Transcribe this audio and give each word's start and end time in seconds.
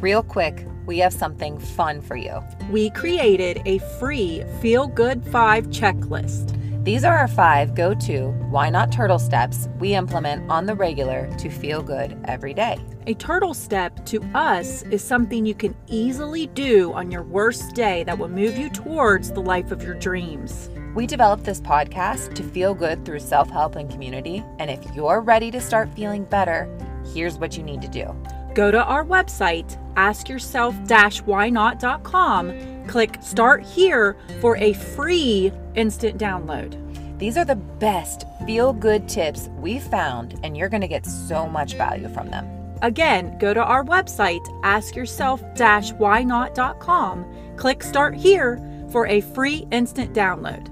Real 0.00 0.22
quick, 0.22 0.64
we 0.86 0.98
have 0.98 1.12
something 1.12 1.58
fun 1.58 2.00
for 2.00 2.14
you. 2.14 2.40
We 2.70 2.90
created 2.90 3.60
a 3.64 3.78
free 3.98 4.44
Feel 4.60 4.86
Good 4.86 5.24
5 5.26 5.66
checklist. 5.70 6.54
These 6.84 7.02
are 7.02 7.18
our 7.18 7.26
five 7.26 7.74
go 7.74 7.92
to 7.94 8.28
why 8.48 8.70
not 8.70 8.92
turtle 8.92 9.18
steps 9.18 9.68
we 9.80 9.94
implement 9.94 10.48
on 10.48 10.66
the 10.66 10.74
regular 10.74 11.28
to 11.38 11.50
feel 11.50 11.82
good 11.82 12.16
every 12.26 12.54
day. 12.54 12.78
A 13.08 13.14
turtle 13.14 13.54
step 13.54 14.06
to 14.06 14.22
us 14.34 14.84
is 14.84 15.02
something 15.02 15.44
you 15.44 15.54
can 15.54 15.74
easily 15.88 16.46
do 16.46 16.92
on 16.92 17.10
your 17.10 17.24
worst 17.24 17.74
day 17.74 18.04
that 18.04 18.16
will 18.16 18.28
move 18.28 18.56
you 18.56 18.70
towards 18.70 19.32
the 19.32 19.42
life 19.42 19.72
of 19.72 19.82
your 19.82 19.94
dreams. 19.94 20.70
We 20.94 21.06
developed 21.06 21.44
this 21.44 21.60
podcast 21.60 22.34
to 22.34 22.42
feel 22.44 22.72
good 22.72 23.04
through 23.04 23.20
self 23.20 23.50
help 23.50 23.74
and 23.74 23.90
community. 23.90 24.44
And 24.60 24.70
if 24.70 24.80
you're 24.94 25.20
ready 25.20 25.50
to 25.50 25.60
start 25.60 25.92
feeling 25.94 26.24
better, 26.24 26.70
here's 27.12 27.36
what 27.36 27.56
you 27.56 27.64
need 27.64 27.82
to 27.82 27.88
do 27.88 28.16
Go 28.58 28.70
to 28.72 28.82
our 28.82 29.04
website, 29.04 29.78
askyourself-whynot.com, 29.94 32.86
click 32.88 33.16
Start 33.20 33.62
Here 33.62 34.16
for 34.40 34.56
a 34.56 34.72
free 34.72 35.52
instant 35.76 36.18
download. 36.18 36.74
These 37.20 37.36
are 37.36 37.44
the 37.44 37.54
best 37.54 38.24
feel 38.46 38.72
good 38.72 39.08
tips 39.08 39.48
we 39.60 39.78
found, 39.78 40.40
and 40.42 40.56
you're 40.56 40.68
going 40.68 40.80
to 40.80 40.88
get 40.88 41.06
so 41.06 41.46
much 41.46 41.74
value 41.74 42.08
from 42.08 42.30
them. 42.30 42.48
Again, 42.82 43.38
go 43.38 43.54
to 43.54 43.62
our 43.62 43.84
website, 43.84 44.44
askyourself-whynot.com, 44.64 47.54
click 47.56 47.84
Start 47.84 48.16
Here 48.16 48.60
for 48.90 49.06
a 49.06 49.20
free 49.20 49.68
instant 49.70 50.12
download. 50.12 50.66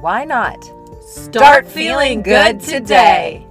Why 0.00 0.24
not? 0.24 0.58
Start 1.06 1.68
feeling 1.68 2.22
good 2.22 2.58
today. 2.58 3.46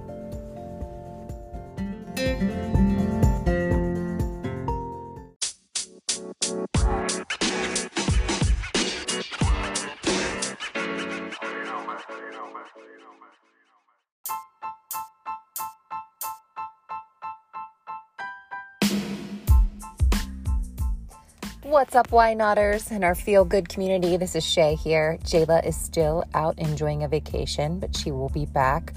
What's 21.66 21.96
up, 21.96 22.12
Why 22.12 22.32
Notters 22.32 22.92
and 22.92 23.02
our 23.02 23.16
feel 23.16 23.44
good 23.44 23.68
community? 23.68 24.16
This 24.16 24.36
is 24.36 24.46
Shay 24.46 24.76
here. 24.76 25.18
Jayla 25.24 25.66
is 25.66 25.76
still 25.76 26.22
out 26.32 26.56
enjoying 26.60 27.02
a 27.02 27.08
vacation, 27.08 27.80
but 27.80 27.96
she 27.96 28.12
will 28.12 28.28
be 28.28 28.46
back 28.46 28.92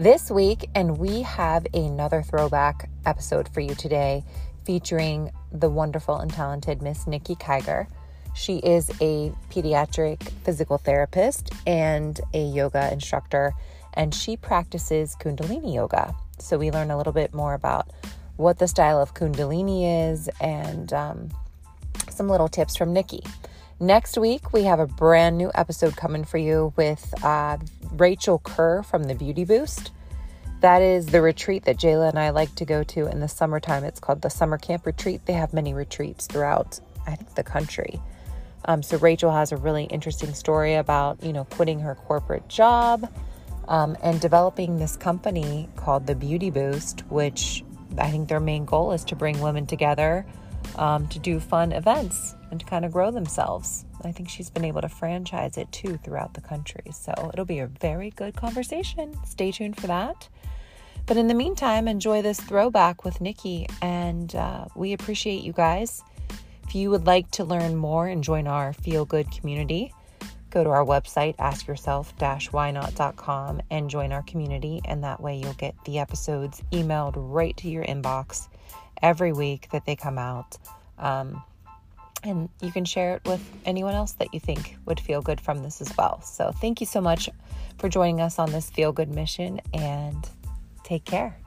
this 0.00 0.28
week. 0.28 0.68
And 0.74 0.98
we 0.98 1.22
have 1.22 1.64
another 1.74 2.22
throwback 2.22 2.90
episode 3.06 3.48
for 3.48 3.60
you 3.60 3.72
today 3.76 4.24
featuring 4.64 5.30
the 5.52 5.70
wonderful 5.70 6.16
and 6.16 6.32
talented 6.32 6.82
Miss 6.82 7.06
Nikki 7.06 7.36
Kiger. 7.36 7.86
She 8.34 8.56
is 8.56 8.90
a 9.00 9.32
pediatric 9.48 10.28
physical 10.42 10.76
therapist 10.76 11.52
and 11.68 12.20
a 12.34 12.44
yoga 12.44 12.92
instructor, 12.92 13.54
and 13.94 14.12
she 14.12 14.36
practices 14.36 15.14
Kundalini 15.20 15.72
yoga. 15.72 16.16
So 16.40 16.58
we 16.58 16.72
learn 16.72 16.90
a 16.90 16.96
little 16.96 17.12
bit 17.12 17.32
more 17.32 17.54
about 17.54 17.88
what 18.34 18.58
the 18.58 18.66
style 18.66 19.00
of 19.00 19.14
Kundalini 19.14 20.10
is 20.10 20.28
and 20.40 20.92
um, 20.92 21.30
some 22.18 22.28
little 22.28 22.48
tips 22.48 22.76
from 22.76 22.92
Nikki. 22.92 23.22
Next 23.78 24.18
week, 24.18 24.52
we 24.52 24.64
have 24.64 24.80
a 24.80 24.88
brand 24.88 25.38
new 25.38 25.52
episode 25.54 25.96
coming 25.96 26.24
for 26.24 26.36
you 26.36 26.74
with 26.76 27.14
uh, 27.24 27.58
Rachel 27.92 28.40
Kerr 28.40 28.82
from 28.82 29.04
the 29.04 29.14
Beauty 29.14 29.44
Boost. 29.44 29.92
That 30.60 30.82
is 30.82 31.06
the 31.06 31.22
retreat 31.22 31.64
that 31.66 31.76
Jayla 31.76 32.08
and 32.08 32.18
I 32.18 32.30
like 32.30 32.52
to 32.56 32.64
go 32.64 32.82
to 32.82 33.06
in 33.06 33.20
the 33.20 33.28
summertime. 33.28 33.84
It's 33.84 34.00
called 34.00 34.20
the 34.20 34.30
Summer 34.30 34.58
Camp 34.58 34.84
Retreat. 34.84 35.26
They 35.26 35.34
have 35.34 35.54
many 35.54 35.72
retreats 35.74 36.26
throughout, 36.26 36.80
I 37.06 37.14
think, 37.14 37.36
the 37.36 37.44
country. 37.44 38.00
Um, 38.64 38.82
so 38.82 38.98
Rachel 38.98 39.30
has 39.30 39.52
a 39.52 39.56
really 39.56 39.84
interesting 39.84 40.34
story 40.34 40.74
about, 40.74 41.22
you 41.22 41.32
know, 41.32 41.44
quitting 41.44 41.78
her 41.78 41.94
corporate 41.94 42.48
job 42.48 43.08
um, 43.68 43.96
and 44.02 44.20
developing 44.20 44.78
this 44.78 44.96
company 44.96 45.68
called 45.76 46.08
the 46.08 46.16
Beauty 46.16 46.50
Boost, 46.50 47.02
which 47.10 47.64
I 47.96 48.10
think 48.10 48.28
their 48.28 48.40
main 48.40 48.64
goal 48.64 48.90
is 48.90 49.04
to 49.04 49.14
bring 49.14 49.40
women 49.40 49.66
together 49.66 50.26
um, 50.76 51.08
to 51.08 51.18
do 51.18 51.40
fun 51.40 51.72
events 51.72 52.36
and 52.50 52.60
to 52.60 52.66
kind 52.66 52.84
of 52.84 52.92
grow 52.92 53.10
themselves. 53.10 53.86
I 54.04 54.12
think 54.12 54.28
she's 54.28 54.50
been 54.50 54.64
able 54.64 54.80
to 54.80 54.88
franchise 54.88 55.58
it 55.58 55.70
too 55.72 55.96
throughout 55.98 56.34
the 56.34 56.40
country. 56.40 56.84
So 56.92 57.12
it'll 57.32 57.44
be 57.44 57.58
a 57.58 57.66
very 57.66 58.10
good 58.10 58.36
conversation. 58.36 59.12
Stay 59.24 59.50
tuned 59.52 59.80
for 59.80 59.88
that. 59.88 60.28
But 61.06 61.16
in 61.16 61.26
the 61.26 61.34
meantime, 61.34 61.88
enjoy 61.88 62.20
this 62.20 62.38
throwback 62.38 63.02
with 63.02 63.22
Nikki, 63.22 63.66
and 63.80 64.34
uh, 64.34 64.66
we 64.74 64.92
appreciate 64.92 65.42
you 65.42 65.54
guys. 65.54 66.02
If 66.66 66.74
you 66.74 66.90
would 66.90 67.06
like 67.06 67.30
to 67.32 67.44
learn 67.44 67.76
more 67.76 68.08
and 68.08 68.22
join 68.22 68.46
our 68.46 68.74
feel 68.74 69.06
good 69.06 69.32
community, 69.32 69.94
go 70.50 70.62
to 70.62 70.68
our 70.68 70.84
website, 70.84 71.34
askyourself-whynot.com, 71.36 73.62
and 73.70 73.88
join 73.88 74.12
our 74.12 74.22
community. 74.24 74.82
And 74.84 75.02
that 75.02 75.22
way 75.22 75.38
you'll 75.38 75.54
get 75.54 75.82
the 75.86 75.98
episodes 75.98 76.62
emailed 76.72 77.14
right 77.16 77.56
to 77.56 77.70
your 77.70 77.86
inbox 77.86 78.48
every 79.02 79.32
week 79.32 79.68
that 79.72 79.86
they 79.86 79.96
come 79.96 80.18
out. 80.18 80.56
Um, 80.98 81.42
and 82.24 82.48
you 82.60 82.72
can 82.72 82.84
share 82.84 83.14
it 83.16 83.22
with 83.26 83.40
anyone 83.64 83.94
else 83.94 84.12
that 84.12 84.34
you 84.34 84.40
think 84.40 84.76
would 84.86 84.98
feel 84.98 85.22
good 85.22 85.40
from 85.40 85.62
this 85.62 85.80
as 85.80 85.96
well. 85.96 86.20
So, 86.22 86.50
thank 86.50 86.80
you 86.80 86.86
so 86.86 87.00
much 87.00 87.30
for 87.78 87.88
joining 87.88 88.20
us 88.20 88.38
on 88.38 88.50
this 88.50 88.70
feel 88.70 88.92
good 88.92 89.08
mission 89.08 89.60
and 89.72 90.28
take 90.82 91.04
care. 91.04 91.38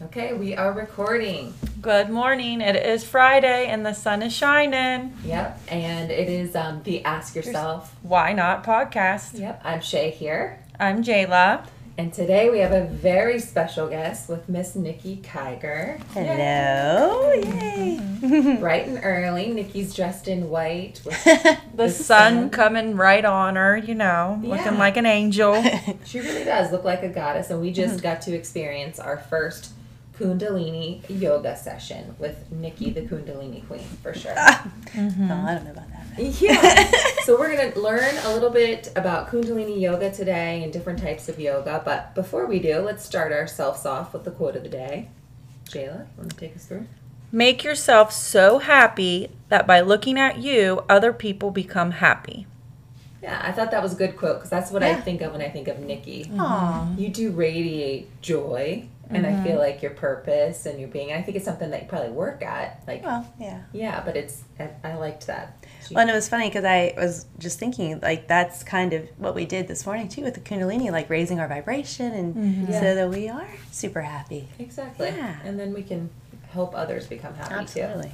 Okay, 0.00 0.32
we 0.32 0.54
are 0.54 0.72
recording. 0.72 1.52
Good 1.82 2.08
morning. 2.08 2.60
It 2.60 2.76
is 2.76 3.04
Friday 3.04 3.66
and 3.66 3.84
the 3.84 3.92
sun 3.92 4.22
is 4.22 4.32
shining. 4.32 5.12
Yep, 5.24 5.60
and 5.68 6.10
it 6.10 6.28
is 6.28 6.54
um, 6.54 6.82
the 6.84 7.04
Ask 7.04 7.34
Yourself. 7.34 7.94
Why 8.02 8.32
Not 8.32 8.64
podcast. 8.64 9.38
Yep, 9.38 9.60
I'm 9.64 9.80
Shay 9.80 10.10
here. 10.10 10.60
I'm 10.78 11.02
Jayla. 11.02 11.66
And 11.98 12.12
today 12.12 12.48
we 12.48 12.60
have 12.60 12.70
a 12.70 12.84
very 12.84 13.40
special 13.40 13.88
guest 13.88 14.28
with 14.28 14.48
Miss 14.48 14.76
Nikki 14.76 15.16
Kiger. 15.16 16.00
Hello. 16.14 17.32
Yay. 17.32 18.56
Bright 18.60 18.86
and 18.86 19.00
early. 19.02 19.52
Nikki's 19.52 19.92
dressed 19.92 20.28
in 20.28 20.48
white. 20.48 21.00
With 21.04 21.24
The, 21.24 21.58
The 21.74 21.90
sun, 21.90 22.32
sun. 22.34 22.50
coming 22.50 22.94
right 22.96 23.24
on 23.24 23.56
her, 23.56 23.76
you 23.76 23.96
know, 23.96 24.38
Yeah. 24.40 24.48
looking 24.48 24.78
like 24.78 24.96
an 24.96 25.06
angel. 25.06 25.60
she 26.04 26.20
really 26.20 26.44
does 26.44 26.70
look 26.70 26.84
like 26.84 27.02
a 27.02 27.08
goddess. 27.08 27.50
And 27.50 27.60
we 27.60 27.72
just 27.72 27.94
mm-hmm. 27.96 28.02
got 28.04 28.22
to 28.22 28.32
experience 28.32 29.00
our 29.00 29.18
first 29.18 29.72
Kundalini 30.18 31.02
yoga 31.08 31.56
session 31.56 32.14
with 32.18 32.50
Nikki, 32.50 32.90
the 32.90 33.02
Kundalini 33.02 33.66
queen, 33.66 33.84
for 34.02 34.12
sure. 34.12 34.34
Ah. 34.36 34.70
Mm-hmm. 34.86 35.30
Oh, 35.30 35.46
I 35.46 35.54
don't 35.54 35.64
know 35.64 35.70
about 35.70 35.88
that. 35.90 36.40
Yeah. 36.40 36.90
so 37.24 37.38
we're 37.38 37.54
going 37.56 37.72
to 37.72 37.80
learn 37.80 38.16
a 38.24 38.32
little 38.34 38.50
bit 38.50 38.90
about 38.96 39.30
Kundalini 39.30 39.80
yoga 39.80 40.10
today 40.10 40.64
and 40.64 40.72
different 40.72 40.98
types 40.98 41.28
of 41.28 41.38
yoga. 41.38 41.80
But 41.84 42.14
before 42.14 42.46
we 42.46 42.58
do, 42.58 42.80
let's 42.80 43.04
start 43.04 43.32
ourselves 43.32 43.86
off 43.86 44.12
with 44.12 44.24
the 44.24 44.32
quote 44.32 44.56
of 44.56 44.64
the 44.64 44.68
day. 44.68 45.08
Jayla, 45.66 46.06
want 46.16 46.30
to 46.30 46.36
take 46.36 46.56
us 46.56 46.66
through? 46.66 46.86
Make 47.30 47.62
yourself 47.62 48.10
so 48.12 48.58
happy 48.58 49.30
that 49.50 49.66
by 49.66 49.80
looking 49.80 50.18
at 50.18 50.38
you, 50.38 50.82
other 50.88 51.12
people 51.12 51.50
become 51.50 51.92
happy. 51.92 52.46
Yeah, 53.22 53.40
I 53.42 53.52
thought 53.52 53.70
that 53.72 53.82
was 53.82 53.92
a 53.92 53.96
good 53.96 54.16
quote 54.16 54.36
because 54.36 54.50
that's 54.50 54.70
what 54.70 54.82
I 54.82 54.94
think 54.94 55.20
of 55.22 55.32
when 55.32 55.42
I 55.42 55.48
think 55.48 55.68
of 55.68 55.80
Nikki. 55.80 56.30
Aw. 56.38 56.94
You 56.96 57.08
do 57.08 57.32
radiate 57.32 58.22
joy, 58.22 58.88
and 59.10 59.26
I 59.26 59.42
feel 59.42 59.52
mm-hmm. 59.52 59.58
like 59.58 59.82
your 59.82 59.92
purpose 59.92 60.66
and 60.66 60.78
your 60.78 60.88
being. 60.88 61.12
I 61.12 61.22
think 61.22 61.36
it's 61.36 61.44
something 61.44 61.70
that 61.70 61.82
you 61.82 61.88
probably 61.88 62.10
work 62.10 62.42
at. 62.42 62.82
Like, 62.86 63.04
Well, 63.04 63.26
yeah. 63.40 63.62
yeah, 63.72 64.02
but 64.04 64.16
it's 64.16 64.44
I, 64.58 64.70
I 64.84 64.94
liked 64.94 65.26
that. 65.26 65.64
She- 65.86 65.94
Well, 65.94 66.02
and 66.02 66.10
it 66.10 66.14
was 66.14 66.28
funny 66.28 66.48
because 66.48 66.64
I 66.64 66.94
was 66.96 67.26
just 67.38 67.58
thinking, 67.58 68.00
like, 68.00 68.28
that's 68.28 68.62
kind 68.62 68.92
of 68.92 69.08
what 69.16 69.34
we 69.34 69.46
did 69.46 69.68
this 69.68 69.86
morning, 69.86 70.08
too, 70.08 70.22
with 70.22 70.34
the 70.34 70.40
Kundalini, 70.40 70.90
like 70.90 71.08
raising 71.08 71.40
our 71.40 71.48
vibration. 71.48 72.12
And 72.12 72.34
mm-hmm. 72.34 72.72
Yeah. 72.72 72.80
so 72.80 72.94
that 72.94 73.08
we 73.08 73.28
are 73.28 73.48
super 73.70 74.02
happy. 74.02 74.48
exactly, 74.58 75.08
Yeah. 75.08 75.38
and 75.44 75.58
then 75.58 75.72
we 75.72 75.82
can 75.82 76.10
help 76.50 76.74
others 76.74 77.06
become 77.06 77.34
happy 77.34 77.66
too. 77.66 78.10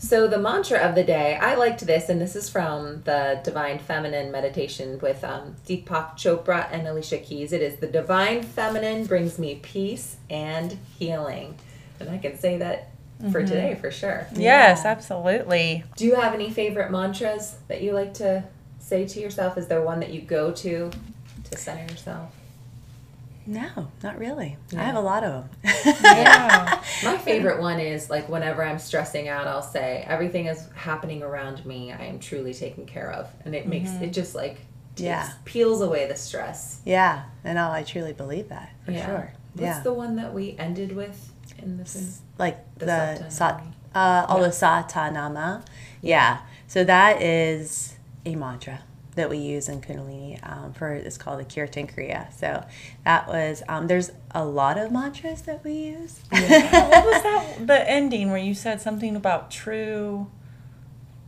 So 0.00 0.26
the 0.26 0.38
mantra 0.38 0.78
of 0.78 0.94
the 0.94 1.04
day, 1.04 1.36
I 1.36 1.56
liked 1.56 1.86
this, 1.86 2.08
and 2.08 2.18
this 2.18 2.34
is 2.34 2.48
from 2.48 3.02
the 3.02 3.38
Divine 3.44 3.78
Feminine 3.78 4.32
meditation 4.32 4.98
with 4.98 5.22
um, 5.22 5.56
Deepak 5.66 6.16
Chopra 6.16 6.66
and 6.72 6.88
Alicia 6.88 7.18
Keys. 7.18 7.52
It 7.52 7.60
is 7.60 7.76
the 7.76 7.86
Divine 7.86 8.42
Feminine 8.42 9.04
brings 9.04 9.38
me 9.38 9.56
peace 9.56 10.16
and 10.30 10.78
healing, 10.98 11.56
and 12.00 12.08
I 12.08 12.16
can 12.16 12.38
say 12.38 12.56
that 12.56 12.92
for 13.30 13.44
today 13.44 13.76
for 13.78 13.90
sure. 13.90 14.26
Yes, 14.34 14.86
absolutely. 14.86 15.84
Do 15.96 16.06
you 16.06 16.14
have 16.14 16.32
any 16.32 16.50
favorite 16.50 16.90
mantras 16.90 17.58
that 17.68 17.82
you 17.82 17.92
like 17.92 18.14
to 18.14 18.44
say 18.78 19.06
to 19.06 19.20
yourself? 19.20 19.58
Is 19.58 19.68
there 19.68 19.82
one 19.82 20.00
that 20.00 20.14
you 20.14 20.22
go 20.22 20.50
to 20.50 20.90
to 21.50 21.58
center 21.58 21.82
yourself? 21.92 22.34
No, 23.46 23.88
not 24.02 24.18
really. 24.18 24.56
Yeah. 24.70 24.80
I 24.80 24.84
have 24.84 24.96
a 24.96 25.00
lot 25.00 25.24
of 25.24 25.32
them. 25.32 25.74
Yeah. 26.02 26.82
My 27.04 27.16
favorite 27.24 27.60
one 27.60 27.80
is 27.80 28.08
like 28.10 28.28
whenever 28.28 28.62
I'm 28.64 28.78
stressing 28.78 29.28
out, 29.28 29.46
I'll 29.46 29.62
say 29.62 30.04
everything 30.06 30.46
is 30.46 30.68
happening 30.74 31.22
around 31.22 31.64
me. 31.66 31.92
I 31.92 32.04
am 32.04 32.18
truly 32.20 32.54
taken 32.54 32.86
care 32.86 33.10
of, 33.10 33.28
and 33.44 33.54
it 33.54 33.66
makes 33.66 33.90
it 33.92 34.12
just 34.12 34.34
like 34.34 34.56
takes, 34.94 35.00
Yeah. 35.02 35.28
peels 35.44 35.80
away 35.80 36.06
the 36.06 36.16
stress. 36.16 36.80
yeah. 36.84 37.24
And 37.44 37.58
oh, 37.58 37.70
I 37.70 37.82
truly 37.82 38.12
believe 38.12 38.48
that, 38.50 38.70
for 38.84 38.92
Yeah. 38.92 39.06
sure. 39.06 39.32
What's 39.54 39.62
yeah. 39.62 39.80
the 39.82 39.92
one 39.94 40.16
that 40.16 40.32
we 40.32 40.54
ended 40.58 40.94
with 40.94 41.32
in 41.58 41.76
this? 41.78 41.94
film? 41.94 42.06
like 42.38 42.74
The 42.78 42.86
the, 42.86 43.30
sat, 43.30 43.58
Satanami. 43.58 43.72
uh, 43.94 44.26
all 44.28 44.40
Yeah. 44.40 44.46
the 44.46 44.52
satanama. 44.52 45.64
Yeah. 46.02 46.38
So 46.68 46.84
that 46.84 47.20
is 47.22 47.96
a 48.24 48.36
mantra 48.36 48.80
that 49.16 49.28
we 49.28 49.38
use 49.38 49.68
in 49.68 49.80
Kundalini 49.80 50.38
um, 50.48 50.72
for 50.72 50.92
it's 50.92 51.18
called 51.18 51.40
the 51.40 51.44
Kirtan 51.44 51.86
Kriya. 51.88 52.32
So 52.32 52.64
that 53.04 53.26
was 53.28 53.62
um, 53.68 53.86
there's 53.88 54.10
a 54.32 54.44
lot 54.44 54.78
of 54.78 54.92
mantras 54.92 55.42
that 55.42 55.64
we 55.64 55.72
use. 55.72 56.20
what 56.30 56.40
was 56.40 57.22
that? 57.22 57.54
The 57.66 57.90
ending 57.90 58.30
where 58.30 58.38
you 58.38 58.54
said 58.54 58.80
something 58.80 59.16
about 59.16 59.50
true. 59.50 60.28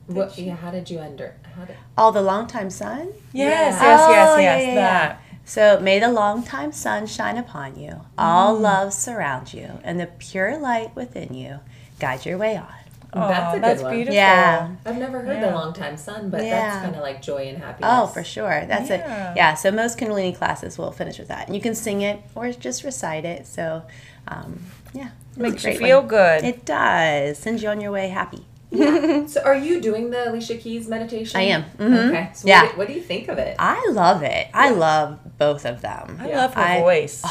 What? 0.06 0.36
Yeah. 0.38 0.56
How 0.56 0.70
did 0.70 0.90
you 0.90 0.98
under? 1.00 1.34
How 1.56 1.64
did? 1.64 1.76
all 1.96 2.12
the 2.12 2.22
long 2.22 2.46
time 2.46 2.70
sun. 2.70 3.12
Yes, 3.32 3.74
Yeah. 3.80 3.82
yes, 3.82 3.82
yes, 3.82 4.28
Oh, 4.30 4.36
yeah, 4.38 4.56
yes. 4.56 4.66
yeah, 4.66 4.74
that. 4.74 5.22
So 5.44 5.80
may 5.80 5.98
the 5.98 6.10
long 6.10 6.42
time 6.44 6.72
sun 6.72 7.06
shine 7.06 7.36
upon 7.36 7.78
you, 7.78 8.00
all 8.16 8.56
Mm. 8.56 8.60
love 8.60 8.92
surround 8.92 9.52
you, 9.52 9.80
and 9.82 9.98
the 10.00 10.06
pure 10.06 10.56
light 10.56 10.94
within 10.96 11.34
you 11.34 11.60
guide 11.98 12.24
your 12.24 12.38
way 12.38 12.56
on. 12.56 12.66
Oh, 13.14 13.28
That's 13.28 13.52
a 13.52 13.56
good 13.56 13.62
that's 13.64 13.82
one. 13.82 13.92
beautiful. 13.94 14.14
Yeah. 14.14 14.70
I've 14.86 14.96
never 14.98 15.20
heard 15.20 15.36
Yeah. 15.40 15.48
the 15.50 15.54
long 15.54 15.74
time 15.74 15.96
sun, 15.98 16.30
but 16.30 16.42
Yeah. 16.42 16.50
that's 16.70 16.82
kind 16.84 16.96
of 16.96 17.02
like 17.02 17.20
joy 17.20 17.48
and 17.48 17.58
happiness. 17.58 17.90
Oh, 17.92 18.06
for 18.06 18.24
sure. 18.24 18.64
That's 18.66 18.88
Yeah. 18.88 19.32
it. 19.32 19.36
Yeah. 19.36 19.54
So 19.54 19.70
most 19.70 19.98
Kundalini 19.98 20.34
classes 20.36 20.78
will 20.78 20.92
finish 20.92 21.18
with 21.18 21.28
that, 21.28 21.46
and 21.46 21.54
you 21.54 21.60
can 21.60 21.74
sing 21.74 22.00
it 22.00 22.20
or 22.34 22.50
just 22.52 22.84
recite 22.84 23.24
it. 23.26 23.46
So, 23.46 23.82
um, 24.28 24.60
yeah, 24.94 25.08
it's 25.32 25.36
a 25.38 25.40
Makes 25.42 25.64
you 25.64 25.76
feel 25.78 25.98
one. 25.98 26.08
good. 26.08 26.44
It 26.44 26.64
does. 26.64 27.36
Sends 27.38 27.62
you 27.62 27.68
on 27.68 27.80
your 27.82 27.92
way 27.92 28.08
happy. 28.08 28.46
So, 29.28 29.42
are 29.44 29.54
you 29.56 29.82
doing 29.82 30.08
the 30.08 30.30
Alicia 30.30 30.56
Keys 30.56 30.88
meditation? 30.88 31.38
I 31.38 31.42
am. 31.44 31.64
Mhm. 31.78 32.08
Okay. 32.08 32.30
So 32.32 32.48
Yeah. 32.48 32.62
What, 32.64 32.78
what 32.78 32.86
do 32.88 32.94
you 32.94 33.02
think 33.02 33.28
of 33.28 33.36
it? 33.36 33.56
I 33.58 33.88
love 33.92 34.22
it. 34.22 34.46
I 34.54 34.70
love 34.70 35.18
both 35.36 35.66
of 35.66 35.82
them. 35.82 36.18
I 36.22 36.30
Yeah. 36.30 36.38
love 36.38 36.54
her 36.54 36.62
I- 36.62 36.80
voice. 36.80 37.22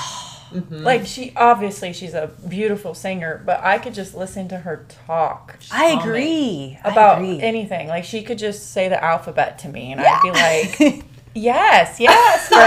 Mm-hmm. 0.52 0.84
Like 0.84 1.06
she 1.08 1.34
obviously 1.36 1.94
she's 1.94 2.14
a 2.14 2.32
beautiful 2.48 2.94
singer, 2.94 3.42
but 3.46 3.62
I 3.62 3.78
could 3.78 3.94
just 3.94 4.14
listen 4.16 4.48
to 4.50 4.58
her 4.58 4.86
talk 5.08 5.58
I 5.72 5.98
agree. 6.00 6.78
I 6.84 6.90
about 6.92 7.18
agree. 7.22 7.42
anything. 7.42 7.88
Like 7.88 8.04
she 8.04 8.22
could 8.24 8.38
just 8.38 8.72
say 8.72 8.90
the 8.90 9.02
alphabet 9.04 9.60
to 9.60 9.70
me, 9.70 9.92
and 9.92 10.02
Yeah. 10.02 10.20
I'd 10.24 10.74
be 10.80 10.86
like, 10.92 11.06
"Yes, 11.34 12.00
yes, 12.00 12.50
girl, 12.50 12.60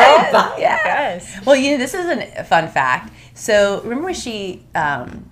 Yeah. 0.58 0.78
yes." 0.84 1.40
Well, 1.44 1.56
you 1.56 1.72
know, 1.72 1.78
this 1.78 1.94
is 1.94 2.06
a 2.06 2.44
fun 2.44 2.68
fact. 2.68 3.12
So 3.34 3.80
remember 3.82 4.04
when 4.04 4.14
she 4.14 4.62
um, 4.74 5.28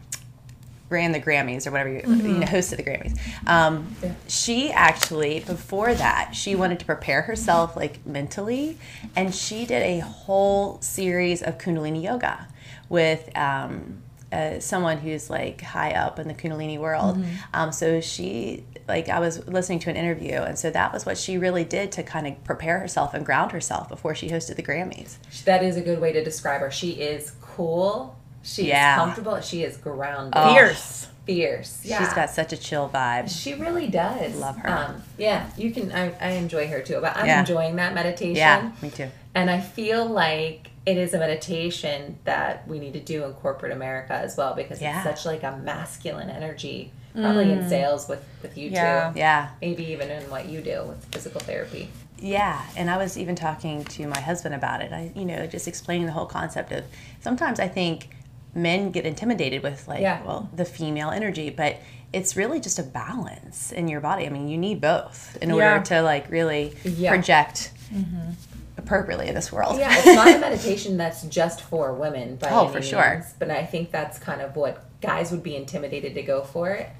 ran 0.92 1.12
the 1.12 1.20
Grammys 1.20 1.66
or 1.66 1.72
whatever 1.72 1.90
you, 1.90 2.02
you 2.06 2.38
know 2.38 2.46
hosted 2.46 2.76
the 2.76 2.84
Grammys? 2.84 3.18
Um, 3.46 3.96
Yeah. 4.02 4.14
She 4.28 4.70
actually 4.70 5.40
before 5.40 5.94
that 5.94 6.34
she 6.34 6.54
wanted 6.54 6.78
to 6.80 6.84
prepare 6.84 7.22
herself 7.22 7.76
like 7.76 8.04
mentally, 8.06 8.78
and 9.16 9.34
she 9.34 9.66
did 9.66 9.82
a 9.82 10.00
whole 10.00 10.80
series 10.80 11.42
of 11.42 11.58
Kundalini 11.58 12.02
yoga 12.02 12.46
with. 12.88 13.36
Um, 13.36 14.02
uh, 14.32 14.58
someone 14.60 14.96
who's 14.96 15.28
like 15.28 15.60
high 15.60 15.92
up 15.92 16.18
in 16.18 16.26
the 16.26 16.32
Kundalini 16.32 16.78
world. 16.78 17.22
Um, 17.52 17.70
so 17.70 18.00
she, 18.00 18.64
like, 18.88 19.10
I 19.10 19.20
was 19.20 19.46
listening 19.46 19.78
to 19.80 19.90
an 19.90 19.96
interview, 19.96 20.36
and 20.36 20.58
so 20.58 20.70
that 20.70 20.90
was 20.90 21.04
what 21.04 21.18
she 21.18 21.36
really 21.36 21.64
did 21.64 21.92
to 21.92 22.02
kind 22.02 22.26
of 22.26 22.42
prepare 22.42 22.78
herself 22.78 23.12
and 23.12 23.26
ground 23.26 23.52
herself 23.52 23.90
before 23.90 24.14
she 24.14 24.30
hosted 24.30 24.56
the 24.56 24.62
Grammys. 24.62 25.16
That 25.44 25.62
is 25.62 25.76
a 25.76 25.82
good 25.82 26.00
way 26.00 26.12
to 26.12 26.24
describe 26.24 26.62
her. 26.62 26.70
She 26.70 26.92
is 26.92 27.32
cool. 27.42 28.18
She's 28.42 28.66
Yeah. 28.66 28.96
comfortable. 28.96 29.40
She 29.40 29.62
is 29.62 29.76
grounded. 29.76 30.34
Oh. 30.36 30.54
Fierce. 30.54 31.08
Fierce. 31.26 31.80
Yeah. 31.84 31.98
She's 32.04 32.12
got 32.14 32.30
such 32.30 32.52
a 32.52 32.56
chill 32.56 32.88
vibe. 32.92 33.30
She 33.30 33.54
really 33.54 33.86
does. 33.86 34.34
Love 34.36 34.56
her. 34.56 34.68
Um, 34.68 35.02
yeah, 35.16 35.46
you 35.56 35.70
can. 35.70 35.92
I, 35.92 36.12
I 36.20 36.30
enjoy 36.32 36.66
her 36.66 36.80
too. 36.80 36.98
But 37.00 37.16
I'm 37.16 37.26
Yeah. 37.26 37.40
enjoying 37.40 37.76
that 37.76 37.94
meditation. 37.94 38.34
Yeah, 38.36 38.72
me 38.82 38.90
too. 38.90 39.08
And 39.34 39.48
I 39.48 39.60
feel 39.60 40.04
like 40.04 40.68
it 40.84 40.96
is 40.96 41.14
a 41.14 41.18
meditation 41.18 42.18
that 42.24 42.66
we 42.66 42.80
need 42.80 42.92
to 42.94 43.00
do 43.00 43.24
in 43.24 43.32
corporate 43.34 43.70
America 43.72 44.14
as 44.14 44.36
well 44.36 44.54
because 44.54 44.82
Yeah. 44.82 44.96
it's 44.96 45.04
such 45.22 45.26
like 45.32 45.44
a 45.44 45.56
masculine 45.58 46.28
energy. 46.28 46.90
Probably 47.14 47.52
in 47.52 47.68
sales 47.68 48.08
with 48.08 48.24
with 48.42 48.56
you 48.58 48.70
Yeah. 48.70 49.10
too. 49.12 49.18
Yeah, 49.20 49.48
Maybe 49.60 49.84
even 49.92 50.10
in 50.10 50.28
what 50.30 50.46
you 50.46 50.60
do 50.62 50.82
with 50.88 51.04
physical 51.12 51.40
therapy. 51.40 51.90
yeah. 52.18 52.62
And 52.76 52.90
I 52.90 52.96
was 52.96 53.16
even 53.18 53.36
talking 53.36 53.84
to 53.84 54.06
my 54.08 54.18
husband 54.18 54.54
about 54.54 54.80
it. 54.82 54.92
I, 54.92 55.12
you 55.14 55.24
know, 55.26 55.46
just 55.46 55.68
explaining 55.68 56.06
the 56.06 56.12
whole 56.12 56.26
concept 56.26 56.72
of 56.72 56.84
sometimes 57.20 57.60
I 57.60 57.68
think 57.68 58.08
men 58.54 58.90
get 58.90 59.06
intimidated 59.06 59.62
with 59.62 59.88
like, 59.88 60.00
Yeah. 60.00 60.22
well, 60.24 60.50
the 60.54 60.64
female 60.64 61.10
energy, 61.10 61.50
but 61.50 61.76
it's 62.12 62.36
really 62.36 62.60
just 62.60 62.78
a 62.78 62.82
balance 62.82 63.72
in 63.72 63.88
your 63.88 64.00
body. 64.00 64.26
I 64.26 64.28
mean, 64.28 64.48
you 64.48 64.58
need 64.58 64.80
both 64.80 65.36
in 65.40 65.50
order 65.50 65.80
to 65.86 66.02
like 66.02 66.30
really 66.30 66.74
Yeah. 66.84 67.10
project 67.10 67.72
mm-hmm. 67.92 68.32
appropriately 68.76 69.28
in 69.28 69.34
this 69.34 69.50
world. 69.50 69.78
Yeah, 69.78 69.88
it's 69.96 70.06
not 70.06 70.28
a 70.28 70.38
meditation 70.38 70.96
that's 70.96 71.22
just 71.24 71.62
for 71.62 71.94
women 71.94 72.36
by 72.36 72.48
Oh, 72.50 72.68
for 72.68 72.82
sure. 72.82 73.14
means, 73.14 73.34
But 73.38 73.50
I 73.50 73.64
think 73.64 73.90
that's 73.90 74.18
kind 74.18 74.42
of 74.42 74.56
what 74.56 74.84
guys 75.00 75.30
would 75.30 75.42
be 75.42 75.56
intimidated 75.56 76.14
to 76.14 76.22
go 76.22 76.42
for 76.42 76.70
it. 76.70 76.90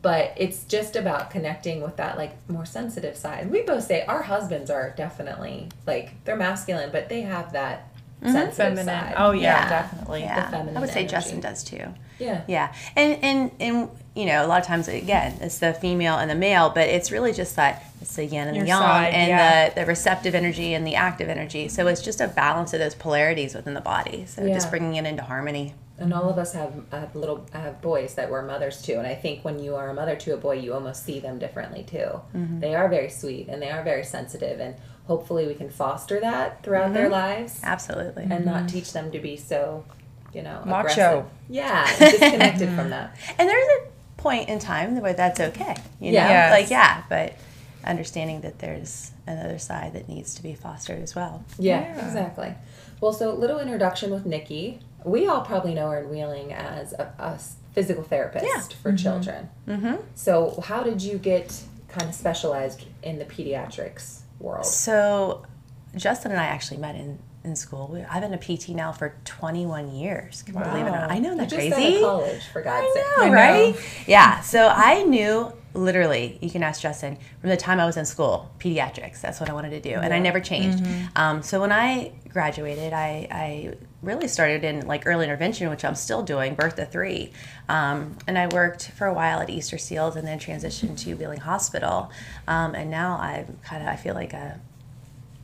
But 0.00 0.32
it's 0.36 0.64
just 0.64 0.96
about 0.96 1.30
connecting 1.30 1.80
with 1.80 1.96
that 1.96 2.16
like 2.16 2.32
more 2.48 2.64
sensitive 2.64 3.16
side. 3.16 3.50
We 3.50 3.62
both 3.62 3.84
say 3.84 4.04
our 4.06 4.22
husbands 4.22 4.68
are 4.68 4.92
definitely 4.96 5.68
like 5.86 6.24
they're 6.24 6.36
masculine, 6.36 6.90
but 6.90 7.08
they 7.08 7.22
have 7.22 7.52
that 7.52 7.91
sensitive 8.22 8.54
Feminine. 8.56 8.86
side. 8.86 9.14
Oh 9.16 9.32
yeah, 9.32 9.40
Yeah. 9.40 9.68
definitely. 9.68 10.20
Yeah, 10.20 10.50
feminine 10.50 10.76
I 10.76 10.80
would 10.80 10.90
say 10.90 11.00
energy. 11.00 11.10
Justin 11.12 11.40
does 11.40 11.64
too. 11.64 11.84
Yeah. 12.18 12.42
Yeah, 12.46 12.74
and 12.96 13.18
and 13.22 13.50
and 13.60 13.88
you 14.14 14.26
know, 14.26 14.44
a 14.44 14.46
lot 14.46 14.60
of 14.60 14.66
times 14.66 14.88
again, 14.88 15.38
it's 15.40 15.58
the 15.58 15.72
female 15.74 16.16
and 16.18 16.30
the 16.30 16.34
male, 16.34 16.70
but 16.70 16.88
it's 16.88 17.10
really 17.10 17.32
just 17.32 17.56
that 17.56 17.84
it's 18.00 18.14
the 18.16 18.24
yin 18.26 18.46
and 18.48 18.56
Your 18.56 18.64
the 18.64 18.68
yang, 18.68 18.78
side, 18.80 19.14
and 19.14 19.28
yeah. 19.28 19.68
the 19.70 19.74
the 19.80 19.86
receptive 19.86 20.34
energy 20.34 20.74
and 20.74 20.86
the 20.86 20.94
active 20.94 21.28
energy. 21.28 21.68
So 21.68 21.86
it's 21.86 22.02
just 22.02 22.20
a 22.20 22.28
balance 22.28 22.72
of 22.74 22.78
those 22.80 22.94
polarities 22.94 23.54
within 23.54 23.74
the 23.74 23.80
body. 23.80 24.26
So 24.26 24.44
Yeah. 24.44 24.54
just 24.54 24.70
bringing 24.70 24.96
it 24.96 25.06
into 25.06 25.22
harmony. 25.22 25.74
And 25.98 26.12
all 26.12 26.28
of 26.28 26.36
us 26.36 26.52
have, 26.52 26.72
have 26.90 27.14
little 27.14 27.46
have 27.52 27.80
boys 27.80 28.14
that 28.14 28.28
we're 28.30 28.42
mothers 28.42 28.82
to, 28.82 28.94
and 28.94 29.06
I 29.06 29.14
think 29.14 29.44
when 29.44 29.58
you 29.62 29.76
are 29.76 29.88
a 29.88 29.94
mother 29.94 30.16
to 30.16 30.34
a 30.34 30.36
boy, 30.36 30.54
you 30.54 30.74
almost 30.74 31.04
see 31.04 31.20
them 31.20 31.38
differently 31.38 31.84
too. 31.84 32.20
Mm-hmm. 32.34 32.60
They 32.60 32.74
are 32.74 32.88
very 32.88 33.08
sweet 33.08 33.48
and 33.48 33.62
they 33.62 33.70
are 33.70 33.82
very 33.84 34.04
sensitive, 34.04 34.58
and 34.58 34.74
hopefully 35.06 35.46
we 35.46 35.54
can 35.54 35.68
foster 35.70 36.20
that 36.20 36.62
throughout 36.62 36.92
their 36.94 37.04
Mm-hmm. 37.04 37.12
lives 37.12 37.60
Absolutely. 37.62 38.26
and 38.30 38.44
not 38.44 38.68
teach 38.68 38.92
them 38.92 39.10
to 39.12 39.18
be 39.18 39.36
so, 39.36 39.84
you 40.32 40.42
know, 40.42 40.62
Macho. 40.64 40.80
aggressive. 40.80 41.24
Yeah, 41.48 41.98
disconnected 41.98 42.68
from 42.70 42.90
that. 42.90 43.16
And 43.38 43.48
there's 43.48 43.66
a 43.66 43.86
point 44.16 44.48
in 44.48 44.58
time 44.58 45.00
where 45.00 45.12
that's 45.14 45.40
okay. 45.40 45.74
You 46.00 46.12
know, 46.12 46.18
Yeah. 46.18 46.28
Yes. 46.28 46.60
like 46.60 46.70
yeah, 46.70 47.02
but 47.08 47.34
understanding 47.84 48.42
that 48.42 48.60
there's 48.60 49.10
another 49.26 49.58
side 49.58 49.92
that 49.94 50.08
needs 50.08 50.34
to 50.36 50.42
be 50.42 50.54
fostered 50.54 51.02
as 51.02 51.14
well. 51.16 51.44
Yeah, 51.58 51.80
Yeah. 51.80 52.06
exactly. 52.06 52.54
Well, 53.00 53.12
so 53.12 53.34
little 53.34 53.58
introduction 53.58 54.10
with 54.12 54.24
Nikki. 54.24 54.78
We 55.04 55.26
all 55.26 55.40
probably 55.40 55.74
know 55.74 55.90
her 55.90 55.98
in 55.98 56.08
Wheeling 56.10 56.52
as 56.52 56.92
a 56.92 57.36
physical 57.72 58.04
therapist 58.04 58.44
Yeah. 58.46 58.76
for 58.82 58.92
children. 58.92 59.50
Mm-hmm. 59.66 59.96
So, 60.14 60.62
how 60.64 60.84
did 60.84 61.02
you 61.02 61.18
get 61.18 61.60
kind 61.88 62.08
of 62.08 62.14
specialized 62.14 62.84
in 63.02 63.18
the 63.18 63.24
pediatrics 63.24 64.20
world? 64.42 64.66
So, 64.66 65.44
Justin 65.96 66.32
and 66.32 66.40
I 66.40 66.44
actually 66.44 66.78
met 66.78 66.94
in, 66.94 67.18
in 67.44 67.56
school. 67.56 67.88
We, 67.92 68.02
I've 68.02 68.22
been 68.22 68.34
a 68.34 68.38
PT 68.38 68.70
now 68.70 68.92
for 68.92 69.14
21 69.24 69.94
years. 69.94 70.42
Can 70.42 70.54
you 70.56 70.64
believe 70.64 70.86
it? 70.86 70.88
or 70.88 70.92
not? 70.92 71.10
I 71.10 71.18
know 71.18 71.36
that 71.36 71.48
just 71.48 71.56
crazy. 71.70 72.00
college, 72.00 72.42
for 72.52 72.62
God's 72.62 72.86
I 72.86 72.94
sake. 72.94 73.04
know, 73.18 73.24
I 73.24 73.28
know. 73.28 73.34
right? 73.34 74.04
Yeah. 74.06 74.40
So 74.40 74.68
I 74.68 75.02
knew 75.04 75.52
literally. 75.74 76.38
You 76.40 76.50
can 76.50 76.62
ask 76.62 76.80
Justin 76.80 77.16
from 77.40 77.50
the 77.50 77.56
time 77.56 77.80
I 77.80 77.86
was 77.86 77.96
in 77.96 78.04
school, 78.04 78.50
pediatrics. 78.58 79.20
That's 79.20 79.40
what 79.40 79.48
I 79.48 79.52
wanted 79.54 79.70
to 79.70 79.80
do, 79.80 79.94
and 79.96 80.12
I 80.12 80.18
never 80.18 80.40
changed. 80.40 80.84
Um, 81.16 81.42
so 81.42 81.60
when 81.60 81.72
I 81.72 82.12
graduated, 82.28 82.92
I, 82.92 83.26
I 83.30 83.74
really 84.02 84.28
started 84.28 84.64
in 84.64 84.86
like 84.86 85.06
early 85.06 85.24
intervention, 85.24 85.70
which 85.70 85.84
I'm 85.84 85.94
still 85.94 86.22
doing, 86.22 86.54
birth 86.54 86.76
to 86.76 86.84
three. 86.84 87.32
Um, 87.68 88.16
and 88.26 88.36
I 88.36 88.48
worked 88.48 88.90
for 88.90 89.06
a 89.06 89.14
while 89.14 89.40
at 89.40 89.48
Easter 89.48 89.78
Seals, 89.78 90.16
and 90.16 90.26
then 90.26 90.38
transitioned 90.38 90.98
to 91.00 91.14
Wheeling 91.14 91.40
Hospital. 91.40 92.10
Um, 92.48 92.74
and 92.74 92.90
now 92.90 93.16
I'm 93.18 93.58
kind 93.64 93.82
of 93.82 93.88
I 93.88 93.96
feel 93.96 94.14
like 94.14 94.32
a 94.32 94.60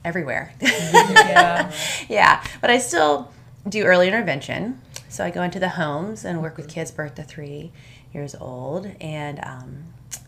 everywhere. 0.04 0.52
Yeah. 0.60 1.72
yeah, 2.08 2.44
but 2.60 2.70
I 2.70 2.78
still 2.78 3.32
do 3.68 3.84
early 3.84 4.08
intervention. 4.08 4.80
So 5.08 5.24
I 5.24 5.30
go 5.30 5.42
into 5.42 5.58
the 5.58 5.70
homes 5.70 6.24
and 6.24 6.42
work 6.42 6.56
with 6.56 6.68
kids 6.68 6.90
birth 6.90 7.14
to 7.16 7.22
three 7.22 7.72
years 8.12 8.34
old, 8.34 8.86
and 9.00 9.40
um, 9.44 9.84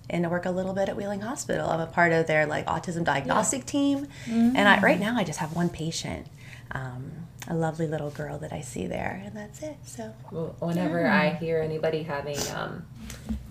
and 0.09 0.25
I 0.25 0.29
work 0.29 0.47
a 0.47 0.51
little 0.51 0.73
bit 0.73 0.89
at 0.89 0.97
Wheeling 0.97 1.21
Hospital. 1.21 1.69
I'm 1.69 1.81
a 1.81 1.87
part 1.87 2.13
of 2.13 2.27
their 2.27 2.47
like 2.47 2.67
autism 2.67 3.05
diagnostic 3.05 3.67
team, 3.67 4.09
and 4.57 4.69
I, 4.69 4.81
right 4.81 4.99
now 4.99 5.17
I 5.17 5.25
just 5.25 5.39
have 5.39 5.55
one 5.55 5.69
patient, 5.69 6.27
um, 6.73 7.13
a 7.51 7.55
lovely 7.55 7.89
little 7.89 8.11
girl 8.11 8.39
that 8.39 8.53
I 8.53 8.61
see 8.61 8.87
there, 8.87 9.21
and 9.27 9.37
that's 9.37 9.61
it. 9.63 9.77
So 9.85 10.15
Well, 10.31 10.55
Whenever 10.61 11.07
I 11.07 11.31
hear 11.31 11.61
anybody 11.61 12.05
having, 12.05 12.39
um, 12.55 12.87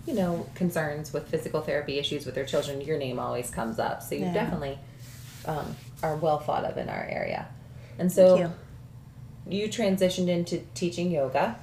you 0.06 0.14
know, 0.14 0.48
concerns 0.54 1.12
with 1.12 1.28
physical 1.28 1.60
therapy 1.60 1.98
issues 1.98 2.24
with 2.24 2.34
their 2.34 2.46
children, 2.46 2.80
your 2.80 2.96
name 2.98 3.18
always 3.18 3.50
comes 3.50 3.78
up. 3.78 4.02
So 4.02 4.14
you 4.14 4.24
Yeah. 4.24 4.32
definitely 4.32 4.78
um, 5.44 5.76
are 6.02 6.16
well 6.16 6.38
thought 6.38 6.64
of 6.64 6.78
in 6.78 6.88
our 6.88 7.04
area. 7.04 7.46
And 7.98 8.10
so 8.10 8.36
Thank 8.38 8.52
you 9.48 9.68
transitioned 9.68 10.28
into 10.28 10.60
teaching 10.74 11.10
yoga. 11.10 11.56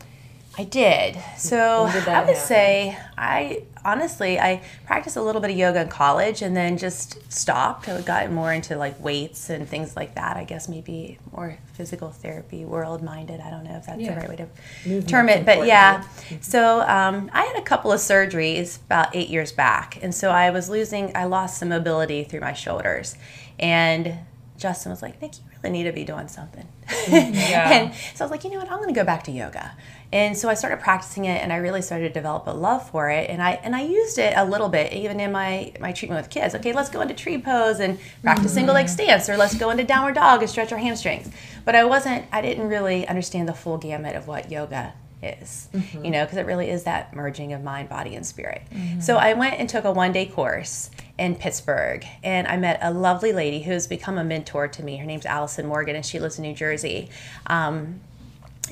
I 0.59 0.63
did. 0.63 1.17
So 1.37 1.87
did 1.93 2.07
I 2.07 2.21
would 2.25 2.29
happen? 2.29 2.35
say 2.35 2.97
I 3.15 3.63
honestly 3.85 4.39
I 4.39 4.63
practiced 4.87 5.15
a 5.15 5.21
little 5.21 5.39
bit 5.39 5.51
of 5.51 5.57
yoga 5.57 5.81
in 5.81 5.87
college 5.87 6.41
and 6.41 6.57
then 6.57 6.77
just 6.79 7.31
stopped. 7.31 7.87
I 7.87 8.01
got 8.01 8.31
more 8.31 8.51
into 8.51 8.75
like 8.75 8.99
weights 8.99 9.51
and 9.51 9.69
things 9.69 9.95
like 9.95 10.15
that. 10.15 10.35
I 10.35 10.45
guess 10.45 10.67
maybe 10.67 11.19
more 11.31 11.57
physical 11.73 12.09
therapy, 12.09 12.65
world 12.65 13.03
minded. 13.03 13.39
I 13.39 13.51
don't 13.51 13.65
know 13.65 13.75
if 13.77 13.85
that's 13.85 13.99
Yeah. 14.01 14.15
the 14.15 14.19
right 14.21 14.29
way 14.29 14.35
to 14.37 14.47
Movement's 14.85 15.11
term 15.11 15.29
it, 15.29 15.45
but 15.45 15.67
yeah. 15.67 16.03
So 16.41 16.81
um, 16.81 17.29
I 17.33 17.43
had 17.43 17.55
a 17.57 17.61
couple 17.61 17.91
of 17.91 17.99
surgeries 17.99 18.77
about 18.87 19.15
eight 19.15 19.29
years 19.29 19.51
back, 19.51 19.99
and 20.01 20.13
so 20.13 20.31
I 20.31 20.49
was 20.49 20.69
losing. 20.69 21.15
I 21.15 21.25
lost 21.25 21.59
some 21.59 21.69
mobility 21.69 22.23
through 22.23 22.41
my 22.41 22.53
shoulders, 22.53 23.15
and 23.59 24.15
Justin 24.57 24.89
was 24.91 25.03
like, 25.03 25.21
"Nick, 25.21 25.35
you 25.37 25.43
really 25.61 25.77
need 25.77 25.83
to 25.83 25.93
be 25.93 26.03
doing 26.03 26.27
something." 26.27 26.67
Yeah. 27.07 27.69
and 27.71 27.93
so 28.15 28.23
I 28.23 28.25
was 28.25 28.31
like, 28.31 28.43
you 28.43 28.49
know 28.49 28.57
what, 28.59 28.69
I'm 28.71 28.77
going 28.79 28.93
to 28.93 28.99
go 28.99 29.05
back 29.05 29.23
to 29.25 29.31
yoga. 29.31 29.71
And 30.11 30.37
so 30.37 30.47
I 30.47 30.53
started 30.53 30.79
practicing 30.79 31.25
it, 31.25 31.43
and 31.43 31.51
I 31.51 31.57
really 31.57 31.81
started 31.81 32.07
to 32.07 32.13
develop 32.13 32.47
a 32.47 32.51
love 32.51 32.89
for 32.89 33.09
it. 33.09 33.29
And 33.29 33.41
I 33.41 33.51
and 33.63 33.75
I 33.75 33.81
used 33.81 34.17
it 34.17 34.33
a 34.37 34.45
little 34.45 34.69
bit, 34.69 34.93
even 34.93 35.19
in 35.19 35.31
my 35.31 35.73
my 35.79 35.91
treatment 35.91 36.21
with 36.21 36.29
kids. 36.29 36.55
Okay, 36.55 36.71
let's 36.71 36.89
go 36.89 37.01
into 37.01 37.13
tree 37.13 37.37
pose 37.37 37.79
and 37.79 37.99
practice 38.21 38.53
single 38.53 38.73
leg 38.73 38.85
mm. 38.85 38.89
stance, 38.89 39.29
or 39.29 39.35
let's 39.35 39.55
go 39.55 39.69
into 39.69 39.83
downward 39.83 40.15
dog 40.15 40.41
and 40.41 40.49
stretch 40.49 40.71
our 40.71 40.77
hamstrings. 40.77 41.29
But 41.65 41.75
I 41.75 41.83
wasn't, 41.83 42.25
I 42.31 42.41
didn't 42.41 42.69
really 42.69 43.05
understand 43.07 43.49
the 43.49 43.53
full 43.53 43.77
gamut 43.77 44.15
of 44.15 44.27
what 44.27 44.49
yoga 44.49 44.93
is, 45.21 45.67
mm-hmm. 45.73 46.05
you 46.05 46.11
know, 46.11 46.23
because 46.23 46.37
it 46.37 46.45
really 46.45 46.69
is 46.69 46.83
that 46.83 47.13
merging 47.13 47.51
of 47.51 47.63
mind, 47.63 47.89
body, 47.89 48.15
and 48.15 48.25
spirit. 48.25 48.61
Mm-hmm. 48.71 49.01
So 49.01 49.17
I 49.17 49.33
went 49.33 49.55
and 49.55 49.67
took 49.67 49.83
a 49.83 49.91
one 49.91 50.11
day 50.11 50.25
course 50.25 50.89
in 51.17 51.35
Pittsburgh, 51.35 52.05
and 52.23 52.47
I 52.47 52.55
met 52.55 52.79
a 52.81 52.91
lovely 52.91 53.33
lady 53.33 53.63
who's 53.63 53.87
become 53.87 54.17
a 54.17 54.23
mentor 54.23 54.67
to 54.69 54.83
me. 54.83 54.97
Her 54.97 55.05
name's 55.05 55.25
Allison 55.25 55.65
Morgan, 55.67 55.95
and 55.95 56.05
she 56.05 56.19
lives 56.19 56.37
in 56.37 56.43
New 56.43 56.53
Jersey. 56.53 57.09
Um, 57.47 57.99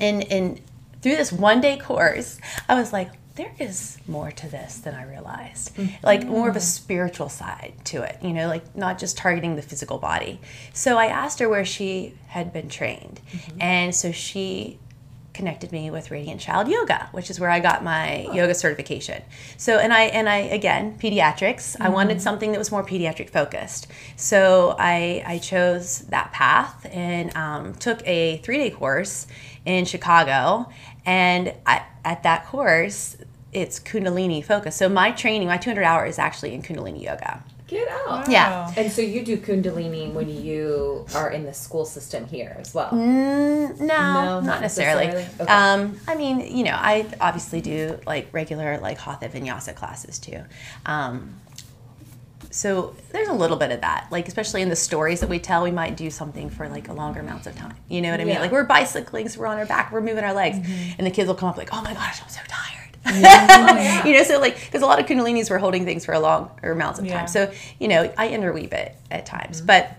and 0.00 0.24
and 0.30 0.60
through 1.06 1.14
this 1.14 1.30
one 1.30 1.60
day 1.60 1.78
course, 1.78 2.40
I 2.68 2.74
was 2.74 2.92
like, 2.92 3.12
there 3.36 3.52
is 3.60 3.96
more 4.08 4.32
to 4.32 4.48
this 4.48 4.78
than 4.78 4.92
I 4.92 5.04
realized. 5.04 5.76
Mm-hmm. 5.76 6.04
Like 6.04 6.26
more 6.26 6.48
of 6.48 6.56
a 6.56 6.60
spiritual 6.60 7.28
side 7.28 7.74
to 7.84 8.02
it, 8.02 8.18
you 8.22 8.32
know, 8.32 8.48
like 8.48 8.74
not 8.74 8.98
just 8.98 9.16
targeting 9.16 9.54
the 9.54 9.62
physical 9.62 9.98
body. 9.98 10.40
So 10.72 10.98
I 10.98 11.06
asked 11.06 11.38
her 11.38 11.48
where 11.48 11.64
she 11.64 12.14
had 12.26 12.52
been 12.52 12.68
trained. 12.68 13.20
Mm-hmm. 13.30 13.58
And 13.60 13.94
so 13.94 14.10
she 14.10 14.80
connected 15.32 15.70
me 15.70 15.90
with 15.90 16.10
Radiant 16.10 16.40
Child 16.40 16.66
Yoga, 16.66 17.08
which 17.12 17.30
is 17.30 17.38
where 17.38 17.50
I 17.50 17.60
got 17.60 17.84
my 17.84 18.24
oh. 18.24 18.32
yoga 18.32 18.54
certification. 18.54 19.22
So 19.58 19.78
and 19.78 19.92
I 19.92 20.04
and 20.04 20.28
I 20.28 20.38
again 20.38 20.98
pediatrics. 20.98 21.76
I 21.78 21.84
mm-hmm. 21.84 21.92
wanted 21.92 22.20
something 22.20 22.50
that 22.50 22.58
was 22.58 22.72
more 22.72 22.82
pediatric 22.82 23.30
focused. 23.30 23.86
So 24.16 24.74
I 24.76 25.22
I 25.24 25.38
chose 25.38 26.00
that 26.08 26.32
path 26.32 26.86
and 26.90 27.36
um, 27.36 27.74
took 27.74 28.04
a 28.08 28.38
three 28.38 28.58
day 28.58 28.70
course 28.70 29.28
in 29.66 29.84
Chicago. 29.84 30.68
And 31.06 31.54
I, 31.64 31.82
at 32.04 32.22
that 32.24 32.46
course, 32.46 33.16
it's 33.52 33.78
Kundalini 33.80 34.44
focus. 34.44 34.76
So 34.76 34.88
my 34.88 35.12
training, 35.12 35.48
my 35.48 35.56
200 35.56 35.82
hour 35.84 36.04
is 36.04 36.18
actually 36.18 36.52
in 36.52 36.62
Kundalini 36.62 37.02
yoga. 37.02 37.42
Get 37.68 37.88
out. 38.06 38.28
Yeah. 38.30 38.72
And 38.76 38.92
so 38.92 39.02
you 39.02 39.24
do 39.24 39.36
Kundalini 39.38 40.12
when 40.12 40.28
you 40.28 41.04
are 41.16 41.30
in 41.30 41.44
the 41.44 41.52
school 41.54 41.84
system 41.84 42.24
here 42.26 42.56
as 42.60 42.72
well. 42.74 42.90
Mm, 42.90 43.80
no, 43.80 43.86
No, 43.86 43.86
not 43.86 44.44
not 44.44 44.60
necessarily. 44.60 45.06
necessarily? 45.06 45.40
Okay. 45.42 45.52
Um, 45.52 45.98
I 46.06 46.14
mean, 46.14 46.40
you 46.56 46.62
know, 46.64 46.76
I 46.76 47.06
obviously 47.20 47.60
do 47.60 47.98
like 48.06 48.28
regular 48.32 48.78
like 48.78 48.98
Hatha 48.98 49.28
Vinyasa 49.28 49.74
classes 49.74 50.18
too. 50.20 50.42
Um, 50.84 51.34
so 52.56 52.94
there's 53.12 53.28
a 53.28 53.32
little 53.34 53.56
bit 53.58 53.70
of 53.70 53.82
that, 53.82 54.06
like 54.10 54.26
especially 54.28 54.62
in 54.62 54.68
the 54.70 54.76
stories 54.76 55.20
that 55.20 55.28
we 55.28 55.38
tell, 55.38 55.62
we 55.62 55.70
might 55.70 55.96
do 55.96 56.08
something 56.10 56.48
for 56.48 56.68
like 56.68 56.88
a 56.88 56.92
longer 56.92 57.20
amounts 57.20 57.46
of 57.46 57.54
time. 57.54 57.74
You 57.88 58.00
know 58.00 58.10
what 58.10 58.20
I 58.20 58.24
mean? 58.24 58.34
Yeah. 58.34 58.40
Like 58.40 58.52
we're 58.52 58.64
bicycling, 58.64 59.28
so 59.28 59.40
we're 59.40 59.46
on 59.46 59.58
our 59.58 59.66
back, 59.66 59.92
we're 59.92 60.00
moving 60.00 60.24
our 60.24 60.32
legs, 60.32 60.58
Mm-hmm. 60.58 60.94
and 60.98 61.06
the 61.06 61.10
kids 61.10 61.28
will 61.28 61.34
come 61.34 61.48
up 61.50 61.56
like, 61.58 61.68
"Oh 61.72 61.82
my 61.82 61.92
gosh, 61.94 62.22
I'm 62.22 62.28
so 62.28 62.40
tired." 62.48 62.72
Oh, 63.08 64.02
you 64.08 64.14
know, 64.16 64.24
so 64.24 64.40
like 64.40 64.56
because 64.64 64.82
a 64.82 64.86
lot 64.86 64.98
of 64.98 65.06
Kundalinis 65.06 65.48
were 65.50 65.58
holding 65.58 65.84
things 65.84 66.04
for 66.04 66.12
a 66.12 66.18
long 66.18 66.50
amounts 66.62 66.98
of 66.98 67.04
Yeah. 67.06 67.18
time. 67.18 67.28
So 67.28 67.52
you 67.78 67.88
know, 67.88 68.12
I 68.18 68.28
interweave 68.30 68.72
it 68.72 68.96
at 69.10 69.26
times, 69.26 69.58
Mm-hmm. 69.58 69.66
but. 69.66 69.92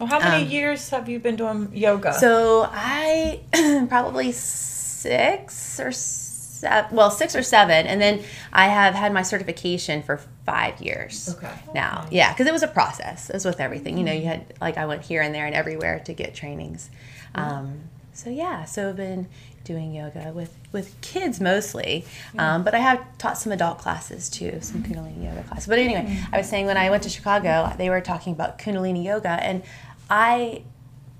Well, 0.00 0.08
how 0.08 0.18
many 0.18 0.44
Um, 0.46 0.50
years 0.50 0.88
have 0.90 1.08
you 1.08 1.18
been 1.20 1.36
doing 1.36 1.70
yoga? 1.72 2.12
So 2.14 2.68
I 2.72 3.40
probably 3.88 4.32
six 4.32 5.78
or 5.80 5.92
seven, 5.92 6.96
well, 6.96 7.10
six 7.10 7.36
or 7.36 7.42
seven, 7.42 7.86
and 7.86 8.00
then 8.00 8.22
I 8.52 8.68
have 8.68 8.94
had 8.94 9.12
my 9.12 9.22
certification 9.22 10.02
for 10.02 10.20
five 10.44 10.80
years. 10.80 11.34
Okay. 11.36 11.52
Now, 11.74 12.06
yeah, 12.10 12.32
because 12.32 12.46
it 12.46 12.52
was 12.52 12.62
a 12.62 12.68
process, 12.68 13.30
as 13.30 13.44
with 13.44 13.60
everything. 13.60 13.96
You 13.98 14.04
know, 14.04 14.12
you 14.12 14.24
had 14.24 14.52
like 14.60 14.76
I 14.76 14.86
went 14.86 15.02
here 15.02 15.22
and 15.22 15.34
there 15.34 15.46
and 15.46 15.54
everywhere 15.54 16.00
to 16.06 16.12
get 16.12 16.34
trainings. 16.34 16.90
Um, 17.34 17.80
so 18.12 18.30
yeah, 18.30 18.64
so 18.64 18.90
I've 18.90 18.96
been 18.96 19.28
doing 19.64 19.94
yoga 19.94 20.32
with 20.34 20.54
with 20.72 21.00
kids 21.00 21.40
mostly, 21.40 22.04
um, 22.38 22.64
but 22.64 22.74
I 22.74 22.78
have 22.78 23.00
taught 23.18 23.38
some 23.38 23.52
adult 23.52 23.78
classes 23.78 24.28
too, 24.28 24.58
some 24.60 24.82
Kundalini 24.82 25.24
yoga 25.24 25.42
classes. 25.44 25.66
But 25.66 25.78
anyway, 25.78 26.20
I 26.32 26.38
was 26.38 26.48
saying 26.48 26.66
when 26.66 26.76
I 26.76 26.90
went 26.90 27.04
to 27.04 27.08
Chicago, 27.08 27.72
they 27.78 27.88
were 27.88 28.00
talking 28.00 28.32
about 28.32 28.58
Kundalini 28.58 29.04
yoga, 29.04 29.30
and 29.30 29.62
I 30.10 30.64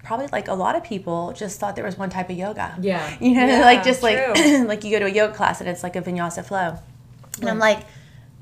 probably 0.02 0.26
like 0.28 0.48
a 0.48 0.54
lot 0.54 0.74
of 0.74 0.82
people 0.82 1.32
just 1.32 1.60
thought 1.60 1.76
there 1.76 1.84
was 1.84 1.96
one 1.96 2.10
type 2.10 2.28
of 2.28 2.36
yoga. 2.36 2.76
Yeah. 2.80 3.16
You 3.20 3.34
know, 3.34 3.46
Yeah, 3.46 3.60
like 3.60 3.84
just 3.84 4.02
like 4.02 4.34
true. 4.34 4.64
like 4.66 4.84
you 4.84 4.90
go 4.90 4.98
to 4.98 5.06
a 5.06 5.10
yoga 5.10 5.34
class 5.34 5.60
and 5.60 5.68
it's 5.68 5.82
like 5.82 5.96
a 5.96 6.02
vinyasa 6.02 6.44
flow. 6.44 6.78
And 7.40 7.48
I'm 7.48 7.58
like, 7.58 7.80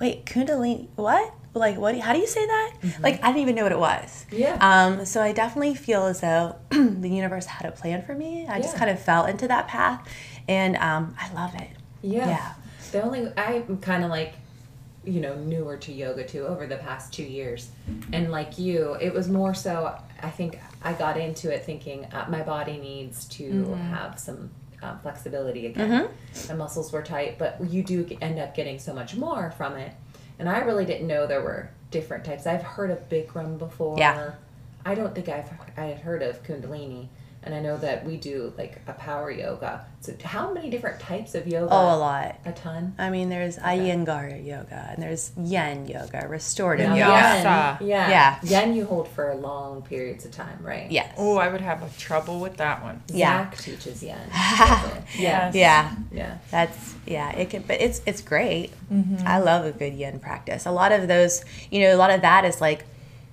wait, 0.01 0.25
Kundalini, 0.27 0.89
what? 0.97 1.35
Like, 1.53 1.77
what? 1.77 1.99
How 1.99 2.13
do 2.13 2.19
you 2.19 2.27
say 2.27 2.47
that? 2.47 2.75
Like, 3.01 3.23
I 3.23 3.29
didn't 3.29 3.43
even 3.43 3.55
know 3.57 3.65
what 3.65 3.73
it 3.73 3.79
was. 3.79 4.27
Yeah. 4.31 4.57
Um, 4.61 5.05
so 5.05 5.21
I 5.21 5.33
definitely 5.33 5.75
feel 5.75 6.07
as 6.07 6.21
though 6.21 6.57
the 6.71 7.09
universe 7.09 7.47
had 7.47 7.69
a 7.69 7.73
plan 7.73 8.03
for 8.03 8.15
me. 8.15 8.47
I 8.47 8.61
just 8.61 8.77
kind 8.77 8.91
of 8.91 9.01
fell 9.01 9.27
into 9.27 9.49
that 9.49 9.67
path, 9.69 10.09
and 10.49 10.77
um, 10.77 11.15
I 11.19 11.33
love 11.33 11.55
it. 11.57 11.71
Yeah. 12.03 12.29
Yeah. 12.29 12.53
The 12.93 13.03
only 13.03 13.33
I'm 13.37 13.79
kind 13.79 14.05
of 14.05 14.11
like, 14.11 14.35
you 15.05 15.21
know, 15.21 15.35
newer 15.37 15.77
to 15.79 15.93
yoga 15.93 16.25
too 16.27 16.47
over 16.47 16.67
the 16.67 16.77
past 16.77 17.13
two 17.13 17.25
years, 17.25 17.71
and 18.13 18.31
like 18.31 18.59
you, 18.59 18.97
it 19.01 19.13
was 19.13 19.29
more 19.29 19.55
so. 19.55 19.97
I 20.23 20.31
think 20.31 20.59
I 20.83 20.93
got 20.93 21.17
into 21.17 21.53
it 21.53 21.65
thinking 21.65 22.05
uh, 22.07 22.27
my 22.29 22.43
body 22.43 22.79
needs 22.79 23.27
to 23.29 23.75
have 23.75 24.19
some 24.21 24.51
uh, 24.83 24.97
flexibility 24.99 25.67
again. 25.67 26.09
My 26.49 26.55
muscles 26.55 26.93
were 26.93 27.03
tight, 27.03 27.39
but 27.39 27.59
you 27.69 27.83
do 27.83 28.07
end 28.21 28.39
up 28.39 28.55
getting 28.55 28.79
so 28.79 28.93
much 28.93 29.15
more 29.17 29.51
from 29.53 29.77
it. 29.77 29.93
And 30.39 30.49
I 30.49 30.61
really 30.61 30.87
didn't 30.87 31.07
know 31.07 31.27
there 31.27 31.43
were 31.43 31.71
different 31.91 32.25
types. 32.25 32.47
I've 32.47 32.63
heard 32.63 32.91
of 32.91 33.09
Bikram 33.09 33.59
before. 33.59 33.99
Yeah. 33.99 34.33
I 34.85 34.95
don't 34.95 35.15
think 35.15 35.29
I've 35.29 35.51
I 35.77 35.85
had 35.85 35.99
heard 35.99 36.23
of 36.23 36.43
Kundalini, 36.43 37.09
and 37.43 37.55
I 37.55 37.61
know 37.61 37.77
that 37.79 38.05
we 38.05 38.17
do 38.17 38.53
like 38.59 38.81
a 38.87 38.93
power 38.93 39.31
yoga. 39.31 39.87
So 40.01 40.15
how 40.25 40.53
many 40.53 40.69
different 40.69 41.01
types 41.01 41.35
of 41.35 41.47
yoga? 41.47 41.73
Oh, 41.73 41.97
a 41.97 41.99
lot. 41.99 42.39
A 42.45 42.53
ton. 42.53 42.95
I 42.99 43.09
mean, 43.11 43.29
there's 43.31 43.57
Iyengar 43.59 44.45
yoga, 44.45 44.91
and 44.93 45.03
there's 45.03 45.33
Yen 45.39 45.87
yoga, 45.87 46.27
restorative 46.29 46.89
Now, 46.89 46.95
yoga. 46.97 47.11
Yes. 47.11 47.45
Yen, 47.81 47.89
yeah, 47.89 48.11
Yeah. 48.11 48.39
Yen 48.43 48.75
you 48.75 48.85
hold 48.85 49.09
for 49.09 49.35
long 49.35 49.83
periods 49.83 50.25
of 50.27 50.33
time, 50.33 50.59
right? 50.63 50.91
Yes. 50.91 51.15
oh, 51.17 51.37
I 51.39 51.49
would 51.49 51.61
have 51.63 51.83
a 51.83 51.89
trouble 51.99 52.41
with 52.41 52.57
that 52.59 52.83
one. 52.83 53.03
Yeah. 53.09 53.51
Zach 53.51 53.59
teaches 53.59 54.03
Yen. 54.03 54.21
yeah, 54.33 55.03
Yes. 55.19 55.55
Yeah. 55.55 55.95
yeah. 56.13 56.39
That's 56.51 56.95
yeah, 57.07 57.31
it 57.33 57.51
can, 57.51 57.63
but 57.63 57.81
it's 57.81 58.03
it's 58.07 58.21
great. 58.21 58.73
Mm-hmm. 58.93 59.27
I 59.27 59.39
love 59.39 59.65
a 59.65 59.73
good 59.73 59.95
yin 59.95 60.21
practice. 60.21 60.67
A 60.67 60.71
lot 60.71 60.93
of 60.93 61.09
those, 61.09 61.45
you 61.71 61.81
know, 61.81 61.95
a 61.95 61.99
lot 61.99 62.11
of 62.11 62.21
that 62.21 62.45
is 62.45 62.61
like 62.61 62.85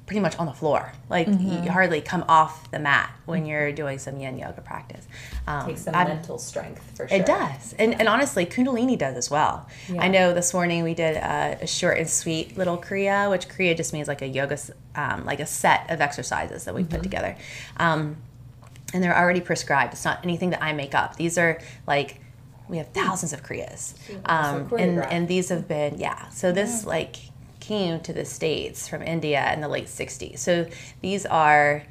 pretty 0.07 0.21
much 0.21 0.35
on 0.39 0.45
the 0.47 0.53
floor. 0.53 0.91
Like 1.09 1.27
Mm-hmm. 1.27 1.65
you 1.65 1.71
hardly 1.71 2.01
come 2.01 2.23
off 2.27 2.71
the 2.71 2.79
mat 2.79 3.11
when 3.25 3.45
you're 3.45 3.71
doing 3.73 3.99
some 3.99 4.17
yin 4.19 4.39
yoga 4.39 4.61
practice. 4.61 5.05
Um, 5.45 5.67
Takes 5.67 5.81
some 5.81 5.93
I'm- 5.93 6.07
mental 6.07 6.37
strength 6.39 6.81
for 6.97 7.07
sure. 7.07 7.17
It 7.19 7.25
does, 7.27 7.73
and 7.77 7.93
and 7.99 8.07
honestly, 8.09 8.45
Kundalini 8.45 8.97
does 8.97 9.15
as 9.15 9.29
well. 9.29 9.67
Yeah. 9.87 10.01
I 10.01 10.07
know 10.07 10.33
this 10.33 10.53
morning 10.53 10.83
we 10.83 10.93
did 10.95 11.17
a, 11.17 11.59
a 11.61 11.67
short 11.67 11.97
and 11.99 12.09
sweet 12.09 12.57
little 12.57 12.77
kriya, 12.77 13.29
which 13.29 13.47
kriya 13.49 13.75
just 13.77 13.91
means 13.93 14.07
like 14.07 14.21
a 14.23 14.27
yoga, 14.27 14.57
um, 14.95 15.25
like 15.25 15.39
a 15.41 15.45
set 15.45 15.89
of 15.91 16.01
exercises 16.01 16.63
that 16.65 16.73
we 16.73 16.81
Mm-hmm. 16.81 16.91
put 16.91 17.03
together, 17.03 17.35
um, 17.77 18.15
and 18.93 19.03
they're 19.03 19.17
already 19.17 19.41
prescribed. 19.41 19.93
It's 19.93 20.05
not 20.05 20.23
anything 20.23 20.49
that 20.51 20.63
I 20.63 20.71
make 20.73 20.95
up. 20.95 21.17
These 21.17 21.37
are 21.37 21.59
like 21.85 22.21
we 22.69 22.77
have 22.77 22.87
thousands 22.89 23.33
of 23.33 23.43
kriyas, 23.43 23.93
um, 24.25 24.71
and 24.77 24.99
and 25.03 25.27
these 25.27 25.49
have 25.49 25.67
been 25.67 25.97
yeah. 25.99 26.29
So 26.29 26.51
this 26.53 26.85
like 26.85 27.17
came 27.67 27.99
to 27.99 28.13
the 28.13 28.25
states 28.25 28.87
from 28.87 29.01
India 29.01 29.51
in 29.53 29.61
the 29.61 29.67
late 29.67 29.87
'60s. 29.87 30.39
So 30.39 30.67
these 31.01 31.25
are 31.25 31.83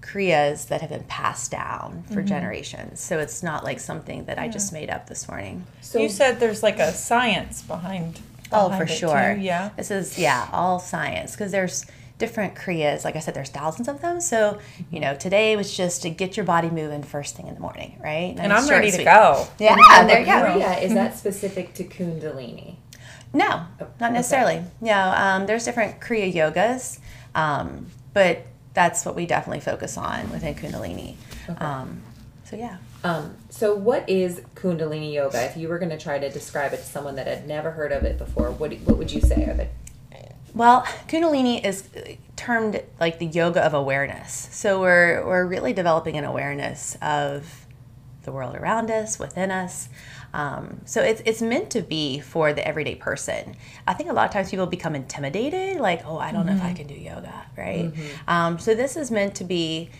kriyas 0.00 0.68
that 0.68 0.80
have 0.80 0.90
been 0.90 1.04
passed 1.04 1.50
down 1.50 2.02
for 2.04 2.16
mm-hmm. 2.16 2.26
generations. 2.26 3.00
So 3.00 3.18
it's 3.18 3.42
not 3.42 3.62
like 3.62 3.78
something 3.78 4.24
that 4.24 4.38
I 4.38 4.48
just 4.48 4.72
made 4.72 4.88
up 4.90 5.06
this 5.06 5.28
morning. 5.28 5.66
So 5.82 5.98
you 5.98 6.08
said 6.08 6.40
there's 6.40 6.62
like 6.62 6.78
a 6.78 6.92
science 6.92 7.62
behind. 7.62 8.20
Oh, 8.50 8.74
for 8.74 8.84
it, 8.84 8.88
sure. 8.88 9.34
too, 9.34 9.42
Yeah. 9.42 9.70
This 9.76 9.90
is 9.90 10.18
yeah, 10.18 10.48
all 10.52 10.78
science 10.78 11.32
because 11.32 11.52
there's 11.52 11.84
different 12.16 12.54
kriyas. 12.54 13.04
Like 13.04 13.14
I 13.14 13.18
said, 13.18 13.34
there's 13.34 13.50
thousands 13.50 13.88
of 13.88 14.00
them. 14.00 14.22
So 14.22 14.58
you 14.90 15.00
know, 15.00 15.14
today 15.14 15.54
was 15.56 15.76
just 15.76 16.00
to 16.02 16.10
get 16.10 16.38
your 16.38 16.46
body 16.46 16.70
moving 16.70 17.02
first 17.02 17.36
thing 17.36 17.48
in 17.48 17.54
the 17.54 17.60
morning, 17.60 17.98
right? 18.02 18.34
And 18.38 18.50
I'm 18.50 18.62
short 18.62 18.70
ready 18.70 18.90
to 18.92 18.94
sweet. 18.94 19.04
go. 19.04 19.46
Yeah, 19.58 19.76
there 20.06 20.20
you 20.20 20.26
go. 20.26 20.32
Kriya, 20.32 20.82
is 20.82 20.94
that 20.94 21.18
specific 21.18 21.74
to 21.74 21.84
Kundalini? 21.84 22.76
No, 23.32 23.66
not 24.00 24.12
necessarily. 24.12 24.62
No, 24.80 25.12
um, 25.16 25.46
there's 25.46 25.64
different 25.64 26.00
Kriya 26.00 26.32
yogas, 26.32 26.98
um, 27.34 27.86
but 28.14 28.46
that's 28.74 29.04
what 29.04 29.14
we 29.14 29.26
definitely 29.26 29.60
focus 29.60 29.96
on 29.96 30.30
within 30.30 30.54
Kundalini. 30.54 31.16
Um, 31.58 32.02
so 32.44 32.56
yeah. 32.56 32.78
Um, 33.04 33.36
so 33.50 33.74
what 33.74 34.08
is 34.08 34.40
Kundalini 34.54 35.12
yoga? 35.12 35.44
If 35.44 35.56
you 35.56 35.68
were 35.68 35.78
going 35.78 35.90
to 35.90 35.98
try 35.98 36.18
to 36.18 36.30
describe 36.30 36.72
it 36.72 36.78
to 36.78 36.82
someone 36.82 37.16
that 37.16 37.26
had 37.26 37.46
never 37.46 37.70
heard 37.72 37.92
of 37.92 38.02
it 38.04 38.18
before, 38.18 38.50
what 38.50 38.72
what 38.80 38.98
would 38.98 39.12
you 39.12 39.20
say 39.20 39.44
are 39.44 39.54
the 39.54 39.68
Well, 40.54 40.82
Kundalini 41.06 41.64
is 41.64 41.88
termed 42.36 42.82
like 42.98 43.18
the 43.18 43.26
yoga 43.26 43.62
of 43.62 43.74
awareness. 43.74 44.48
So 44.52 44.80
we're 44.80 45.24
we're 45.26 45.46
really 45.46 45.72
developing 45.72 46.16
an 46.16 46.24
awareness 46.24 46.96
of 47.02 47.66
the 48.22 48.32
world 48.32 48.56
around 48.56 48.90
us, 48.90 49.18
within 49.18 49.50
us. 49.50 49.88
Um, 50.34 50.80
so 50.84 51.02
it's 51.02 51.22
it's 51.24 51.40
meant 51.42 51.70
to 51.70 51.80
be 51.82 52.20
for 52.20 52.52
the 52.52 52.66
everyday 52.66 52.94
person. 52.94 53.56
I 53.86 53.94
think 53.94 54.10
a 54.10 54.12
lot 54.12 54.26
of 54.26 54.32
times 54.32 54.50
people 54.50 54.66
become 54.66 54.94
intimidated, 54.94 55.80
like, 55.80 56.02
oh, 56.06 56.18
I 56.18 56.32
don't 56.32 56.46
know 56.46 56.52
if 56.52 56.62
I 56.62 56.72
can 56.74 56.86
do 56.86 56.94
yoga, 56.94 57.46
right? 57.56 57.92
Um, 58.26 58.58
so 58.58 58.74
this 58.74 58.96
is 58.96 59.10
meant 59.10 59.34
to 59.36 59.44
be 59.44 59.90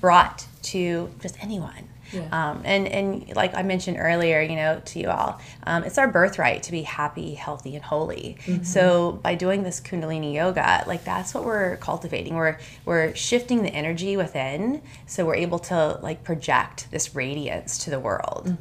brought 0.00 0.46
to 0.62 1.10
just 1.20 1.42
anyone. 1.42 1.88
Yeah. 2.12 2.22
Um, 2.32 2.62
and 2.64 2.88
and 2.88 3.36
like 3.36 3.54
I 3.54 3.62
mentioned 3.62 3.98
earlier, 4.00 4.40
you 4.40 4.56
know, 4.56 4.80
to 4.82 4.98
you 4.98 5.08
all, 5.10 5.40
um, 5.66 5.84
it's 5.84 5.98
our 5.98 6.08
birthright 6.08 6.62
to 6.62 6.70
be 6.72 6.82
happy, 6.82 7.34
healthy, 7.34 7.74
and 7.74 7.84
holy. 7.84 8.38
So 8.62 9.12
by 9.22 9.34
doing 9.34 9.62
this 9.62 9.78
Kundalini 9.78 10.32
yoga, 10.34 10.84
like 10.86 11.04
that's 11.04 11.34
what 11.34 11.44
we're 11.44 11.76
cultivating. 11.76 12.34
We're 12.34 12.58
we're 12.86 13.14
shifting 13.14 13.62
the 13.62 13.68
energy 13.70 14.16
within, 14.16 14.80
so 15.06 15.26
we're 15.26 15.36
able 15.36 15.58
to 15.60 15.98
like 16.02 16.24
project 16.24 16.90
this 16.90 17.14
radiance 17.14 17.76
to 17.84 17.90
the 17.90 18.00
world. 18.00 18.56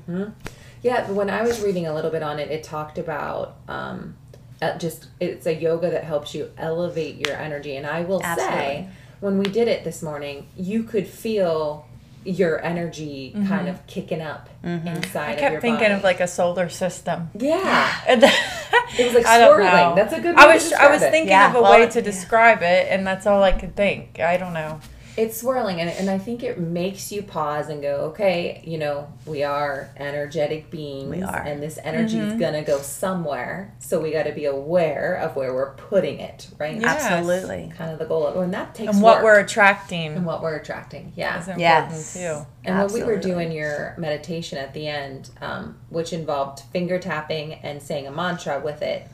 Yeah, 0.83 1.09
when 1.11 1.29
I 1.29 1.41
was 1.41 1.61
reading 1.61 1.87
a 1.87 1.93
little 1.93 2.11
bit 2.11 2.23
on 2.23 2.39
it, 2.39 2.49
it 2.51 2.63
talked 2.63 2.97
about 2.97 3.55
um, 3.67 4.15
uh, 4.61 4.77
just 4.77 5.07
it's 5.19 5.45
a 5.45 5.53
yoga 5.53 5.89
that 5.89 6.03
helps 6.03 6.33
you 6.35 6.51
elevate 6.57 7.25
your 7.27 7.35
energy. 7.35 7.75
And 7.75 7.85
I 7.87 8.01
will 8.01 8.21
say, 8.21 8.87
when 9.19 9.37
we 9.37 9.45
did 9.45 9.67
it 9.67 9.83
this 9.83 10.01
morning, 10.03 10.47
you 10.55 10.83
could 10.83 11.07
feel 11.07 11.85
your 12.23 12.61
energy 12.61 13.33
kind 13.47 13.69
of 13.69 13.85
kicking 13.87 14.21
up 14.21 14.49
Mm-hmm. 14.65 14.87
inside 14.87 15.29
I 15.29 15.31
of 15.33 15.39
kept 15.39 15.51
your 15.53 15.61
thinking 15.61 15.83
body. 15.85 15.93
of 15.93 16.03
like 16.03 16.19
a 16.19 16.27
solar 16.27 16.67
system. 16.67 17.29
yeah, 17.35 18.01
it 18.07 19.05
was 19.05 19.13
like 19.15 19.25
I 19.25 19.37
don't 19.37 19.55
swirling. 19.55 19.71
know. 19.73 19.95
That's 19.95 20.11
a 20.13 20.19
good. 20.19 20.35
Way 20.35 20.41
I 20.43 20.53
was 20.55 20.69
to 20.69 20.81
I 20.81 20.91
was 20.91 21.01
it. 21.03 21.11
thinking 21.11 21.29
Yeah, 21.29 21.49
of 21.51 21.55
a 21.55 21.61
well, 21.61 21.71
way 21.79 21.87
to 21.87 21.99
yeah. 21.99 22.03
describe 22.05 22.61
it, 22.63 22.87
and 22.91 23.07
that's 23.07 23.25
all 23.25 23.41
I 23.43 23.53
could 23.53 23.75
think. 23.77 24.19
I 24.19 24.35
don't 24.35 24.53
know. 24.53 24.79
It's 25.17 25.41
swirling, 25.41 25.81
and, 25.81 25.89
and 25.89 26.11
I 26.11 26.19
think 26.19 26.43
it 26.43 26.59
makes 26.59 27.11
you 27.11 27.23
pause 27.23 27.69
and 27.69 27.81
go, 27.81 27.95
okay, 28.11 28.61
you 28.63 28.77
know, 28.77 29.11
we 29.25 29.43
are 29.43 29.89
energetic 29.97 30.69
beings. 30.69 31.09
We 31.09 31.23
are. 31.23 31.35
And 31.41 31.59
this 31.61 31.79
energy 31.83 32.17
Mm-hmm. 32.17 32.33
is 32.33 32.39
going 32.39 32.53
to 32.53 32.61
go 32.61 32.77
somewhere. 32.79 33.73
So 33.79 33.99
we 33.99 34.11
got 34.11 34.23
to 34.23 34.31
be 34.31 34.45
aware 34.45 35.15
of 35.15 35.35
where 35.35 35.53
we're 35.55 35.73
putting 35.73 36.19
it, 36.19 36.47
right? 36.59 36.79
Yes. 36.79 37.01
Absolutely. 37.03 37.73
Kind 37.75 37.91
of 37.91 37.97
the 37.97 38.05
goal. 38.05 38.27
Of, 38.27 38.37
and 38.37 38.53
that 38.53 38.75
takes 38.75 38.93
And 38.93 39.01
what 39.01 39.17
work. 39.17 39.23
we're 39.23 39.39
attracting 39.39 40.13
And 40.13 40.25
what 40.25 40.43
we're 40.43 40.55
attracting. 40.57 41.13
Yeah. 41.15 41.39
is 41.39 41.47
important 41.47 41.61
Yes. 41.61 42.13
too. 42.13 42.45
And 42.63 42.77
when 42.77 42.93
we 42.93 43.03
were 43.03 43.17
doing 43.17 43.51
your 43.51 43.95
meditation 43.97 44.59
at 44.59 44.73
the 44.75 44.87
end, 44.87 45.31
um, 45.41 45.77
which 45.89 46.13
involved 46.13 46.59
finger 46.71 46.99
tapping 46.99 47.53
and 47.55 47.81
saying 47.81 48.05
a 48.05 48.11
mantra 48.11 48.59
with 48.59 48.83
it, 48.83 49.07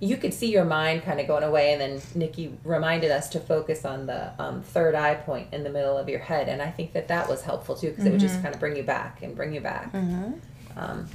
you 0.00 0.16
could 0.16 0.34
see 0.34 0.50
your 0.50 0.64
mind 0.64 1.02
kind 1.02 1.20
of 1.20 1.26
going 1.26 1.44
away. 1.44 1.72
And 1.72 1.80
then 1.80 2.02
Nikki 2.14 2.52
reminded 2.64 3.10
us 3.10 3.28
to 3.30 3.40
focus 3.40 3.84
on 3.84 4.06
the 4.06 4.32
um, 4.42 4.62
third 4.62 4.94
eye 4.94 5.14
point 5.14 5.48
in 5.52 5.62
the 5.64 5.70
middle 5.70 5.96
of 5.96 6.08
your 6.08 6.18
head. 6.18 6.48
And 6.48 6.60
I 6.60 6.70
think 6.70 6.92
that 6.92 7.08
that 7.08 7.28
was 7.28 7.42
helpful 7.42 7.74
too, 7.76 7.90
because 7.90 8.04
it 8.04 8.10
would 8.10 8.20
just 8.20 8.42
kind 8.42 8.52
of 8.54 8.60
bring 8.60 8.76
you 8.76 8.82
back 8.82 9.22
and 9.22 9.34
bring 9.36 9.54
you 9.54 9.60
back. 9.60 9.94
Um, 10.76 11.08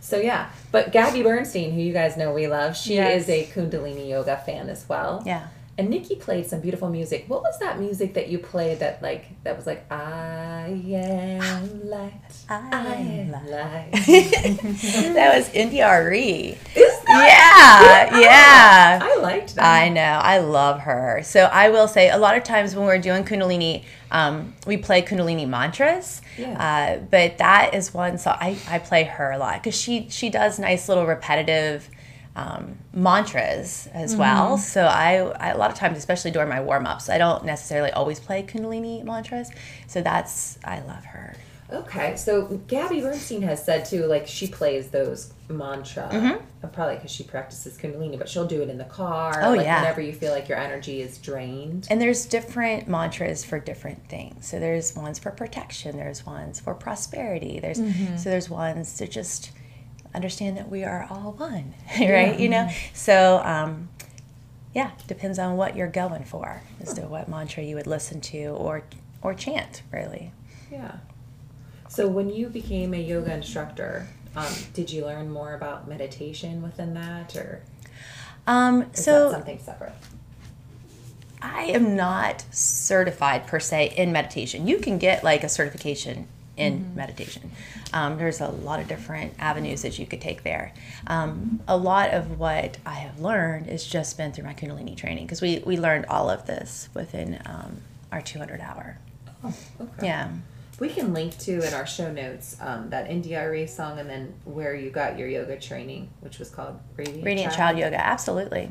so 0.00 0.18
yeah, 0.18 0.50
but 0.70 0.92
Gabby 0.92 1.22
Bernstein, 1.22 1.72
who 1.72 1.80
you 1.80 1.92
guys 1.92 2.16
know 2.16 2.32
we 2.32 2.46
love, 2.46 2.76
she 2.76 2.94
Yes. 2.94 3.22
is 3.24 3.28
a 3.28 3.46
Kundalini 3.46 4.08
yoga 4.08 4.36
fan 4.36 4.68
as 4.68 4.88
well. 4.88 5.22
Yeah. 5.26 5.48
And 5.78 5.90
Nikki 5.90 6.14
played 6.16 6.46
some 6.46 6.60
beautiful 6.60 6.88
music. 6.88 7.24
What 7.28 7.42
was 7.42 7.58
that 7.58 7.78
music 7.78 8.14
that 8.14 8.28
you 8.28 8.38
played 8.38 8.78
that 8.78 9.02
like 9.02 9.26
that 9.44 9.56
was 9.56 9.66
like 9.66 9.84
I 9.92 10.68
am 10.94 11.90
light. 11.90 12.12
I 12.48 12.94
am 12.94 13.30
light. 13.50 13.90
that 15.14 15.36
was 15.36 15.50
India.Arie. 15.52 16.56
Is 16.74 16.95
Yeah, 17.24 18.18
yeah. 18.20 19.00
I 19.02 19.18
liked 19.20 19.54
that. 19.56 19.64
I 19.64 19.88
know. 19.88 20.00
I 20.00 20.38
love 20.38 20.80
her. 20.80 21.20
So 21.24 21.44
I 21.44 21.70
will 21.70 21.88
say 21.88 22.10
a 22.10 22.18
lot 22.18 22.36
of 22.36 22.44
times 22.44 22.74
when 22.74 22.86
we're 22.86 22.98
doing 22.98 23.24
Kundalini, 23.24 23.84
um, 24.10 24.54
we 24.66 24.76
play 24.76 25.02
Kundalini 25.02 25.48
mantras. 25.48 26.22
Yeah. 26.38 26.98
Uh, 26.98 26.98
but 27.10 27.38
that 27.38 27.74
is 27.74 27.94
one 27.94 28.18
song 28.18 28.36
I, 28.40 28.58
I 28.68 28.78
play 28.78 29.04
her 29.04 29.32
a 29.32 29.38
lot 29.38 29.62
because 29.62 29.78
she 29.78 30.08
she 30.10 30.30
does 30.30 30.58
nice 30.58 30.88
little 30.88 31.06
repetitive 31.06 31.88
um, 32.36 32.76
mantras 32.92 33.88
as 33.94 34.14
well. 34.14 34.58
So 34.58 34.84
I, 34.84 35.20
I 35.40 35.48
a 35.50 35.56
lot 35.56 35.70
of 35.70 35.76
times, 35.76 35.96
especially 35.96 36.30
during 36.30 36.50
my 36.50 36.60
warm 36.60 36.86
ups, 36.86 37.08
I 37.08 37.16
don't 37.16 37.44
necessarily 37.44 37.90
always 37.92 38.20
play 38.20 38.42
Kundalini 38.42 39.02
mantras. 39.02 39.50
So 39.86 40.02
that's 40.02 40.58
I 40.64 40.80
love 40.80 41.04
her. 41.06 41.34
Okay, 41.72 42.14
so 42.16 42.46
Gabby 42.68 43.00
Bernstein 43.00 43.42
has 43.42 43.64
said 43.64 43.84
too, 43.84 44.06
like 44.06 44.26
she 44.26 44.46
plays 44.46 44.88
those 44.90 45.32
mantra, 45.48 46.08
Mm-hmm. 46.12 46.44
uh, 46.64 46.68
probably 46.68 46.94
because 46.96 47.10
she 47.10 47.24
practices 47.24 47.76
Kundalini, 47.76 48.16
but 48.18 48.28
she'll 48.28 48.46
do 48.46 48.62
it 48.62 48.68
in 48.68 48.78
the 48.78 48.84
car. 48.84 49.40
Oh, 49.42 49.50
like 49.50 49.62
yeah. 49.64 49.80
Whenever 49.80 50.00
you 50.00 50.12
feel 50.12 50.32
like 50.32 50.48
your 50.48 50.58
energy 50.58 51.00
is 51.00 51.18
drained. 51.18 51.88
And 51.90 52.00
there's 52.00 52.24
different 52.26 52.86
mantras 52.88 53.44
for 53.44 53.58
different 53.58 54.08
things. 54.08 54.46
So 54.48 54.60
there's 54.60 54.94
ones 54.94 55.18
for 55.18 55.30
protection, 55.32 55.96
there's 55.96 56.24
ones 56.24 56.60
for 56.60 56.72
prosperity. 56.74 57.58
There's 57.60 57.78
so 57.78 58.30
there's 58.30 58.48
ones 58.48 58.96
to 58.98 59.08
just 59.08 59.50
understand 60.14 60.56
that 60.56 60.68
we 60.70 60.84
are 60.84 61.06
all 61.10 61.32
one, 61.32 61.74
right? 61.98 62.38
You 62.38 62.48
know. 62.48 62.68
So 62.94 63.40
um, 63.44 63.88
yeah, 64.72 64.92
depends 65.08 65.38
on 65.40 65.56
what 65.56 65.76
you're 65.76 65.88
going 65.88 66.24
for 66.24 66.62
as 66.80 66.94
to 66.94 67.02
what 67.02 67.28
mantra 67.28 67.62
you 67.64 67.74
would 67.74 67.86
listen 67.88 68.20
to 68.20 68.46
or 68.50 68.82
or 69.22 69.34
chant, 69.34 69.82
really. 69.92 70.32
Yeah. 70.70 70.96
So 71.88 72.08
when 72.08 72.30
you 72.30 72.48
became 72.48 72.94
a 72.94 73.00
yoga 73.00 73.32
instructor, 73.32 74.08
um, 74.34 74.52
did 74.74 74.90
you 74.90 75.04
learn 75.04 75.30
more 75.30 75.54
about 75.54 75.88
meditation 75.88 76.62
within 76.62 76.94
that, 76.94 77.34
or 77.36 77.62
Um, 78.46 78.82
is 78.94 79.04
so 79.04 79.24
that 79.24 79.32
something 79.32 79.58
separate? 79.58 79.92
I 81.42 81.64
am 81.64 81.96
not 81.96 82.44
certified 82.50 83.46
per 83.46 83.60
se 83.60 83.94
in 83.96 84.12
meditation. 84.12 84.66
You 84.66 84.78
can 84.78 84.98
get 84.98 85.22
like 85.24 85.44
a 85.44 85.48
certification 85.48 86.28
in 86.56 86.94
meditation. 86.94 87.50
Um, 87.92 88.16
there's 88.16 88.40
a 88.40 88.48
lot 88.48 88.80
of 88.80 88.88
different 88.88 89.34
avenues 89.38 89.82
that 89.82 89.98
you 89.98 90.06
could 90.06 90.20
take 90.22 90.42
there. 90.42 90.72
Um, 91.06 91.60
a 91.68 91.76
lot 91.76 92.14
of 92.14 92.38
what 92.38 92.78
I 92.86 92.94
have 92.94 93.20
learned 93.20 93.66
has 93.66 93.84
just 93.84 94.16
been 94.16 94.32
through 94.32 94.44
my 94.44 94.54
Kundalini 94.54 94.96
training 94.96 95.26
because 95.26 95.42
we, 95.42 95.62
we 95.66 95.76
learned 95.76 96.06
all 96.06 96.30
of 96.30 96.46
this 96.46 96.88
within 96.94 97.40
um, 97.44 97.82
our 98.10 98.22
200 98.22 98.60
hour. 98.60 98.98
Oh, 99.44 99.52
Okay. 99.80 100.06
Yeah. 100.06 100.30
We 100.78 100.88
can 100.90 101.14
link 101.14 101.38
to 101.38 101.66
in 101.66 101.72
our 101.72 101.86
show 101.86 102.12
notes 102.12 102.56
um, 102.60 102.90
that 102.90 103.10
India.Arie 103.10 103.66
song 103.66 103.98
and 103.98 104.10
then 104.10 104.34
where 104.44 104.74
you 104.74 104.90
got 104.90 105.18
your 105.18 105.26
yoga 105.26 105.58
training, 105.58 106.10
which 106.20 106.38
was 106.38 106.50
called 106.50 106.78
Radiant, 106.96 107.24
Radiant 107.24 107.54
Child 107.54 107.78
Yoga, 107.78 107.98
absolutely. 107.98 108.68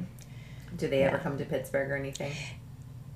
Do 0.78 0.88
they 0.88 1.04
ever 1.04 1.18
come 1.18 1.38
to 1.38 1.46
Pittsburgh 1.46 1.90
or 1.90 1.96
anything? 1.96 2.32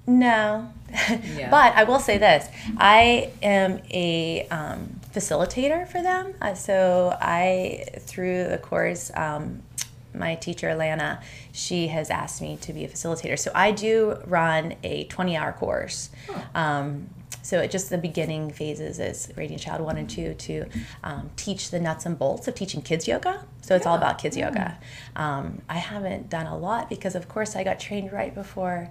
No. 0.08 0.71
Yeah. 1.38 1.52
but 1.52 1.75
I 1.75 1.84
will 1.84 1.99
say 1.99 2.17
this 2.17 2.47
I 2.78 3.32
am 3.43 3.80
a 3.91 4.47
um, 4.49 4.99
facilitator 5.13 5.88
for 5.88 6.02
them. 6.02 6.34
Uh, 6.41 6.56
so 6.56 7.15
I, 7.21 7.86
through 7.99 8.45
the 8.45 8.58
course, 8.58 9.12
um, 9.15 9.62
my 10.13 10.36
teacher, 10.36 10.73
Lana, 10.73 11.21
she 11.52 11.88
has 11.88 12.10
asked 12.10 12.41
me 12.41 12.58
to 12.62 12.73
be 12.73 12.84
a 12.86 12.88
facilitator. 12.88 13.38
So 13.38 13.52
I 13.54 13.71
do 13.71 14.17
run 14.25 14.75
a 14.84 15.04
20 15.06 15.38
hour 15.38 15.52
course. 15.52 16.10
Um, 16.56 17.10
so 17.41 17.60
it 17.60 17.71
just 17.71 17.89
the 17.89 17.97
beginning 17.97 18.52
phases 18.52 18.99
is 18.99 19.32
Radiant 19.36 19.62
Child 19.62 19.82
1 19.82 19.97
and 19.97 20.10
2 20.10 20.34
to 20.34 20.65
um, 21.04 21.30
teach 21.36 21.71
the 21.71 21.80
nuts 21.80 22.06
and 22.06 22.17
bolts 22.17 22.47
of 22.47 22.56
teaching 22.56 22.82
kids 22.82 23.08
yoga. 23.08 23.45
So 23.62 23.75
it's 23.75 23.86
all 23.86 23.95
about 23.95 24.17
kids 24.19 24.36
yoga. 24.36 24.78
Um, 25.15 25.62
I 25.69 25.78
haven't 25.78 26.30
done 26.30 26.47
a 26.47 26.58
lot 26.58 26.89
because, 26.89 27.15
of 27.15 27.30
course, 27.30 27.56
I 27.56 27.63
got 27.63 27.80
trained 27.80 28.12
right 28.12 28.34
before 28.34 28.89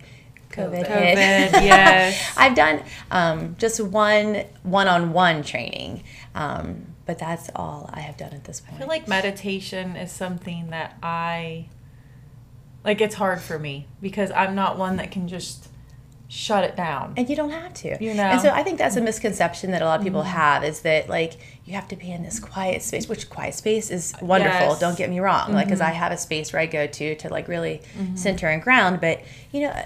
COVID, 0.50 0.86
COVID. 0.86 1.10
hit. 1.10 1.62
Yes. 1.62 2.32
I've 2.36 2.54
done 2.54 2.82
um, 3.10 3.56
just 3.58 3.80
one 3.80 4.44
one-on-one 4.62 5.42
training, 5.42 6.04
um, 6.34 6.86
but 7.06 7.18
that's 7.18 7.50
all 7.54 7.90
I 7.92 8.00
have 8.00 8.16
done 8.16 8.32
at 8.32 8.44
this 8.44 8.60
point. 8.60 8.76
I 8.76 8.78
feel 8.78 8.88
like 8.88 9.08
meditation 9.08 9.96
is 9.96 10.10
something 10.10 10.70
that 10.70 10.96
I 11.02 11.66
like. 12.84 13.00
It's 13.00 13.16
hard 13.16 13.40
for 13.40 13.58
me 13.58 13.86
because 14.00 14.30
I'm 14.30 14.54
not 14.54 14.78
one 14.78 14.96
that 14.96 15.10
can 15.10 15.28
just 15.28 15.68
shut 16.28 16.62
it 16.62 16.76
down. 16.76 17.14
and 17.16 17.28
you 17.28 17.34
don't 17.34 17.50
have 17.50 17.72
to. 17.72 17.96
You 18.02 18.14
know. 18.14 18.24
And 18.24 18.40
so 18.40 18.50
I 18.50 18.62
think 18.62 18.78
that's 18.78 18.96
a 18.96 19.00
misconception 19.00 19.70
that 19.70 19.80
a 19.80 19.86
lot 19.86 19.98
of 19.98 20.04
people 20.04 20.20
mm-hmm. 20.20 20.30
have 20.30 20.62
is 20.62 20.82
that 20.82 21.08
like 21.08 21.38
you 21.64 21.72
have 21.74 21.88
to 21.88 21.96
be 21.96 22.12
in 22.12 22.22
this 22.22 22.38
quiet 22.38 22.82
space, 22.82 23.08
which 23.08 23.30
quiet 23.30 23.54
space 23.54 23.90
is 23.90 24.14
uh, 24.14 24.18
wonderful. 24.22 24.68
Yes. 24.68 24.78
Don't 24.78 24.96
get 24.96 25.08
me 25.08 25.20
wrong. 25.20 25.52
Like, 25.52 25.66
because 25.66 25.80
I 25.80 25.90
mm-hmm. 25.90 25.96
have 25.96 26.12
a 26.12 26.18
space 26.18 26.52
where 26.52 26.60
I 26.60 26.66
go 26.66 26.86
to 26.86 27.14
to 27.16 27.28
like 27.30 27.48
really 27.48 27.80
mm-hmm. 27.96 28.16
center 28.16 28.46
and 28.48 28.62
ground, 28.62 29.00
but 29.00 29.22
you 29.52 29.62
know. 29.62 29.84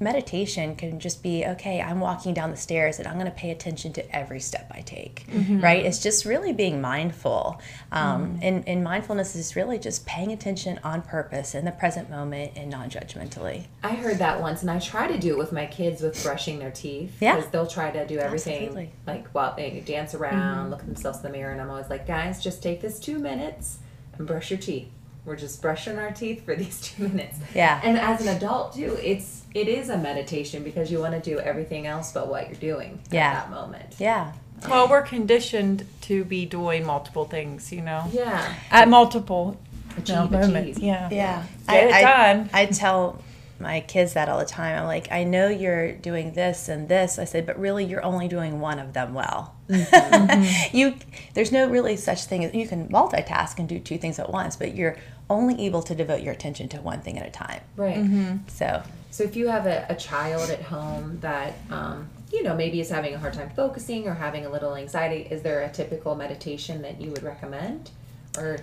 Meditation 0.00 0.76
can 0.76 1.00
just 1.00 1.22
be 1.22 1.44
okay 1.44 1.80
i'm 1.80 2.00
walking 2.00 2.32
down 2.32 2.50
the 2.50 2.56
stairs 2.56 2.98
and 2.98 3.08
i'm 3.08 3.14
going 3.14 3.26
to 3.26 3.32
pay 3.32 3.50
attention 3.50 3.92
to 3.92 4.16
every 4.16 4.40
step 4.40 4.70
i 4.74 4.80
take 4.80 5.26
mm-hmm. 5.28 5.60
right 5.60 5.84
it's 5.84 6.02
just 6.02 6.24
really 6.24 6.52
being 6.52 6.80
mindful 6.80 7.60
um, 7.92 8.36
mm. 8.36 8.38
and, 8.42 8.68
and 8.68 8.84
mindfulness 8.84 9.34
is 9.34 9.56
really 9.56 9.78
just 9.78 10.06
paying 10.06 10.32
attention 10.32 10.78
on 10.84 11.02
purpose 11.02 11.54
in 11.54 11.64
the 11.64 11.72
present 11.72 12.08
moment 12.10 12.52
and 12.56 12.70
non-judgmentally 12.70 13.64
I 13.82 13.94
heard 13.94 14.18
that 14.18 14.40
once, 14.40 14.62
and 14.62 14.70
I 14.70 14.78
try 14.78 15.06
to 15.06 15.18
do 15.18 15.32
it 15.32 15.38
with 15.38 15.52
my 15.52 15.66
kids 15.66 16.02
with 16.02 16.20
brushing 16.22 16.58
their 16.58 16.70
teeth. 16.70 17.16
Yeah. 17.20 17.36
Because 17.36 17.50
they'll 17.50 17.66
try 17.66 17.90
to 17.90 18.06
do 18.06 18.18
everything 18.18 18.68
Absolutely. 18.68 18.92
like 19.06 19.28
while 19.28 19.54
they 19.54 19.80
dance 19.80 20.14
around, 20.14 20.34
mm-hmm. 20.34 20.70
look 20.70 20.80
at 20.80 20.86
themselves 20.86 21.18
in 21.18 21.24
the 21.24 21.30
mirror, 21.30 21.52
and 21.52 21.60
I'm 21.60 21.70
always 21.70 21.88
like, 21.88 22.06
guys, 22.06 22.42
just 22.42 22.62
take 22.62 22.80
this 22.80 22.98
two 22.98 23.18
minutes 23.18 23.78
and 24.16 24.26
brush 24.26 24.50
your 24.50 24.58
teeth. 24.58 24.88
We're 25.28 25.36
just 25.36 25.60
brushing 25.62 25.98
our 25.98 26.10
teeth 26.10 26.44
for 26.44 26.56
these 26.62 26.80
two 26.80 27.06
minutes. 27.08 27.38
Yeah. 27.54 27.80
And 27.84 27.98
as 27.98 28.20
an 28.26 28.34
adult 28.36 28.74
too, 28.74 28.96
it's 29.02 29.42
it 29.54 29.68
is 29.68 29.88
a 29.90 29.96
meditation 29.98 30.62
because 30.64 30.90
you 30.90 30.98
want 31.00 31.14
to 31.14 31.20
do 31.20 31.38
everything 31.38 31.86
else 31.86 32.12
but 32.12 32.28
what 32.28 32.48
you're 32.48 32.56
doing 32.74 33.00
Yeah. 33.10 33.28
at 33.28 33.32
that 33.34 33.50
moment. 33.50 33.94
yeah 33.98 34.32
Well, 34.68 34.88
we're 34.88 35.02
conditioned 35.02 35.86
to 36.02 36.24
be 36.24 36.44
doing 36.44 36.84
multiple 36.84 37.24
things, 37.24 37.72
you 37.72 37.80
know, 37.80 38.04
Yeah. 38.12 38.54
at 38.70 38.88
multiple 38.88 39.58
you 40.06 40.14
know, 40.14 40.24
Achieve, 40.26 40.30
moments. 40.30 40.76
achieve. 40.78 40.82
Yeah. 40.84 41.08
yeah 41.10 41.42
Get 41.66 41.84
it 41.88 41.92
I, 41.94 42.02
done. 42.02 42.50
I 42.52 42.66
tell 42.66 43.22
my 43.60 43.80
kids 43.80 44.12
that 44.12 44.28
all 44.28 44.38
the 44.38 44.44
time 44.44 44.78
i'm 44.78 44.86
like 44.86 45.10
i 45.10 45.24
know 45.24 45.48
you're 45.48 45.90
doing 45.90 46.32
this 46.34 46.68
and 46.68 46.88
this 46.88 47.18
i 47.18 47.24
said 47.24 47.44
but 47.44 47.58
really 47.58 47.84
you're 47.84 48.04
only 48.04 48.28
doing 48.28 48.60
one 48.60 48.78
of 48.78 48.92
them 48.92 49.12
well 49.14 49.52
mm-hmm. 49.68 50.76
you 50.76 50.94
there's 51.34 51.50
no 51.50 51.68
really 51.68 51.96
such 51.96 52.24
thing 52.26 52.44
as 52.44 52.54
you 52.54 52.68
can 52.68 52.88
multitask 52.88 53.58
and 53.58 53.68
do 53.68 53.80
two 53.80 53.98
things 53.98 54.20
at 54.20 54.30
once 54.30 54.54
but 54.54 54.76
you're 54.76 54.96
only 55.30 55.66
able 55.66 55.82
to 55.82 55.94
devote 55.94 56.22
your 56.22 56.32
attention 56.32 56.68
to 56.68 56.78
one 56.80 57.00
thing 57.00 57.18
at 57.18 57.26
a 57.26 57.30
time 57.30 57.60
Right. 57.76 58.38
so 58.48 58.82
So 59.10 59.24
if 59.24 59.36
you 59.36 59.48
have 59.48 59.66
a, 59.66 59.86
a 59.88 59.94
child 59.96 60.50
at 60.50 60.62
home 60.62 61.18
that 61.20 61.54
um, 61.70 62.08
you 62.32 62.42
know 62.42 62.54
maybe 62.54 62.80
is 62.80 62.90
having 62.90 63.14
a 63.14 63.18
hard 63.18 63.32
time 63.34 63.50
focusing 63.56 64.06
or 64.08 64.14
having 64.14 64.44
a 64.46 64.50
little 64.50 64.74
anxiety, 64.74 65.26
is 65.30 65.42
there 65.42 65.62
a 65.62 65.70
typical 65.70 66.14
meditation 66.14 66.82
that 66.82 67.00
you 67.00 67.10
would 67.10 67.22
recommend, 67.22 67.90
or 68.36 68.58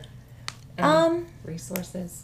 any 0.78 0.88
Um, 0.88 1.26
resources? 1.44 2.24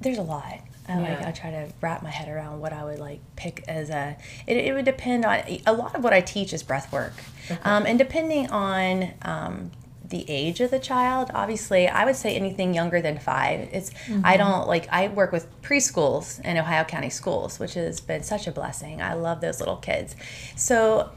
there's 0.00 0.18
a 0.18 0.22
lot 0.22 0.60
I 0.88 0.98
like 0.98 1.20
Yeah. 1.20 1.28
I 1.28 1.30
try 1.30 1.50
to 1.52 1.68
wrap 1.80 2.02
my 2.02 2.10
head 2.10 2.28
around 2.28 2.60
what 2.60 2.72
I 2.72 2.82
would 2.84 2.98
like 2.98 3.20
pick 3.36 3.64
as 3.68 3.88
a. 3.88 4.16
It, 4.48 4.56
it 4.56 4.74
would 4.74 4.84
depend 4.84 5.24
on 5.24 5.40
a 5.64 5.72
lot 5.72 5.94
of 5.94 6.02
what 6.02 6.12
I 6.12 6.20
teach 6.20 6.52
is 6.52 6.64
breath 6.64 6.92
work, 6.92 7.12
um, 7.62 7.86
and 7.86 7.98
depending 8.00 8.50
on 8.50 9.12
um, 9.22 9.70
the 10.12 10.24
age 10.28 10.60
of 10.60 10.70
the 10.70 10.78
child, 10.78 11.32
obviously 11.34 11.88
I 11.88 12.04
would 12.04 12.14
say 12.14 12.36
anything 12.36 12.74
younger 12.74 13.02
than 13.02 13.18
five. 13.18 13.68
It's 13.72 13.90
I 14.22 14.36
don't 14.36 14.68
like 14.68 14.86
I 14.92 15.08
work 15.08 15.32
with 15.32 15.44
preschools 15.62 16.40
in 16.44 16.56
Ohio 16.56 16.84
County 16.84 17.10
schools, 17.10 17.58
which 17.58 17.74
has 17.74 18.00
been 18.00 18.22
such 18.22 18.46
a 18.46 18.52
blessing. 18.52 19.02
I 19.02 19.14
love 19.14 19.40
those 19.40 19.58
little 19.58 19.78
kids, 19.78 20.14
so 20.54 21.10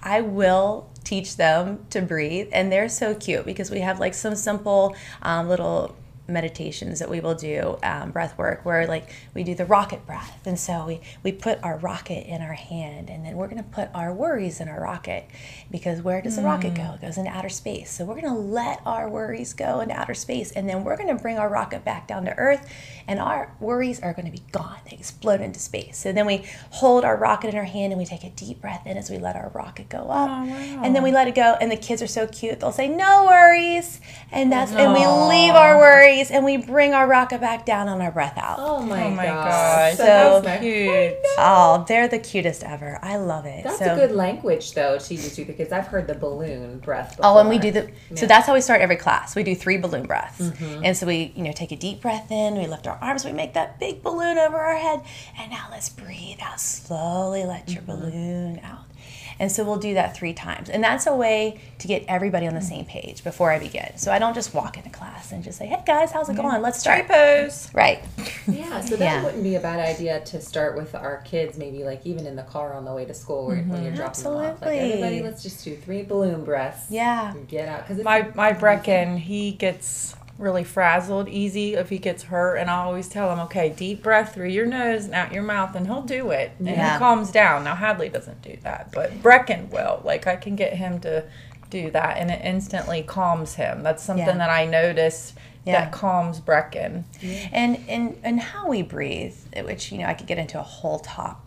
I 0.00 0.20
will 0.20 0.88
teach 1.02 1.36
them 1.36 1.84
to 1.90 2.02
breathe, 2.02 2.48
and 2.52 2.70
they're 2.70 2.88
so 2.88 3.14
cute 3.14 3.44
because 3.44 3.70
we 3.70 3.80
have 3.80 3.98
like 3.98 4.14
some 4.14 4.36
simple 4.36 4.94
um, 5.22 5.48
little 5.48 5.96
meditations 6.28 7.00
that 7.00 7.10
we 7.10 7.20
will 7.20 7.34
do 7.34 7.78
um, 7.82 8.10
breath 8.12 8.38
work 8.38 8.64
where 8.64 8.86
like 8.86 9.10
we 9.34 9.42
do 9.42 9.54
the 9.54 9.64
rocket 9.64 10.06
breath. 10.06 10.40
And 10.46 10.58
so 10.58 10.86
we 10.86 11.00
we 11.22 11.32
put 11.32 11.62
our 11.62 11.76
rocket 11.78 12.26
in 12.26 12.40
our 12.42 12.52
hand 12.52 13.10
and 13.10 13.24
then 13.24 13.36
we're 13.36 13.48
going 13.48 13.62
to 13.62 13.68
put 13.68 13.88
our 13.94 14.12
worries 14.12 14.60
in 14.60 14.68
our 14.68 14.80
rocket 14.80 15.26
because 15.70 16.00
where 16.00 16.22
does 16.22 16.36
the 16.36 16.42
rocket 16.42 16.74
go? 16.74 16.94
It 16.94 17.00
goes 17.00 17.18
into 17.18 17.30
outer 17.30 17.48
space. 17.48 17.90
So 17.90 18.04
we're 18.04 18.20
going 18.20 18.32
to 18.32 18.40
let 18.40 18.80
our 18.86 19.08
worries 19.08 19.52
go 19.52 19.80
into 19.80 19.98
outer 19.98 20.14
space 20.14 20.52
and 20.52 20.68
then 20.68 20.84
we're 20.84 20.96
going 20.96 21.14
to 21.14 21.20
bring 21.20 21.38
our 21.38 21.48
rocket 21.48 21.84
back 21.84 22.06
down 22.06 22.24
to 22.26 22.36
earth 22.38 22.68
and 23.08 23.18
our 23.18 23.52
worries 23.60 24.00
are 24.00 24.12
going 24.12 24.26
to 24.26 24.32
be 24.32 24.44
gone. 24.52 24.78
They 24.88 24.96
explode 24.96 25.40
into 25.40 25.58
space. 25.58 25.98
So 25.98 26.12
then 26.12 26.26
we 26.26 26.44
hold 26.70 27.04
our 27.04 27.16
rocket 27.16 27.48
in 27.48 27.56
our 27.56 27.64
hand 27.64 27.92
and 27.92 27.98
we 27.98 28.06
take 28.06 28.24
a 28.24 28.30
deep 28.30 28.60
breath 28.60 28.86
in 28.86 28.96
as 28.96 29.10
we 29.10 29.18
let 29.18 29.36
our 29.36 29.50
rocket 29.54 29.88
go 29.88 30.08
up 30.08 30.30
and 30.30 30.94
then 30.94 31.02
we 31.02 31.10
let 31.10 31.26
it 31.26 31.34
go 31.34 31.56
and 31.60 31.70
the 31.70 31.76
kids 31.76 32.00
are 32.00 32.06
so 32.06 32.26
cute. 32.26 32.60
They'll 32.60 32.72
say 32.72 32.88
no 32.88 33.26
worries. 33.26 34.00
And 34.30 34.52
that's 34.52 34.72
and 34.72 34.92
we 34.92 35.00
leave 35.06 35.54
our 35.54 35.78
worries 35.78 36.21
and 36.30 36.44
we 36.44 36.56
bring 36.56 36.94
our 36.94 37.06
rocket 37.06 37.40
back 37.40 37.66
down 37.66 37.88
on 37.88 38.00
our 38.00 38.10
breath 38.12 38.36
out 38.38 38.56
Oh 38.60 38.82
my, 38.82 39.04
Oh 39.04 39.10
my 39.10 39.24
gosh. 39.26 39.44
gosh. 39.44 39.96
So 39.96 40.40
that's 40.44 40.62
cute. 40.62 41.16
oh 41.38 41.84
they're 41.88 42.08
the 42.08 42.18
cutest 42.18 42.62
ever 42.64 42.98
i 43.02 43.16
love 43.16 43.46
it 43.46 43.64
That's 43.64 43.78
so 43.78 43.92
a 43.94 43.96
good 43.96 44.12
language 44.12 44.72
though 44.74 44.98
to 44.98 45.14
use 45.14 45.36
with 45.38 45.46
because. 45.46 45.72
I've 45.72 45.86
heard 45.86 46.06
the 46.06 46.14
balloon 46.14 46.78
breath. 46.80 47.16
Before. 47.16 47.36
Oh, 47.36 47.38
and 47.38 47.48
we 47.48 47.58
do 47.58 47.70
the 47.70 47.90
so 48.14 48.26
that's 48.26 48.46
how 48.46 48.52
we 48.54 48.60
start 48.60 48.80
every 48.82 48.96
class. 48.96 49.34
We 49.34 49.42
do 49.42 49.54
three 49.54 49.78
balloon 49.78 50.04
breaths, 50.06 50.40
Mm-hmm. 50.40 50.84
and 50.84 50.96
so 50.96 51.06
we 51.06 51.32
you 51.34 51.42
know 51.44 51.52
take 51.52 51.72
a 51.72 51.76
deep 51.76 52.02
breath 52.02 52.30
in, 52.30 52.56
we 52.58 52.66
lift 52.66 52.86
our 52.86 52.98
arms, 53.00 53.24
we 53.24 53.32
make 53.32 53.54
that 53.54 53.80
big 53.80 54.02
balloon 54.02 54.36
over 54.38 54.58
our 54.58 54.76
head, 54.76 55.00
and 55.38 55.50
now 55.50 55.66
let's 55.70 55.88
breathe 55.88 56.38
out 56.42 56.60
slowly. 56.60 57.44
Let 57.44 57.70
your 57.72 57.82
Mm-hmm. 57.82 58.00
balloon 58.00 58.60
out, 58.64 58.84
and 59.42 59.52
so 59.52 59.64
we'll 59.64 59.76
do 59.76 59.94
that 59.94 60.16
three 60.16 60.32
times, 60.32 60.70
and 60.70 60.82
that's 60.82 61.06
a 61.06 61.14
way 61.14 61.60
to 61.80 61.88
get 61.88 62.04
everybody 62.08 62.46
on 62.46 62.54
the 62.54 62.62
same 62.62 62.84
page 62.84 63.24
before 63.24 63.50
I 63.50 63.58
begin. 63.58 63.96
So 63.96 64.12
I 64.12 64.18
don't 64.18 64.34
just 64.34 64.54
walk 64.54 64.76
into 64.78 64.88
class 64.88 65.32
and 65.32 65.42
just 65.42 65.58
say, 65.58 65.66
"Hey 65.66 65.82
guys, 65.84 66.12
how's 66.12 66.28
it 66.30 66.36
going? 66.36 66.62
Let's 66.62 66.78
start." 66.78 67.02
pose. 67.08 67.68
Right. 67.74 68.02
Yeah, 68.46 68.80
so 68.80 68.96
that 68.96 69.00
Yeah. 69.00 69.24
wouldn't 69.24 69.42
be 69.42 69.54
a 69.54 69.60
bad 69.60 69.80
idea 69.80 70.20
to 70.20 70.40
start 70.40 70.76
with 70.76 70.94
our 70.94 71.18
kids, 71.22 71.58
maybe 71.58 71.84
like 71.84 72.04
even 72.04 72.26
in 72.26 72.36
the 72.36 72.42
car 72.42 72.74
on 72.74 72.84
the 72.84 72.92
way 72.92 73.04
to 73.04 73.14
school 73.14 73.46
where, 73.46 73.56
when 73.56 73.66
mm-hmm. 73.66 73.84
you're 73.84 73.94
dropping 73.94 74.24
them 74.24 74.32
off. 74.34 74.42
Like 74.42 74.52
Absolutely. 74.52 74.78
everybody, 74.78 75.22
let's 75.22 75.42
just 75.42 75.64
do 75.64 75.76
three 75.76 76.02
balloon 76.02 76.44
breaths. 76.44 76.86
Yeah. 76.90 77.32
and 77.32 77.48
Get 77.48 77.68
out 77.68 77.86
because 77.88 78.02
My 78.04 78.28
my 78.34 78.52
Brecken, 78.52 79.18
he 79.18 79.52
gets 79.52 80.14
really 80.42 80.64
frazzled 80.64 81.28
easy 81.28 81.74
if 81.74 81.88
he 81.88 81.98
gets 81.98 82.24
hurt, 82.24 82.56
and 82.56 82.68
I 82.68 82.74
always 82.82 83.08
tell 83.08 83.32
him, 83.32 83.38
okay, 83.40 83.68
deep 83.70 84.02
breath 84.02 84.34
through 84.34 84.48
your 84.48 84.66
nose 84.66 85.04
and 85.06 85.14
out 85.14 85.32
your 85.32 85.44
mouth, 85.44 85.74
and 85.76 85.86
he'll 85.86 86.02
do 86.02 86.30
it, 86.30 86.50
and 86.58 86.68
Yeah. 86.68 86.94
he 86.94 86.98
calms 86.98 87.30
down. 87.30 87.64
Now 87.64 87.76
Hadley 87.76 88.08
doesn't 88.08 88.42
do 88.42 88.56
that, 88.62 88.90
but 88.92 89.22
Brecken 89.22 89.70
will. 89.70 90.02
Like 90.04 90.26
I 90.26 90.36
can 90.36 90.56
get 90.56 90.74
him 90.74 90.98
to 91.00 91.24
do 91.70 91.90
that, 91.92 92.18
and 92.18 92.30
it 92.30 92.42
instantly 92.44 93.02
calms 93.02 93.54
him. 93.54 93.82
That's 93.82 94.02
something 94.02 94.26
Yeah. 94.26 94.38
that 94.38 94.50
I 94.50 94.66
noticed 94.66 95.34
Yeah. 95.64 95.80
that 95.80 95.92
calms 95.92 96.40
Brecken. 96.40 97.04
and 97.52 97.78
and 97.88 98.18
and 98.24 98.40
how 98.40 98.66
we 98.68 98.82
breathe 98.82 99.36
which 99.64 99.92
you 99.92 99.98
know 99.98 100.06
i 100.06 100.14
could 100.14 100.26
get 100.26 100.36
into 100.38 100.58
a 100.58 100.62
whole 100.62 100.98
talk 100.98 101.40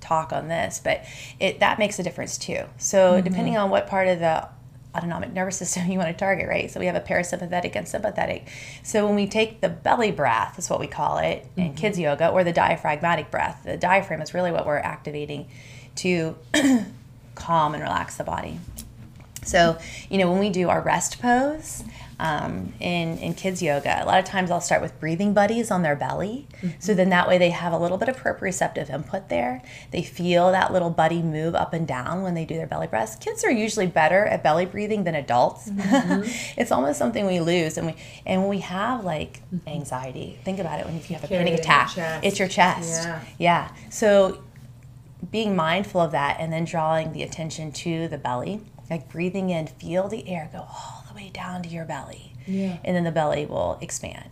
talk 0.00 0.32
on 0.32 0.48
this 0.48 0.80
but 0.82 1.04
it 1.38 1.60
that 1.60 1.78
makes 1.78 1.98
a 2.00 2.02
difference 2.02 2.36
too 2.36 2.64
so 2.78 3.12
mm-hmm. 3.12 3.24
depending 3.24 3.56
on 3.56 3.70
what 3.70 3.86
part 3.86 4.08
of 4.08 4.18
the 4.18 4.48
autonomic 4.96 5.32
nervous 5.32 5.56
system 5.56 5.86
you 5.90 5.98
want 5.98 6.10
to 6.10 6.18
target 6.18 6.48
right? 6.48 6.70
So 6.70 6.80
we 6.80 6.86
have 6.86 6.96
a 6.96 7.00
parasympathetic 7.00 7.76
and 7.76 7.86
sympathetic. 7.86 8.48
So 8.82 9.06
when 9.06 9.14
we 9.14 9.26
take 9.26 9.60
the 9.60 9.68
belly 9.68 10.10
breath 10.10 10.58
is 10.58 10.68
what 10.68 10.80
we 10.80 10.86
call 10.86 11.18
it 11.18 11.46
in 11.56 11.66
mm-hmm. 11.66 11.74
kids 11.74 11.98
yoga 11.98 12.28
or 12.28 12.44
the 12.44 12.52
diaphragmatic 12.52 13.30
breath 13.30 13.62
the 13.64 13.76
diaphragm 13.76 14.20
is 14.20 14.34
really 14.34 14.52
what 14.52 14.66
we're 14.66 14.78
activating 14.78 15.48
to 15.96 16.36
calm 17.34 17.74
and 17.74 17.82
relax 17.82 18.16
the 18.16 18.24
body. 18.24 18.58
So, 19.44 19.78
you 20.10 20.18
know, 20.18 20.30
when 20.30 20.38
we 20.38 20.50
do 20.50 20.68
our 20.68 20.80
rest 20.80 21.20
pose 21.20 21.82
um, 22.20 22.74
in, 22.80 23.16
in 23.18 23.32
kids 23.32 23.62
yoga, 23.62 24.04
a 24.04 24.04
lot 24.04 24.18
of 24.18 24.26
times 24.26 24.50
I'll 24.50 24.60
start 24.60 24.82
with 24.82 25.00
breathing 25.00 25.32
buddies 25.32 25.70
on 25.70 25.82
their 25.82 25.96
belly. 25.96 26.46
Mm-hmm. 26.58 26.78
So 26.78 26.92
then 26.92 27.08
that 27.08 27.26
way 27.26 27.38
they 27.38 27.48
have 27.48 27.72
a 27.72 27.78
little 27.78 27.96
bit 27.96 28.10
of 28.10 28.16
proprioceptive 28.18 28.90
input 28.90 29.30
there. 29.30 29.62
They 29.90 30.02
feel 30.02 30.52
that 30.52 30.70
little 30.70 30.90
buddy 30.90 31.22
move 31.22 31.54
up 31.54 31.72
and 31.72 31.88
down 31.88 32.22
when 32.22 32.34
they 32.34 32.44
do 32.44 32.56
their 32.56 32.66
belly 32.66 32.88
breaths. 32.88 33.16
Kids 33.16 33.42
are 33.42 33.50
usually 33.50 33.86
better 33.86 34.26
at 34.26 34.42
belly 34.42 34.66
breathing 34.66 35.04
than 35.04 35.14
adults. 35.14 35.70
Mm-hmm. 35.70 36.22
it's 36.60 36.70
almost 36.70 36.98
something 36.98 37.26
we 37.26 37.40
lose. 37.40 37.78
And 37.78 37.86
we 37.86 37.94
and 38.26 38.42
when 38.42 38.50
we 38.50 38.60
have 38.60 39.02
like 39.02 39.40
mm-hmm. 39.54 39.66
anxiety, 39.68 40.38
think 40.44 40.58
about 40.58 40.78
it 40.78 40.84
when 40.84 40.96
if 40.96 41.08
you 41.08 41.14
have 41.14 41.24
a 41.24 41.28
Carry 41.28 41.44
panic 41.44 41.60
in 41.60 41.64
your 41.66 41.84
attack, 41.84 42.22
it's 42.22 42.38
your 42.38 42.48
chest. 42.48 43.04
Yeah. 43.04 43.24
Yeah. 43.38 43.74
So 43.88 44.42
being 45.30 45.56
mindful 45.56 46.02
of 46.02 46.12
that 46.12 46.36
and 46.38 46.52
then 46.52 46.66
drawing 46.66 47.14
the 47.14 47.22
attention 47.22 47.72
to 47.72 48.08
the 48.08 48.18
belly, 48.18 48.60
like 48.90 49.10
breathing 49.10 49.48
in, 49.48 49.66
feel 49.66 50.06
the 50.06 50.28
air 50.28 50.50
go 50.52 50.66
way 51.20 51.30
down 51.30 51.62
to 51.62 51.68
your 51.68 51.84
belly. 51.84 52.32
Yeah. 52.46 52.78
And 52.84 52.96
then 52.96 53.04
the 53.04 53.12
belly 53.12 53.46
will 53.46 53.78
expand. 53.80 54.30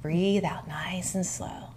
Breathe 0.00 0.44
out 0.44 0.66
nice 0.66 1.14
and 1.14 1.24
slow. 1.24 1.70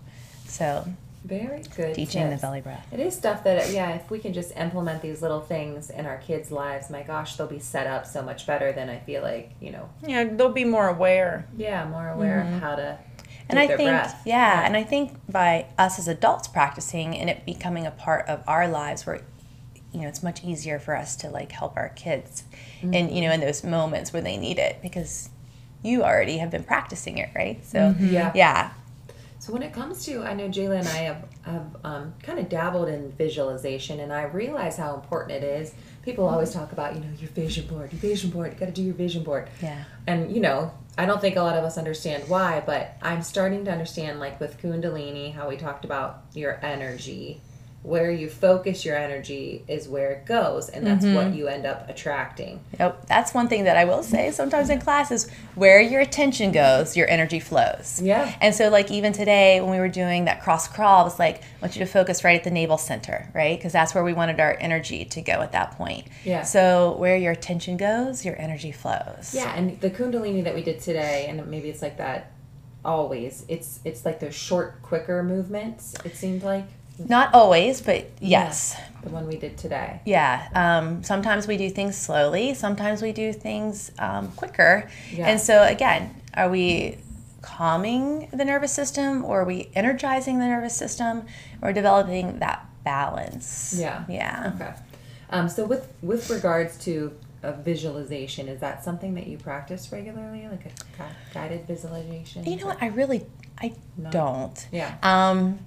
So, 0.48 0.88
very 1.24 1.64
good. 1.76 1.96
teaching 1.96 2.30
the 2.30 2.38
belly 2.38 2.62
breath. 2.62 2.88
It 2.92 3.00
is 3.00 3.16
stuff 3.16 3.44
that 3.44 3.72
yeah, 3.72 3.96
if 3.96 4.10
we 4.10 4.20
can 4.20 4.34
just 4.34 4.56
implement 4.56 5.02
these 5.02 5.22
little 5.22 5.42
things 5.42 5.90
in 5.90 6.06
our 6.06 6.18
kids' 6.18 6.52
lives, 6.52 6.90
my 6.90 7.04
gosh, 7.04 7.36
they'll 7.36 7.48
be 7.48 7.60
set 7.60 7.88
up 7.88 8.06
so 8.06 8.22
much 8.22 8.48
better 8.48 8.72
than 8.72 8.90
I 8.90 9.00
feel 9.00 9.22
like 9.22 9.52
you 9.60 9.72
know. 9.72 9.90
Yeah, 10.06 10.24
they'll 10.24 10.50
be 10.50 10.66
more 10.66 10.88
aware. 10.88 11.48
Yeah, 11.58 11.88
more 11.88 12.10
aware 12.10 12.42
of 12.42 12.48
mm-hmm. 12.48 12.60
how 12.60 12.76
to. 12.76 12.98
And 13.48 13.60
I 13.60 13.68
think, 13.68 13.90
breath. 13.90 14.22
yeah, 14.26 14.66
and 14.66 14.76
I 14.76 14.84
think 14.84 15.20
by 15.30 15.68
us 15.78 16.00
as 16.00 16.08
adults 16.08 16.48
practicing 16.48 17.16
and 17.16 17.30
it 17.30 17.46
becoming 17.46 17.86
a 17.86 17.92
part 17.92 18.28
of 18.28 18.44
our 18.48 18.68
lives 18.68 19.06
where, 19.06 19.22
you 19.96 20.02
know, 20.02 20.08
it's 20.10 20.22
much 20.22 20.44
easier 20.44 20.78
for 20.78 20.96
us 20.96 21.16
to 21.18 21.30
like 21.30 21.52
help 21.52 21.78
our 21.78 21.90
kids 21.90 22.44
and, 22.84 23.10
you 23.12 23.22
know, 23.22 23.32
in 23.32 23.40
those 23.40 23.64
moments 23.64 24.12
where 24.12 24.22
they 24.22 24.36
need 24.38 24.60
it 24.60 24.82
because 24.82 25.30
you 25.82 26.04
already 26.04 26.38
have 26.40 26.52
been 26.52 26.64
practicing 26.64 27.18
it, 27.18 27.30
right? 27.34 27.66
So, 27.66 27.96
Yeah. 28.00 28.32
yeah. 28.36 28.72
So 29.40 29.54
when 29.54 29.62
it 29.62 29.74
comes 29.74 30.04
to, 30.06 30.24
I 30.24 30.34
know 30.34 30.50
Jayla 30.50 30.80
and 30.80 30.88
I 30.88 30.98
have, 31.04 31.26
have 31.44 31.76
um, 31.84 32.14
kind 32.24 32.40
of 32.40 32.50
dabbled 32.50 32.90
in 32.90 33.12
visualization, 33.12 34.00
and 34.00 34.12
I 34.12 34.24
realize 34.24 34.76
how 34.76 34.96
important 34.96 35.32
it 35.34 35.44
is. 35.44 35.72
People 36.02 36.28
always 36.28 36.52
talk 36.52 36.72
about, 36.72 36.96
you 36.96 37.02
know, 37.02 37.12
your 37.20 37.30
vision 37.30 37.68
board, 37.68 37.92
your 37.94 38.02
vision 38.02 38.32
board. 38.32 38.54
You 38.54 38.60
got 38.60 38.66
to 38.66 38.72
do 38.72 38.82
your 38.82 38.96
vision 38.96 39.24
board. 39.24 39.48
Yeah. 39.62 39.84
And 40.08 40.36
you 40.36 40.42
know, 40.42 40.72
I 40.98 41.06
don't 41.06 41.22
think 41.22 41.36
a 41.36 41.44
lot 41.44 41.56
of 41.58 41.64
us 41.64 41.78
understand 41.78 42.24
why, 42.28 42.64
but 42.66 42.98
I'm 43.04 43.22
starting 43.22 43.66
to 43.66 43.72
understand, 43.72 44.20
like 44.20 44.40
with 44.40 44.60
Kundalini, 44.60 45.34
how 45.34 45.48
we 45.48 45.58
talked 45.58 45.86
about 45.86 46.24
your 46.34 46.60
energy. 46.66 47.42
Where 47.86 48.10
you 48.10 48.30
focus 48.30 48.84
your 48.84 48.98
energy 48.98 49.64
is 49.68 49.88
where 49.88 50.10
it 50.12 50.26
goes, 50.26 50.70
and 50.70 50.86
that's 50.88 51.06
what 51.06 51.28
Mm-hmm. 51.28 51.38
you 51.38 51.48
end 51.48 51.68
up 51.68 51.88
attracting. 51.88 52.60
Yep, 52.80 53.06
that's 53.06 53.32
one 53.34 53.48
thing 53.48 53.66
that 53.66 53.78
I 53.78 53.86
will 53.86 54.02
say 54.02 54.32
sometimes 54.32 54.72
in 54.72 54.80
class 54.82 55.12
is 55.12 55.30
where 55.54 55.80
your 55.80 56.02
attention 56.02 56.52
goes, 56.52 56.98
your 56.98 57.08
energy 57.08 57.40
flows. 57.40 58.02
Yeah. 58.02 58.36
And 58.42 58.56
so, 58.56 58.70
like, 58.70 58.90
even 58.90 59.14
today 59.14 59.62
when 59.62 59.70
we 59.70 59.78
were 59.78 59.88
doing 59.88 60.26
that 60.26 60.42
cross 60.42 60.68
crawl, 60.68 61.02
I 61.02 61.04
was 61.04 61.20
like, 61.20 61.44
I 61.44 61.46
want 61.62 61.76
you 61.76 61.86
to 61.86 61.92
focus 61.92 62.24
right 62.24 62.36
at 62.36 62.44
the 62.44 62.50
navel 62.50 62.80
center, 62.80 63.30
right? 63.36 63.56
Because 63.56 63.72
that's 63.74 63.94
where 63.94 64.04
we 64.04 64.14
wanted 64.14 64.40
our 64.40 64.58
energy 64.60 65.06
to 65.06 65.22
go 65.22 65.34
at 65.34 65.52
that 65.52 65.74
point. 65.74 66.08
Yeah. 66.24 66.42
So, 66.42 66.96
where 66.98 67.16
your 67.18 67.34
attention 67.34 67.78
goes, 67.78 68.26
your 68.26 68.36
energy 68.42 68.72
flows. 68.72 69.36
Yeah, 69.36 69.54
and 69.56 69.80
the 69.80 69.92
Kundalini 69.92 70.44
that 70.44 70.56
we 70.56 70.64
did 70.64 70.80
today, 70.80 71.28
and 71.30 71.46
maybe 71.48 71.70
it's 71.70 71.84
like 71.84 71.98
that 71.98 72.32
always. 72.84 73.46
It's 73.48 73.80
it's 73.84 74.06
like 74.06 74.20
those 74.20 74.36
short, 74.36 74.82
quicker 74.82 75.22
movements. 75.24 75.96
It 76.04 76.16
seemed 76.16 76.42
like 76.44 76.66
Not 76.98 77.34
always, 77.34 77.82
but 77.82 78.10
yes. 78.20 78.76
the 79.04 79.10
one 79.10 79.28
we 79.28 79.38
did 79.38 79.58
today. 79.58 80.02
Yeah. 80.06 80.48
Um, 80.54 81.04
sometimes 81.04 81.48
we 81.48 81.58
do 81.58 81.70
things 81.70 81.98
slowly. 81.98 82.54
Sometimes 82.54 83.02
we 83.02 83.12
do 83.12 83.34
things 83.34 83.92
um, 84.00 84.32
quicker. 84.34 84.90
Yeah. 85.12 85.28
And 85.28 85.40
so 85.40 85.64
again, 85.64 86.22
are 86.34 86.50
we 86.50 86.98
calming 87.42 88.30
the 88.32 88.44
nervous 88.44 88.74
system, 88.74 89.24
or 89.24 89.42
are 89.42 89.46
we 89.46 89.70
energizing 89.76 90.40
the 90.40 90.48
nervous 90.48 90.76
system, 90.76 91.26
or 91.62 91.72
developing 91.74 92.40
that 92.40 92.66
balance? 92.84 93.76
Yeah. 93.78 94.04
Yeah. 94.10 94.54
Okay. 94.56 94.74
Um, 95.30 95.50
so 95.50 95.66
with 95.66 95.92
with 96.02 96.30
regards 96.30 96.78
to 96.86 97.16
a 97.44 97.54
visualization, 97.54 98.48
is 98.48 98.60
that 98.62 98.84
something 98.84 99.14
that 99.14 99.28
you 99.28 99.38
practice 99.38 99.92
regularly, 99.92 100.48
like 100.48 100.66
a 100.66 101.04
guided 101.34 101.68
visualization? 101.68 102.46
You 102.46 102.58
know 102.58 102.68
what? 102.68 102.82
I 102.82 102.88
really, 102.88 103.26
I 103.60 103.74
don't. 104.10 104.68
Yeah. 104.72 104.96
Um, 105.04 105.60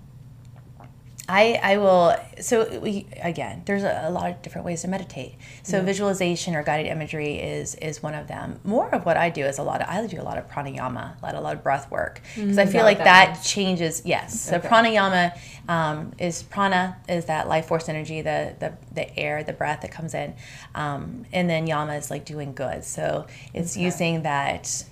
I, 1.30 1.60
I 1.62 1.76
will 1.76 2.16
so 2.40 2.80
we 2.80 3.06
again 3.22 3.62
there's 3.66 3.82
a, 3.82 4.04
a 4.06 4.10
lot 4.10 4.30
of 4.30 4.40
different 4.40 4.64
ways 4.64 4.80
to 4.82 4.88
meditate. 4.88 5.34
So 5.62 5.82
visualization 5.82 6.54
or 6.54 6.62
guided 6.62 6.86
imagery 6.86 7.34
is 7.34 7.74
is 7.76 8.02
one 8.02 8.14
of 8.14 8.28
them. 8.28 8.58
More 8.64 8.88
of 8.94 9.04
what 9.04 9.18
i 9.18 9.28
do 9.28 9.44
is 9.44 9.58
a 9.58 9.62
lot 9.62 9.82
of 9.82 9.88
i 9.88 10.06
do 10.06 10.20
a 10.20 10.22
lot 10.22 10.38
of 10.38 10.48
pranayama 10.48 11.20
a 11.20 11.26
lot, 11.26 11.34
a 11.34 11.40
lot 11.40 11.54
of 11.54 11.62
breath 11.62 11.90
work. 11.90 12.22
Because 12.34 12.56
i 12.56 12.64
feel 12.64 12.84
like 12.84 12.98
that, 12.98 13.34
that 13.34 13.42
changes 13.42 14.02
yes. 14.06 14.40
So 14.40 14.56
Okay. 14.56 14.68
pranayama 14.68 15.38
um, 15.68 16.12
is 16.18 16.42
prana 16.44 16.96
is 17.08 17.26
that 17.26 17.46
life 17.46 17.66
force 17.66 17.88
energy 17.90 18.22
the 18.22 18.54
the, 18.58 18.72
the 18.94 19.18
air 19.18 19.42
the 19.44 19.52
breath 19.52 19.82
that 19.82 19.90
comes 19.90 20.14
in. 20.14 20.34
Um, 20.74 21.26
and 21.32 21.48
then 21.50 21.66
yama 21.66 21.94
is 21.96 22.10
like 22.10 22.24
doing 22.24 22.54
good. 22.54 22.84
So 22.84 23.26
it's 23.52 23.76
Okay. 23.76 23.84
using 23.84 24.22
that 24.22 24.84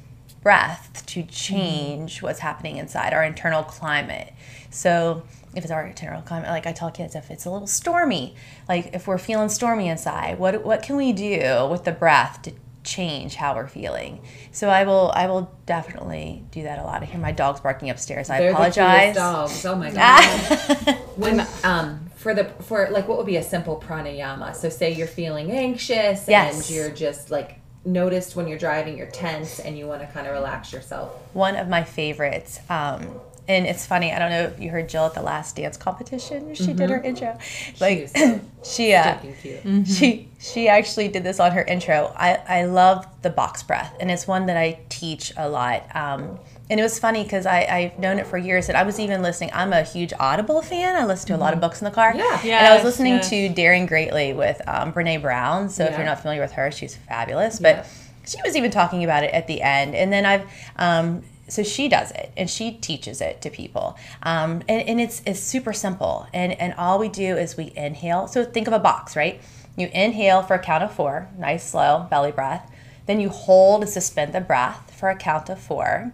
breath 0.43 1.03
to 1.07 1.23
change 1.25 2.23
what's 2.23 2.39
happening 2.41 2.77
inside 2.77 3.13
our 3.15 3.25
internal 3.25 3.63
climate. 3.65 4.33
So 4.71 5.23
if 5.57 5.65
it's 5.65 5.73
our 5.73 5.85
internal 5.87 6.23
climate, 6.23 6.51
like 6.51 6.67
I 6.67 6.73
tell 6.73 6.91
kids, 6.91 7.15
if 7.15 7.31
it's 7.31 7.45
a 7.47 7.51
little 7.51 7.67
stormy, 7.67 8.35
like 8.69 8.91
if 8.95 9.07
we're 9.07 9.19
feeling 9.19 9.49
stormy 9.49 9.89
inside, 9.89 10.39
what 10.39 10.65
what 10.65 10.83
can 10.83 10.97
we 10.97 11.13
do 11.13 11.67
with 11.71 11.85
the 11.85 11.93
breath 11.93 12.43
to 12.43 12.53
change 12.85 13.35
how 13.37 13.55
we're 13.57 13.67
feeling? 13.67 14.21
So 14.53 14.69
I 14.69 14.85
will 14.85 15.11
I 15.15 15.27
will 15.27 15.51
definitely 15.67 16.45
do 16.51 16.63
that 16.65 16.79
a 16.79 16.83
lot. 16.83 17.03
I 17.03 17.07
hear 17.07 17.21
my 17.21 17.33
dogs 17.33 17.61
barking 17.61 17.91
upstairs. 17.91 18.31
I 18.31 18.39
They're 18.39 18.51
the 18.51 18.57
apologize. 18.57 19.17
cutest 19.17 19.19
dogs. 19.19 19.65
Oh 19.67 19.75
my 19.77 19.91
god. 20.87 20.99
when 21.17 21.47
um 21.65 22.11
for 22.17 22.35
the 22.35 22.45
for 22.63 22.89
like 22.91 23.09
what 23.09 23.19
would 23.19 23.27
be 23.27 23.37
a 23.37 23.43
simple 23.43 23.81
pranayama? 23.85 24.55
So 24.55 24.69
say 24.69 24.93
you're 24.93 25.07
feeling 25.07 25.51
anxious 25.51 26.29
Yes. 26.29 26.55
and 26.69 26.71
you're 26.77 26.91
just 26.91 27.31
like 27.31 27.59
noticed 27.85 28.35
when 28.37 28.49
you're 28.49 28.59
driving 28.59 28.99
you're 28.99 29.07
tense 29.07 29.61
and 29.61 29.79
you 29.79 29.87
want 29.87 30.01
to 30.01 30.07
kind 30.09 30.27
of 30.27 30.33
relax 30.33 30.73
yourself. 30.73 31.13
one 31.33 31.55
of 31.57 31.69
my 31.69 31.83
favorites. 31.85 32.59
Um, 32.69 33.21
and 33.49 33.67
it's 33.67 33.87
funny. 33.87 34.13
I 34.13 34.19
don't 34.19 34.31
know 34.31 34.43
if 34.45 34.61
you 34.61 34.71
heard 34.71 34.89
Jill 34.89 35.05
at 35.07 35.15
the 35.15 35.23
last 35.23 35.57
dance 35.57 35.77
competition. 35.77 36.55
She 36.55 36.73
did 36.73 36.91
her 36.91 37.01
intro. 37.03 37.39
Like 37.81 38.03
was 38.03 38.13
so 38.13 38.41
she, 38.65 38.93
uh, 38.95 39.19
Stinking 39.19 39.85
cute. 39.85 39.89
she 39.89 40.29
she 40.39 40.69
actually 40.69 41.09
did 41.09 41.23
this 41.25 41.41
on 41.41 41.53
her 41.53 41.63
intro. 41.63 42.13
I 42.17 42.35
I 42.49 42.65
love 42.65 43.07
the 43.23 43.31
box 43.31 43.63
breath, 43.63 43.95
and 44.01 44.11
it's 44.11 44.27
one 44.27 44.47
that 44.47 44.57
I 44.57 44.81
teach 44.89 45.33
a 45.37 45.49
lot. 45.49 45.85
Um, 45.95 46.39
and 46.69 46.81
it 46.81 46.83
was 46.83 46.99
funny 46.99 47.23
because 47.23 47.47
I 47.47 47.65
I've 47.65 47.99
known 47.99 48.19
it 48.19 48.27
for 48.27 48.37
years, 48.39 48.69
and 48.69 48.77
I 48.77 48.83
was 48.83 48.99
even 48.99 49.23
listening. 49.23 49.51
I'm 49.55 49.73
a 49.73 49.83
huge 49.83 50.13
Audible 50.19 50.63
fan. 50.63 50.97
I 50.97 51.05
listen 51.05 51.29
to 51.29 51.37
a 51.37 51.39
lot 51.39 51.55
of 51.55 51.61
books 51.61 51.81
in 51.81 51.85
the 51.85 51.91
car. 51.93 52.13
Yeah. 52.17 52.41
and 52.43 52.67
I 52.67 52.75
was 52.75 52.85
listening 52.85 53.15
yes. 53.15 53.31
to 53.31 53.49
Daring 53.51 53.87
Greatly 53.87 54.33
with 54.33 54.61
um, 54.67 54.93
Brene 54.93 55.23
Brown. 55.23 55.69
So 55.69 55.85
if 55.85 55.97
you're 55.97 56.05
not 56.05 56.21
familiar 56.21 56.41
with 56.43 56.53
her, 56.53 56.71
she's 56.73 56.97
fabulous. 56.97 57.59
But 57.61 57.77
Yeah. 57.77 57.85
she 58.27 58.39
was 58.45 58.57
even 58.57 58.73
talking 58.73 59.05
about 59.05 59.23
it 59.23 59.33
at 59.33 59.47
the 59.47 59.63
end 59.63 59.95
and 59.95 60.13
then 60.13 60.27
i've 60.27 60.43
um, 60.77 61.23
so 61.49 61.63
she 61.63 61.89
does 61.89 62.11
it 62.11 62.33
and 62.37 62.49
she 62.51 62.73
teaches 62.73 63.21
it 63.21 63.41
to 63.43 63.51
people. 63.51 63.97
Um, 64.23 64.63
and, 64.69 64.89
and 64.89 65.01
it's 65.01 65.23
it's 65.27 65.41
super 65.41 65.73
simple. 65.73 66.27
And 66.33 66.53
and 66.61 66.75
all 66.75 66.99
we 66.99 67.09
do 67.09 67.37
is 67.37 67.57
we 67.57 67.73
inhale. 67.77 68.27
So 68.27 68.45
think 68.45 68.67
of 68.67 68.73
a 68.73 68.79
box 68.79 69.17
right? 69.17 69.41
You 69.77 69.89
inhale 69.93 70.43
for 70.43 70.55
a 70.55 70.59
count 70.59 70.83
of 70.83 70.93
four 70.93 71.29
nice 71.39 71.69
slow 71.71 72.07
belly 72.11 72.33
breath. 72.33 72.71
Then 73.07 73.21
you 73.21 73.29
hold 73.29 73.83
and 73.83 73.91
suspend 73.91 74.33
the 74.33 74.41
breath 74.41 74.93
for 74.97 75.09
a 75.09 75.17
count 75.17 75.49
of 75.49 75.61
four. 75.61 76.13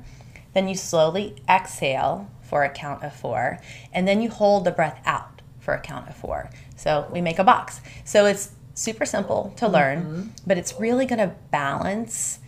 Then 0.53 0.69
you 0.69 0.75
slowly 0.75 1.37
exhale 1.49 2.31
for 2.43 2.65
a 2.65 2.69
count 2.69 3.03
of 3.03 3.15
four. 3.15 3.61
And 3.93 4.07
then 4.07 4.21
you 4.21 4.29
hold 4.29 4.65
the 4.65 4.71
breath 4.71 5.01
out 5.07 5.41
for 5.59 5.73
a 5.73 5.81
count 5.81 6.09
of 6.09 6.17
four. 6.17 6.51
So 6.77 7.09
we 7.11 7.23
make 7.23 7.39
a 7.39 7.45
box. 7.45 7.81
So 8.05 8.27
it's 8.27 8.51
super 8.75 9.07
simple 9.07 9.53
to 9.57 9.69
learn 9.69 10.33
but 10.47 10.57
it's 10.59 10.81
really 10.81 11.07
going 11.07 11.19
to 11.19 11.35
balance 11.51 12.39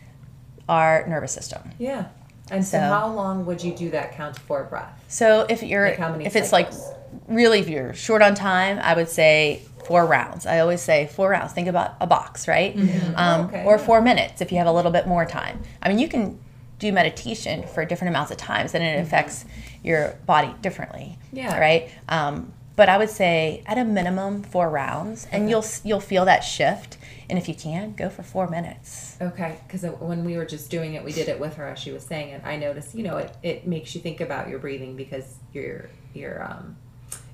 our 0.68 1.07
nervous 1.07 1.33
system. 1.33 1.70
Yeah. 1.79 2.07
And 2.50 2.64
so, 2.64 2.78
So- 2.78 2.80
how 2.80 3.09
long 3.09 3.46
would 3.46 3.62
you 3.62 3.72
do 3.74 3.90
that 3.90 4.14
count 4.16 4.35
to 4.37 4.40
four 4.42 4.64
breath? 4.64 4.92
so 5.09 5.46
if 5.48 5.62
you're 5.62 5.88
Like 5.88 5.98
how 5.98 6.11
many 6.11 6.26
if 6.26 6.37
it's 6.37 6.52
like 6.52 6.70
really 7.28 7.61
if 7.61 7.68
you're 7.68 7.94
short 7.94 8.20
on 8.22 8.35
time 8.35 8.78
i 8.83 8.92
would 8.94 9.09
say 9.09 9.62
four 9.87 10.07
rounds. 10.07 10.46
I 10.46 10.61
always 10.61 10.80
say 10.80 11.07
four 11.12 11.28
rounds. 11.28 11.52
Think 11.52 11.68
about 11.68 11.96
a 12.00 12.07
box 12.07 12.48
right? 12.48 12.74
Um, 13.16 13.46
Okay, 13.48 13.64
or 13.66 13.76
four 13.78 14.00
minutes 14.00 14.40
if 14.40 14.50
you 14.50 14.57
have 14.57 14.66
a 14.66 14.72
little 14.72 14.90
bit 14.90 15.07
more 15.07 15.26
time. 15.26 15.61
I 15.83 15.88
mean 15.90 15.98
you 15.98 16.09
can 16.09 16.38
do 16.78 16.90
meditation 16.90 17.64
for 17.66 17.85
different 17.85 18.09
amounts 18.11 18.30
of 18.30 18.38
times 18.38 18.74
and 18.74 18.83
it 18.83 18.98
affects 19.00 19.44
your 19.83 20.16
body 20.26 20.54
differently 20.62 21.18
Yeah. 21.33 21.59
right? 21.59 21.90
Um, 22.09 22.52
but 22.76 22.88
i 22.88 22.96
would 22.98 23.11
say 23.11 23.62
at 23.66 23.76
a 23.78 23.85
minimum 23.85 24.42
four 24.42 24.68
rounds 24.70 25.28
and 25.30 25.48
you'll 25.50 25.64
you'll 25.85 26.00
feel 26.00 26.24
that 26.24 26.40
shift 26.40 26.96
and 27.28 27.38
if 27.38 27.48
you 27.48 27.54
can 27.54 27.94
go 27.94 28.08
for 28.08 28.22
four 28.22 28.48
minutes 28.48 29.16
Okay, 29.20 29.58
because 29.66 29.82
when 30.00 30.24
we 30.24 30.37
were 30.37 30.44
just 30.44 30.70
doing 30.70 30.94
it, 30.94 31.04
we 31.04 31.12
did 31.12 31.28
it 31.28 31.38
with 31.40 31.54
her 31.56 31.66
as 31.68 31.78
she 31.78 31.92
was 31.92 32.02
saying 32.04 32.30
it. 32.30 32.42
I 32.44 32.56
noticed, 32.56 32.94
you 32.94 33.02
know, 33.02 33.16
it, 33.18 33.37
it 33.42 33.66
makes 33.66 33.94
you 33.94 34.00
think 34.00 34.20
about 34.20 34.48
your 34.48 34.58
breathing 34.58 34.96
because 34.96 35.37
you're 35.52 35.88
you're 36.14 36.42
um, 36.44 36.76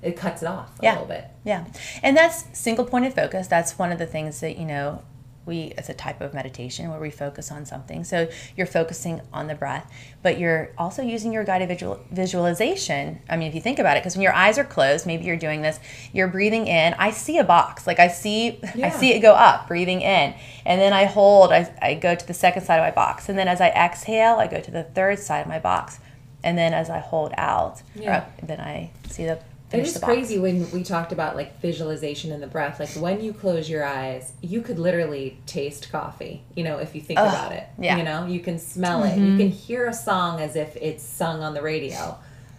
it 0.01 0.15
cuts 0.17 0.41
it 0.41 0.47
off 0.47 0.79
a 0.79 0.83
Yeah. 0.83 0.91
little 0.93 1.07
bit. 1.07 1.25
Yeah. 1.43 1.65
And 2.01 2.15
that's 2.17 2.45
single 2.57 2.85
pointed 2.85 3.13
focus. 3.13 3.47
That's 3.47 3.77
one 3.77 3.91
of 3.91 3.99
the 3.99 4.05
things 4.07 4.39
that, 4.39 4.57
you 4.57 4.65
know, 4.65 5.03
we, 5.45 5.73
it's 5.77 5.89
a 5.89 5.93
type 5.93 6.21
of 6.21 6.33
meditation 6.35 6.89
where 6.91 6.99
we 6.99 7.09
focus 7.09 7.51
on 7.51 7.65
something. 7.65 8.03
So 8.03 8.29
you're 8.55 8.67
focusing 8.67 9.21
on 9.33 9.47
the 9.47 9.55
breath, 9.55 9.91
but 10.21 10.37
you're 10.37 10.69
also 10.77 11.01
using 11.01 11.33
your 11.33 11.43
guided 11.43 11.69
visual, 11.69 11.99
visualization. 12.11 13.21
I 13.29 13.37
mean, 13.37 13.47
if 13.47 13.55
you 13.55 13.61
think 13.61 13.79
about 13.79 13.97
it, 13.97 14.01
because 14.01 14.15
when 14.15 14.21
your 14.23 14.33
eyes 14.33 14.57
are 14.57 14.63
closed, 14.63 15.05
maybe 15.05 15.25
you're 15.25 15.37
doing 15.37 15.61
this, 15.61 15.79
you're 16.13 16.27
breathing 16.27 16.67
in. 16.67 16.93
I 16.95 17.11
see 17.11 17.37
a 17.39 17.43
box, 17.43 17.87
like 17.87 17.99
I 17.99 18.07
see, 18.07 18.59
I 18.83 18.89
see 18.89 19.13
it 19.13 19.19
go 19.21 19.33
up, 19.33 19.67
breathing 19.67 20.01
in. 20.01 20.33
And 20.65 20.79
then 20.79 20.93
I 20.93 21.05
hold, 21.05 21.51
I, 21.51 21.73
I 21.81 21.95
go 21.95 22.13
to 22.15 22.27
the 22.27 22.33
second 22.33 22.63
side 22.63 22.77
of 22.77 22.83
my 22.83 22.91
box. 22.91 23.27
And 23.29 23.37
then 23.37 23.47
as 23.47 23.61
I 23.61 23.69
exhale, 23.69 24.35
I 24.35 24.47
go 24.47 24.59
to 24.61 24.71
the 24.71 24.83
third 24.83 25.19
side 25.19 25.41
of 25.41 25.47
my 25.47 25.59
box. 25.59 25.99
And 26.43 26.57
then 26.57 26.73
as 26.73 26.89
I 26.89 26.99
hold 26.99 27.33
out, 27.37 27.81
Yeah. 27.95 28.25
or- 28.25 28.45
then 28.45 28.59
I 28.59 28.91
see 29.09 29.25
the, 29.25 29.39
It 29.73 29.87
is 29.87 29.97
crazy 29.97 30.37
when 30.37 30.69
we 30.71 30.83
talked 30.83 31.11
about 31.11 31.35
like 31.35 31.59
visualization 31.61 32.31
and 32.31 32.43
the 32.43 32.47
breath. 32.47 32.79
Like 32.79 32.89
when 32.89 33.21
you 33.21 33.33
close 33.33 33.69
your 33.69 33.85
eyes, 33.85 34.33
you 34.41 34.61
could 34.61 34.79
literally 34.79 35.37
taste 35.45 35.91
coffee. 35.91 36.43
You 36.55 36.63
know, 36.63 36.77
if 36.77 36.93
you 36.95 37.01
think 37.01 37.19
about 37.19 37.53
it. 37.53 37.67
yeah. 37.79 37.97
You 37.97 38.03
know, 38.03 38.25
you 38.25 38.39
can 38.39 38.59
smell 38.59 39.03
it. 39.03 39.17
You 39.17 39.37
can 39.37 39.49
hear 39.49 39.87
a 39.87 39.93
song 39.93 40.41
as 40.41 40.55
if 40.55 40.75
it's 40.75 41.03
sung 41.03 41.41
on 41.41 41.53
the 41.53 41.61
radio. 41.61 42.17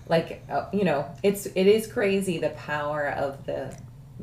Like 0.08 0.42
uh, 0.50 0.66
you 0.72 0.84
know, 0.84 1.06
it's 1.22 1.46
it 1.46 1.66
is 1.66 1.86
crazy 1.86 2.38
the 2.38 2.50
power 2.50 3.08
of 3.08 3.44
the 3.46 3.76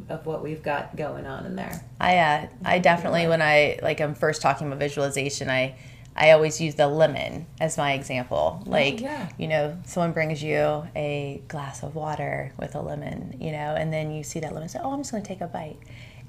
of 0.08 0.26
what 0.26 0.44
we've 0.44 0.64
got 0.64 0.96
going 0.96 1.26
on 1.26 1.46
in 1.46 1.56
there. 1.56 1.84
I 2.00 2.18
uh, 2.18 2.48
I 2.66 2.80
definitely 2.80 3.28
when 3.28 3.42
I 3.42 3.80
like 3.82 4.02
I'm 4.02 4.16
first 4.16 4.42
talking 4.42 4.68
about 4.68 4.80
visualization, 4.80 5.50
I 5.50 5.76
I 6.16 6.32
always 6.32 6.60
use 6.60 6.76
the 6.76 6.88
lemon 6.88 7.46
as 7.60 7.78
my 7.78 7.94
example. 7.94 8.62
Oh, 8.66 8.70
like 8.70 9.00
yeah. 9.00 9.30
you 9.38 9.48
know, 9.48 9.78
someone 9.86 10.12
brings 10.12 10.44
you 10.44 10.88
a 10.96 11.42
glass 11.48 11.84
of 11.84 11.96
water 11.96 12.52
with 12.58 12.76
a 12.76 12.82
lemon, 12.82 13.38
you 13.40 13.52
know, 13.52 13.76
and 13.76 13.92
then 13.94 14.12
you 14.12 14.24
see 14.24 14.40
that 14.42 14.54
lemon, 14.54 14.70
say, 14.70 14.80
"Oh, 14.82 14.92
I'm 14.92 15.00
just 15.00 15.12
going 15.12 15.24
to 15.24 15.28
take 15.28 15.42
a 15.42 15.48
bite." 15.48 15.78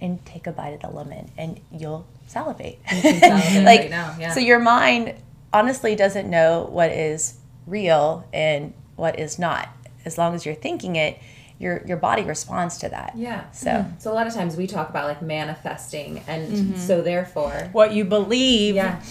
And 0.02 0.24
take 0.24 0.46
a 0.46 0.52
bite 0.52 0.70
of 0.70 0.80
the 0.80 0.88
lemon, 0.88 1.30
and 1.36 1.60
you'll 1.70 2.06
salivate. 2.26 2.78
salivate 2.88 3.22
right 3.66 3.90
now, 3.90 4.16
yeah. 4.18 4.32
So 4.32 4.40
your 4.40 4.58
mind 4.58 5.14
honestly 5.52 5.94
doesn't 5.94 6.30
know 6.30 6.66
what 6.70 6.90
is 6.90 7.38
real 7.66 8.26
and 8.32 8.72
what 8.96 9.18
is 9.18 9.38
not. 9.38 9.68
As 10.06 10.16
long 10.16 10.34
as 10.34 10.46
you're 10.46 10.54
thinking 10.54 10.96
it, 10.96 11.18
your 11.58 11.82
your 11.86 11.98
body 11.98 12.22
responds 12.22 12.78
to 12.78 12.88
that. 12.88 13.12
Yeah. 13.14 13.50
So 13.50 13.70
mm-hmm. 13.70 13.98
So 13.98 14.10
a 14.10 14.14
lot 14.14 14.26
of 14.26 14.34
times 14.34 14.56
we 14.56 14.66
talk 14.66 14.88
about 14.88 15.06
like 15.06 15.20
manifesting, 15.20 16.22
and 16.26 16.52
mm-hmm. 16.52 16.76
so 16.76 17.02
therefore, 17.02 17.68
What 17.72 17.92
you 17.92 18.04
believe 18.04 18.76
yeah, 18.76 19.02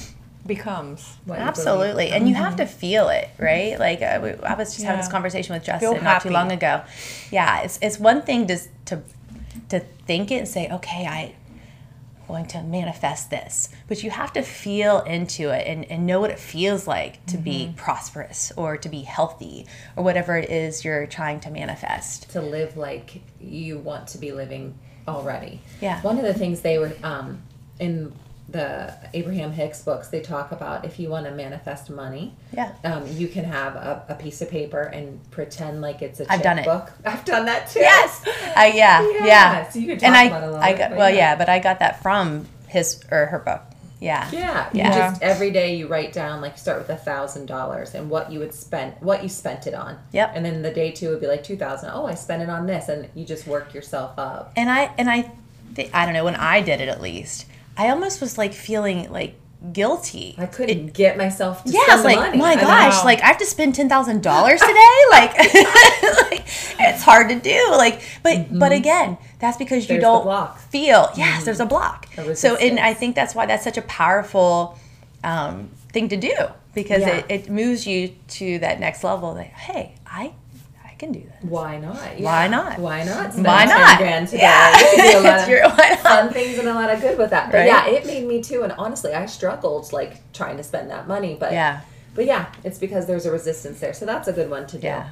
becomes. 0.49 1.17
what 1.23 1.39
you. 1.39 1.45
Absolutely, 1.45 2.09
and 2.09 2.27
you 2.27 2.35
have 2.35 2.57
to 2.57 2.65
feel 2.65 3.07
it, 3.07 3.29
right? 3.37 3.79
Like 3.79 4.01
uh, 4.01 4.19
we, 4.21 4.29
I 4.43 4.55
was 4.55 4.73
just 4.73 4.83
having 4.83 4.99
this 4.99 5.07
conversation 5.07 5.53
with 5.53 5.63
Feel 5.63 5.79
Justin 5.79 6.03
not 6.03 6.21
too 6.23 6.29
long 6.29 6.51
ago. 6.51 6.81
Yeah, 7.31 7.61
it's 7.61 7.79
it's 7.81 7.97
one 7.97 8.21
thing 8.23 8.47
to 8.47 8.59
to 8.85 9.01
to 9.69 9.79
think 10.05 10.31
it 10.31 10.35
and 10.35 10.47
say, 10.47 10.69
okay, 10.69 11.05
I. 11.07 11.19
am 11.21 11.35
Going 12.27 12.45
to 12.49 12.61
manifest 12.61 13.31
this, 13.31 13.69
but 13.87 14.03
you 14.03 14.11
have 14.11 14.31
to 14.33 14.43
feel 14.43 14.99
into 14.99 15.49
it 15.49 15.65
and, 15.65 15.83
and 15.89 16.05
know 16.05 16.19
what 16.19 16.29
it 16.29 16.37
feels 16.37 16.85
like 16.85 17.25
to 17.25 17.37
be 17.39 17.73
prosperous 17.75 18.51
or 18.55 18.77
to 18.77 18.87
be 18.87 19.01
healthy 19.01 19.65
or 19.95 20.03
whatever 20.03 20.37
it 20.37 20.47
is 20.51 20.85
you're 20.85 21.07
trying 21.07 21.39
to 21.39 21.49
manifest. 21.49 22.29
to 22.33 22.39
live 22.39 22.77
like 22.77 23.23
you 23.41 23.79
want 23.79 24.09
to 24.09 24.19
be 24.19 24.31
living 24.31 24.77
already. 25.07 25.59
Yeah. 25.81 26.03
One 26.03 26.19
of 26.19 26.23
the 26.23 26.35
things 26.35 26.61
they 26.61 26.77
were 26.77 26.93
um, 27.01 27.41
in 27.79 28.13
the 28.49 28.93
Abraham 29.13 29.51
Hicks 29.51 29.81
books, 29.83 30.07
they 30.07 30.21
talk 30.21 30.51
about 30.51 30.85
if 30.85 30.99
you 30.99 31.09
want 31.09 31.25
to 31.25 31.31
manifest 31.31 31.89
money, 31.89 32.33
Yeah. 32.51 32.71
um, 32.83 33.05
you 33.07 33.27
can 33.27 33.43
have 33.45 33.75
a, 33.75 34.03
a 34.09 34.15
piece 34.15 34.41
of 34.41 34.49
paper 34.49 34.81
and 34.81 35.19
pretend 35.31 35.81
like 35.81 36.01
it's 36.01 36.19
a 36.19 36.31
I've 36.31 36.41
done 36.41 36.57
it. 36.59 36.65
checkbook. 36.65 36.91
I've 37.05 37.25
done 37.25 37.45
that 37.45 37.69
too. 37.69 37.79
Yes. 37.79 38.25
Uh, 38.27 38.71
yeah. 38.73 39.01
Yeah, 39.19 39.25
Yeah. 39.25 39.69
so 39.69 39.79
you 39.79 39.91
and 39.91 40.01
talk 40.01 40.13
I, 40.13 40.23
about 40.25 40.43
it 40.43 40.45
a 40.45 40.49
little 40.51 40.63
I 40.63 40.71
bit, 40.73 40.77
got 40.79 40.97
well, 40.97 41.09
yeah. 41.09 41.15
yeah, 41.15 41.35
but 41.35 41.49
I 41.49 41.59
got 41.59 41.79
that 41.79 42.01
from 42.01 42.47
his 42.67 43.03
or 43.11 43.27
her 43.27 43.39
book. 43.39 43.61
Yeah. 43.99 44.29
Yeah, 44.31 44.69
you 44.71 44.79
Yeah. 44.79 45.09
just 45.09 45.21
every 45.21 45.51
day 45.51 45.75
you 45.75 45.87
write 45.87 46.13
down 46.13 46.39
like 46.41 46.57
start 46.57 46.77
with 46.79 46.89
a 46.89 46.95
thousand 46.95 47.47
dollars 47.47 47.93
and 47.93 48.09
what 48.09 48.31
you 48.31 48.39
would 48.39 48.53
spend, 48.53 48.93
what 49.01 49.21
you 49.23 49.29
spent 49.29 49.67
it 49.67 49.73
on. 49.73 49.99
Yep. 50.13 50.31
And 50.35 50.45
then 50.45 50.61
the 50.61 50.71
day 50.71 50.91
two 50.91 51.09
would 51.09 51.19
be 51.19 51.27
like 51.27 51.43
two 51.43 51.57
thousand. 51.57 51.91
Oh, 51.93 52.05
I 52.05 52.15
spent 52.15 52.41
it 52.41 52.49
on 52.49 52.65
this, 52.65 52.87
and 52.87 53.09
you 53.13 53.25
just 53.25 53.45
work 53.45 53.73
yourself 53.73 54.17
up. 54.17 54.53
And 54.55 54.69
I 54.71 54.91
and 54.97 55.09
I, 55.09 55.29
th- 55.75 55.89
I 55.93 56.05
don't 56.05 56.13
know 56.13 56.23
when 56.23 56.35
I 56.37 56.61
did 56.61 56.79
it 56.79 56.87
at 56.87 57.01
least. 57.01 57.45
I 57.77 57.89
almost 57.89 58.19
was 58.21 58.37
like 58.37 58.53
feeling 58.53 59.11
like 59.11 59.35
guilty. 59.73 60.35
I 60.37 60.45
couldn't 60.45 60.93
get 60.93 61.17
myself 61.17 61.63
to 61.65 61.71
Yeah, 61.71 61.81
spend 61.81 61.91
it's 61.93 62.01
the 62.01 62.07
like 62.07 62.17
money. 62.17 62.37
my 62.37 62.55
gosh, 62.55 62.97
know. 62.99 63.03
like 63.05 63.21
I 63.21 63.27
have 63.27 63.37
to 63.39 63.45
spend 63.45 63.75
ten 63.75 63.89
thousand 63.89 64.21
dollars 64.23 64.59
today. 64.71 64.97
like, 65.11 65.37
like, 66.31 66.45
it's 66.79 67.03
hard 67.03 67.29
to 67.29 67.39
do. 67.39 67.67
Like, 67.71 68.01
but 68.23 68.57
but 68.57 68.71
again, 68.71 69.17
that's 69.39 69.57
because 69.57 69.89
you 69.89 69.95
Mm-hmm. 69.97 70.01
There's 70.01 70.01
the 70.01 70.07
don't 70.07 70.23
block. 70.23 70.57
Mm-hmm. 70.59 70.69
feel. 70.69 71.09
Yes, 71.17 71.45
there's 71.45 71.59
a 71.59 71.65
block. 71.65 72.07
So, 72.35 72.55
and 72.55 72.79
I 72.79 72.93
think 72.93 73.15
that's 73.15 73.35
why 73.35 73.45
that's 73.45 73.63
such 73.63 73.77
a 73.77 73.81
powerful 73.83 74.77
um, 75.23 75.69
thing 75.91 76.09
to 76.09 76.17
do 76.17 76.35
because 76.73 77.01
Yeah. 77.01 77.17
it, 77.17 77.25
it 77.29 77.49
moves 77.49 77.85
you 77.87 78.13
to 78.29 78.59
that 78.59 78.79
next 78.79 79.03
level. 79.03 79.33
That 79.35 79.47
hey, 79.47 79.95
I 80.05 80.33
I 80.48 80.48
can 80.99 81.11
do 81.11 81.23
that. 81.27 81.43
Why 81.43 81.77
not? 81.79 82.19
Why 82.19 82.47
not? 82.47 82.77
Why 82.77 83.03
not? 83.03 83.33
Why 83.35 83.65
10 83.65 83.69
not? 83.69 83.97
grand 83.97 84.27
today. 84.27 84.43
Yeah. 84.43 84.77
You 84.79 84.85
can 84.95 85.11
do 85.11 85.19
a 85.19 85.21
lot 85.29 85.39
of 85.41 85.49
your- 85.49 85.63
why 85.69 85.89
not? 85.89 85.99
fun 85.99 86.29
things 86.33 86.59
and 86.59 86.67
a 86.67 86.73
lot 86.73 86.89
of 86.91 87.01
good 87.01 87.17
with 87.17 87.29
that. 87.31 87.51
But 87.51 87.57
Right? 87.59 87.65
yeah, 87.67 87.87
it 87.87 88.05
made 88.05 88.27
me 88.27 88.41
too. 88.43 88.63
And 88.63 88.71
honestly, 88.73 89.13
I 89.13 89.25
struggled 89.25 89.91
like 89.93 90.31
trying 90.33 90.57
to 90.57 90.63
spend 90.63 90.91
that 90.91 91.07
money. 91.07 91.35
But 91.39 91.53
Yeah. 91.53 91.81
but 92.13 92.25
yeah, 92.25 92.51
it's 92.63 92.77
because 92.77 93.07
there's 93.07 93.25
a 93.25 93.31
resistance 93.31 93.79
there. 93.79 93.93
So 93.93 94.05
that's 94.05 94.27
a 94.27 94.33
good 94.33 94.49
one 94.49 94.67
to 94.67 94.77
do. 94.77 94.85
Yeah. 94.87 95.09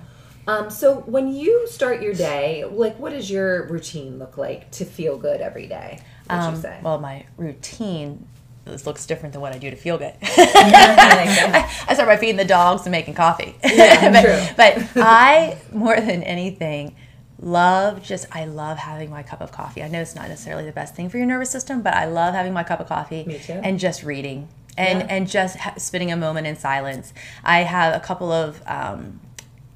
Um, 0.48 0.70
so 0.70 0.96
when 1.08 1.34
you 1.34 1.68
start 1.68 2.02
your 2.02 2.14
day, 2.14 2.64
like 2.66 2.98
what 3.00 3.12
does 3.12 3.30
your 3.30 3.68
routine 3.68 4.18
look 4.20 4.38
like 4.38 4.72
to 4.72 4.86
feel 4.86 5.18
good 5.18 5.42
every 5.42 5.68
day? 5.68 6.00
Um, 6.30 6.56
say? 6.62 6.80
well, 6.84 7.00
my 7.00 7.26
routine 7.38 8.28
is, 8.70 8.86
looks 8.86 9.06
different 9.06 9.34
than 9.34 9.42
what 9.42 9.54
I 9.54 9.58
do 9.58 9.70
to 9.70 9.76
feel 9.76 9.98
good. 9.98 10.14
I 10.22 11.94
start 11.94 12.08
by 12.08 12.18
feeding 12.18 12.38
the 12.38 12.46
dogs 12.46 12.84
and 12.86 12.92
making 12.92 13.14
coffee. 13.14 13.56
Yeah, 13.64 14.12
but, 14.58 14.76
true. 14.76 14.90
but 14.96 15.04
I, 15.04 15.58
more 15.72 15.96
than 16.00 16.24
anything, 16.24 16.96
love 17.40 18.02
just, 18.04 18.26
I 18.36 18.46
love 18.46 18.78
having 18.78 19.10
my 19.10 19.24
cup 19.24 19.42
of 19.42 19.52
coffee. 19.52 19.84
I 19.84 19.88
know 19.88 20.02
it's 20.02 20.16
not 20.16 20.28
necessarily 20.30 20.66
the 20.66 20.72
best 20.72 20.96
thing 20.96 21.10
for 21.10 21.18
your 21.18 21.28
nervous 21.28 21.50
system, 21.50 21.82
but 21.82 21.94
I 21.94 22.06
love 22.06 22.34
having 22.34 22.54
my 22.54 22.64
cup 22.64 22.80
of 22.80 22.88
coffee 22.88 23.24
Me 23.26 23.40
too. 23.40 23.54
and 23.54 23.80
just 23.80 24.04
reading 24.04 24.48
and, 24.78 25.00
Yeah. 25.00 25.08
and 25.10 25.28
just 25.30 25.58
ha- 25.58 25.76
spending 25.78 26.12
a 26.12 26.18
moment 26.18 26.48
in 26.48 26.56
silence. 26.56 27.14
I 27.44 27.60
have 27.60 27.96
a 27.96 28.00
couple 28.00 28.32
of, 28.32 28.62
um, 28.68 29.20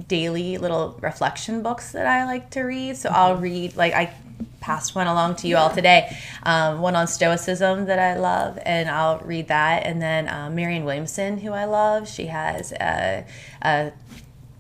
daily 0.08 0.58
little 0.58 0.98
reflection 1.02 1.62
books 1.62 1.92
that 1.94 2.06
I 2.06 2.26
like 2.26 2.50
to 2.52 2.62
read. 2.64 2.98
So 2.98 3.10
I'll 3.10 3.38
read 3.38 3.78
like 3.78 3.94
I 3.94 4.14
passed 4.62 4.96
one 4.96 5.08
along 5.08 5.36
to 5.38 5.48
you 5.48 5.58
all 5.58 5.70
today, 5.70 6.16
um, 6.44 6.80
one 6.80 6.96
on 6.96 7.08
Stoicism 7.08 7.86
that 7.88 8.00
I 8.00 8.18
love, 8.18 8.58
and 8.64 8.90
I'll 8.90 9.20
read 9.20 9.50
that. 9.50 9.86
And 9.86 10.02
then 10.02 10.30
um, 10.30 10.56
Marianne 10.56 10.86
Williamson, 10.86 11.40
who 11.40 11.52
I 11.52 11.66
love, 11.66 12.08
she 12.08 12.28
has 12.28 12.72
a, 12.72 13.26
a 13.62 13.92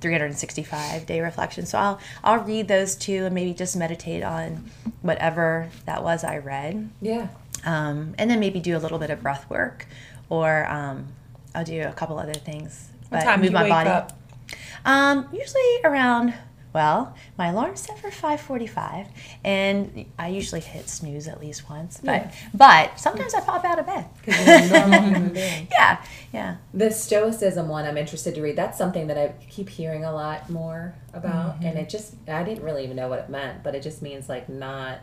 365 0.01 1.05
day 1.05 1.21
reflection. 1.21 1.65
So 1.65 1.77
I'll 1.77 1.99
I'll 2.23 2.39
read 2.39 2.67
those 2.67 2.95
two 2.95 3.25
and 3.25 3.35
maybe 3.35 3.53
just 3.53 3.77
meditate 3.77 4.23
on 4.23 4.69
whatever 5.01 5.69
that 5.85 6.03
was 6.03 6.23
I 6.23 6.39
read 6.39 6.89
yeah. 7.01 7.29
um, 7.63 8.15
and 8.17 8.29
then 8.29 8.39
maybe 8.39 8.59
do 8.59 8.75
a 8.75 8.79
little 8.79 8.99
bit 8.99 9.11
of 9.11 9.21
breath 9.21 9.49
work, 9.49 9.87
or 10.29 10.67
um, 10.67 11.07
I'll 11.55 11.63
do 11.63 11.81
a 11.83 11.93
couple 11.93 12.19
other 12.19 12.33
things. 12.33 12.89
What 13.09 13.23
time 13.23 13.41
do 13.41 13.49
you 13.49 13.53
wake 13.53 13.71
up? 13.71 14.13
Um, 14.83 15.29
usually 15.31 15.81
around. 15.83 16.33
Well, 16.73 17.15
my 17.37 17.47
alarm's 17.49 17.81
set 17.81 17.99
for 17.99 18.09
five 18.11 18.39
forty-five, 18.39 19.07
and 19.43 20.05
I 20.17 20.29
usually 20.29 20.61
hit 20.61 20.87
snooze 20.87 21.27
at 21.27 21.41
least 21.41 21.69
once. 21.69 21.99
But 22.03 22.27
Yeah. 22.27 22.31
but 22.53 22.99
sometimes 22.99 23.33
I 23.33 23.41
pop 23.41 23.65
out 23.65 23.77
of 23.79 23.85
bed. 23.85 24.05
Because 24.25 24.45
you're 24.45 24.55
a 24.77 24.79
normal 24.87 25.01
human 25.01 25.29
being. 25.33 25.67
Yeah, 25.71 26.01
yeah, 26.33 26.55
The 26.73 26.89
Stoicism 26.91 27.67
one, 27.67 27.85
I'm 27.85 27.97
interested 27.97 28.35
to 28.35 28.41
read. 28.41 28.55
That's 28.55 28.77
something 28.77 29.07
that 29.07 29.17
I 29.17 29.33
keep 29.49 29.67
hearing 29.69 30.05
a 30.05 30.13
lot 30.13 30.49
more 30.49 30.95
about, 31.13 31.55
Mm-hmm. 31.55 31.65
and 31.65 31.77
it 31.77 31.89
just 31.89 32.15
I 32.27 32.43
didn't 32.43 32.63
really 32.63 32.83
even 32.85 32.95
know 32.95 33.09
what 33.09 33.19
it 33.19 33.29
meant, 33.29 33.63
but 33.63 33.75
it 33.75 33.81
just 33.83 34.01
means 34.01 34.29
like 34.29 34.47
not 34.47 34.99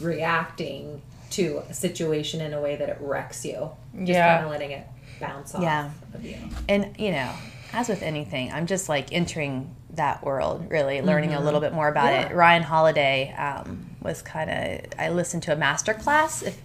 reacting 0.00 1.00
to 1.30 1.62
a 1.68 1.74
situation 1.74 2.40
in 2.40 2.52
a 2.52 2.60
way 2.60 2.76
that 2.76 2.88
it 2.88 2.98
wrecks 3.00 3.44
you. 3.44 3.70
Just 3.96 4.08
Yeah. 4.08 4.34
kind 4.34 4.44
of 4.46 4.50
letting 4.50 4.70
it 4.72 4.86
bounce 5.20 5.54
off 5.54 5.62
Yeah. 5.62 5.90
of 6.14 6.24
you. 6.24 6.36
and 6.68 6.94
you 6.98 7.10
know, 7.12 7.32
as 7.72 7.88
with 7.88 8.02
anything, 8.02 8.52
I'm 8.52 8.66
just 8.66 8.88
like 8.88 9.12
entering 9.12 9.74
that 9.90 10.24
world, 10.24 10.70
really 10.70 11.02
learning 11.02 11.34
a 11.34 11.40
little 11.40 11.60
bit 11.60 11.72
more 11.72 11.88
about 11.88 12.12
Yeah. 12.12 12.28
it. 12.28 12.34
Ryan 12.34 12.62
Holiday 12.62 13.32
um, 13.34 13.90
was 14.02 14.22
kind 14.22 14.50
of. 14.50 14.80
I 14.98 15.08
listened 15.10 15.42
to 15.44 15.52
a 15.52 15.56
master 15.56 15.94
class. 15.94 16.42
If 16.42 16.60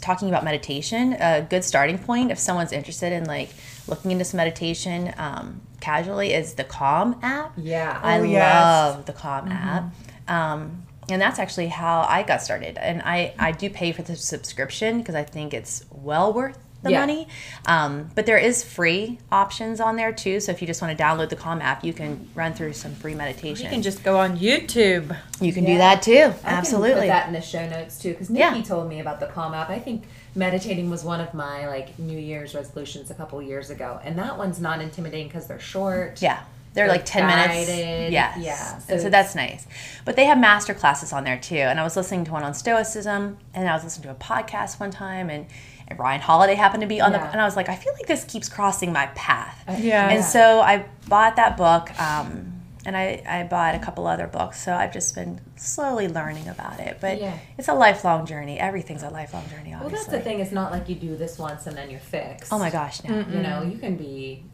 talking 0.00 0.28
about 0.28 0.42
meditation, 0.42 1.12
a 1.20 1.42
good 1.42 1.62
starting 1.64 1.98
point 1.98 2.30
if 2.30 2.38
someone's 2.38 2.72
interested 2.72 3.12
in 3.12 3.24
like 3.26 3.50
looking 3.86 4.10
into 4.10 4.24
some 4.24 4.38
meditation 4.38 5.12
um, 5.18 5.60
casually 5.80 6.32
is 6.32 6.54
the 6.54 6.64
Calm 6.64 7.18
app. 7.22 7.52
Yeah. 7.58 8.00
I 8.02 8.18
Oh, 8.20 8.22
yes. 8.22 8.64
love 8.64 9.06
the 9.06 9.12
Calm 9.12 9.48
app. 9.48 9.92
Um, 10.28 10.84
and 11.10 11.20
that's 11.20 11.38
actually 11.38 11.66
how 11.68 12.06
I 12.08 12.22
got 12.22 12.40
started. 12.40 12.78
And 12.78 13.02
I, 13.02 13.34
I 13.38 13.52
do 13.52 13.68
pay 13.68 13.92
for 13.92 14.02
the 14.02 14.16
subscription 14.16 14.98
because 14.98 15.14
I 15.14 15.24
think 15.24 15.52
it's 15.52 15.84
well 15.90 16.32
worth 16.32 16.58
the 16.82 16.90
Yeah. 16.90 17.00
money. 17.00 17.28
Um, 17.66 18.10
but 18.14 18.26
there 18.26 18.38
is 18.38 18.64
free 18.64 19.18
options 19.30 19.80
on 19.80 19.96
there 19.96 20.12
too. 20.12 20.40
So 20.40 20.50
if 20.52 20.60
you 20.60 20.66
just 20.66 20.82
want 20.82 20.96
to 20.96 21.02
download 21.02 21.28
the 21.28 21.36
Calm 21.36 21.60
app, 21.62 21.84
you 21.84 21.92
can 21.92 22.28
run 22.34 22.54
through 22.54 22.72
some 22.72 22.94
free 22.94 23.14
meditation. 23.14 23.64
You 23.66 23.70
can 23.70 23.82
just 23.82 24.02
go 24.02 24.18
on 24.18 24.38
YouTube. 24.38 25.16
You 25.40 25.52
can 25.52 25.64
do 25.64 25.78
that 25.78 26.02
too. 26.02 26.12
I 26.12 26.30
can 26.32 26.34
Absolutely. 26.44 27.00
put 27.02 27.06
that 27.08 27.26
in 27.28 27.32
the 27.32 27.40
show 27.40 27.68
notes 27.68 27.98
too, 27.98 28.10
because 28.10 28.30
Yeah. 28.30 28.50
Nikki 28.50 28.64
told 28.66 28.88
me 28.88 29.00
about 29.00 29.20
the 29.20 29.26
Calm 29.26 29.54
app. 29.54 29.70
I 29.70 29.78
think 29.78 30.04
meditating 30.34 30.90
was 30.90 31.04
one 31.04 31.20
of 31.20 31.32
my 31.34 31.68
like 31.68 31.98
New 31.98 32.18
Year's 32.18 32.54
resolutions 32.54 33.10
a 33.10 33.14
couple 33.14 33.40
years 33.42 33.70
ago, 33.70 34.00
and 34.02 34.18
that 34.18 34.36
one's 34.38 34.60
not 34.60 34.80
intimidating 34.80 35.28
because 35.28 35.46
they're 35.46 35.60
short. 35.60 36.20
Yeah. 36.20 36.40
They're 36.74 36.86
They're 36.86 36.94
like 36.96 37.04
10 37.04 37.26
minutes. 37.26 37.48
guided. 37.68 38.12
Yes. 38.14 38.38
Yeah, 38.40 38.78
So, 38.78 38.96
so 38.96 39.02
so 39.02 39.10
that's 39.10 39.34
nice. 39.34 39.66
But 40.06 40.16
they 40.16 40.24
have 40.24 40.38
master 40.38 40.72
classes 40.72 41.12
on 41.12 41.22
there 41.24 41.36
too. 41.36 41.54
And 41.56 41.78
I 41.78 41.82
was 41.84 41.96
listening 41.98 42.24
to 42.24 42.32
one 42.32 42.42
on 42.42 42.54
Stoicism 42.54 43.36
and 43.52 43.68
I 43.68 43.74
was 43.74 43.84
listening 43.84 44.04
to 44.04 44.10
a 44.12 44.14
podcast 44.14 44.80
one 44.80 44.90
time 44.90 45.28
and, 45.28 45.44
and 45.88 45.98
Ryan 45.98 46.20
Holiday 46.20 46.54
happened 46.54 46.80
to 46.82 46.86
be 46.86 47.00
on 47.00 47.12
the, 47.12 47.20
and 47.20 47.40
I 47.40 47.44
was 47.44 47.56
like, 47.56 47.68
I 47.68 47.76
feel 47.76 47.92
like 47.94 48.06
this 48.06 48.24
keeps 48.24 48.48
crossing 48.48 48.92
my 48.92 49.06
path. 49.14 49.62
Yeah. 49.78 50.08
And 50.08 50.24
so 50.24 50.60
I 50.60 50.86
bought 51.08 51.36
that 51.36 51.56
book, 51.56 51.90
um, 52.00 52.48
and 52.84 52.96
I, 52.96 53.22
I 53.28 53.44
bought 53.44 53.74
a 53.76 53.78
couple 53.78 54.06
other 54.08 54.26
books. 54.26 54.60
So 54.62 54.72
I've 54.74 54.92
just 54.92 55.14
been 55.14 55.40
slowly 55.56 56.08
learning 56.08 56.48
about 56.48 56.80
it. 56.80 56.98
But 57.00 57.20
Yeah. 57.20 57.38
it's 57.56 57.68
a 57.68 57.74
lifelong 57.74 58.26
journey. 58.26 58.58
Everything's 58.58 59.02
a 59.04 59.10
lifelong 59.10 59.48
journey, 59.48 59.70
Well, 59.70 59.84
obviously. 59.84 60.10
that's 60.10 60.24
the 60.24 60.28
thing. 60.28 60.40
It's 60.40 60.50
not 60.52 60.72
like 60.72 60.88
you 60.88 60.96
do 60.96 61.16
this 61.16 61.38
once 61.38 61.66
and 61.68 61.76
then 61.76 61.90
you're 61.90 62.00
fixed. 62.00 62.52
Oh 62.52 62.58
my 62.58 62.70
gosh, 62.70 63.04
no. 63.04 63.18
You 63.30 63.38
know, 63.40 63.62
you 63.62 63.78
can 63.78 63.96
be. 63.96 64.44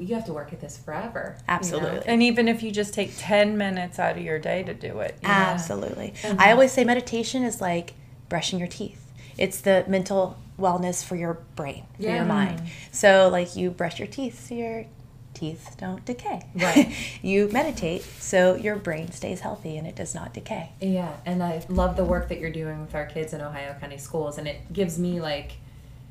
You 0.00 0.16
have 0.16 0.24
to 0.24 0.32
work 0.32 0.52
at 0.52 0.60
this 0.60 0.76
forever. 0.76 1.36
you 1.38 1.42
know? 1.46 1.54
Absolutely. 1.54 2.02
And 2.06 2.20
even 2.24 2.48
if 2.48 2.60
you 2.64 2.72
just 2.72 2.92
take 2.92 3.12
10 3.18 3.56
minutes 3.56 4.00
out 4.00 4.16
of 4.16 4.22
your 4.24 4.40
day 4.40 4.64
to 4.64 4.74
do 4.74 4.98
it. 4.98 5.16
you 5.22 5.28
know? 5.28 5.34
Absolutely. 5.34 6.12
I 6.40 6.50
always 6.50 6.72
say 6.72 6.82
meditation 6.82 7.44
is 7.44 7.60
like 7.60 7.94
brushing 8.28 8.58
your 8.58 8.66
teeth. 8.66 9.12
It's 9.38 9.60
the 9.60 9.84
mental 9.86 10.38
wellness 10.58 11.04
for 11.04 11.16
your 11.16 11.34
brain, 11.54 11.84
for 11.96 12.02
Yeah. 12.02 12.16
your 12.16 12.24
mind. 12.24 12.62
So 12.92 13.28
like 13.30 13.56
you 13.56 13.70
brush 13.70 13.98
your 13.98 14.08
teeth 14.08 14.48
so 14.48 14.54
your 14.54 14.86
teeth 15.34 15.76
don't 15.78 16.04
decay. 16.04 16.40
Right. 16.54 16.94
you 17.22 17.48
meditate 17.52 18.02
so 18.02 18.54
your 18.54 18.76
brain 18.76 19.12
stays 19.12 19.40
healthy 19.40 19.76
and 19.76 19.86
it 19.86 19.94
does 19.94 20.14
not 20.14 20.32
decay. 20.32 20.70
Yeah, 20.80 21.14
and 21.26 21.42
I 21.42 21.62
love 21.68 21.96
the 21.96 22.04
work 22.04 22.28
that 22.30 22.38
you're 22.40 22.50
doing 22.50 22.80
with 22.80 22.94
our 22.94 23.06
kids 23.06 23.32
in 23.34 23.40
Ohio 23.40 23.76
County 23.78 23.98
schools, 23.98 24.38
and 24.38 24.48
it 24.48 24.72
gives 24.72 24.98
me 24.98 25.20
like 25.20 25.52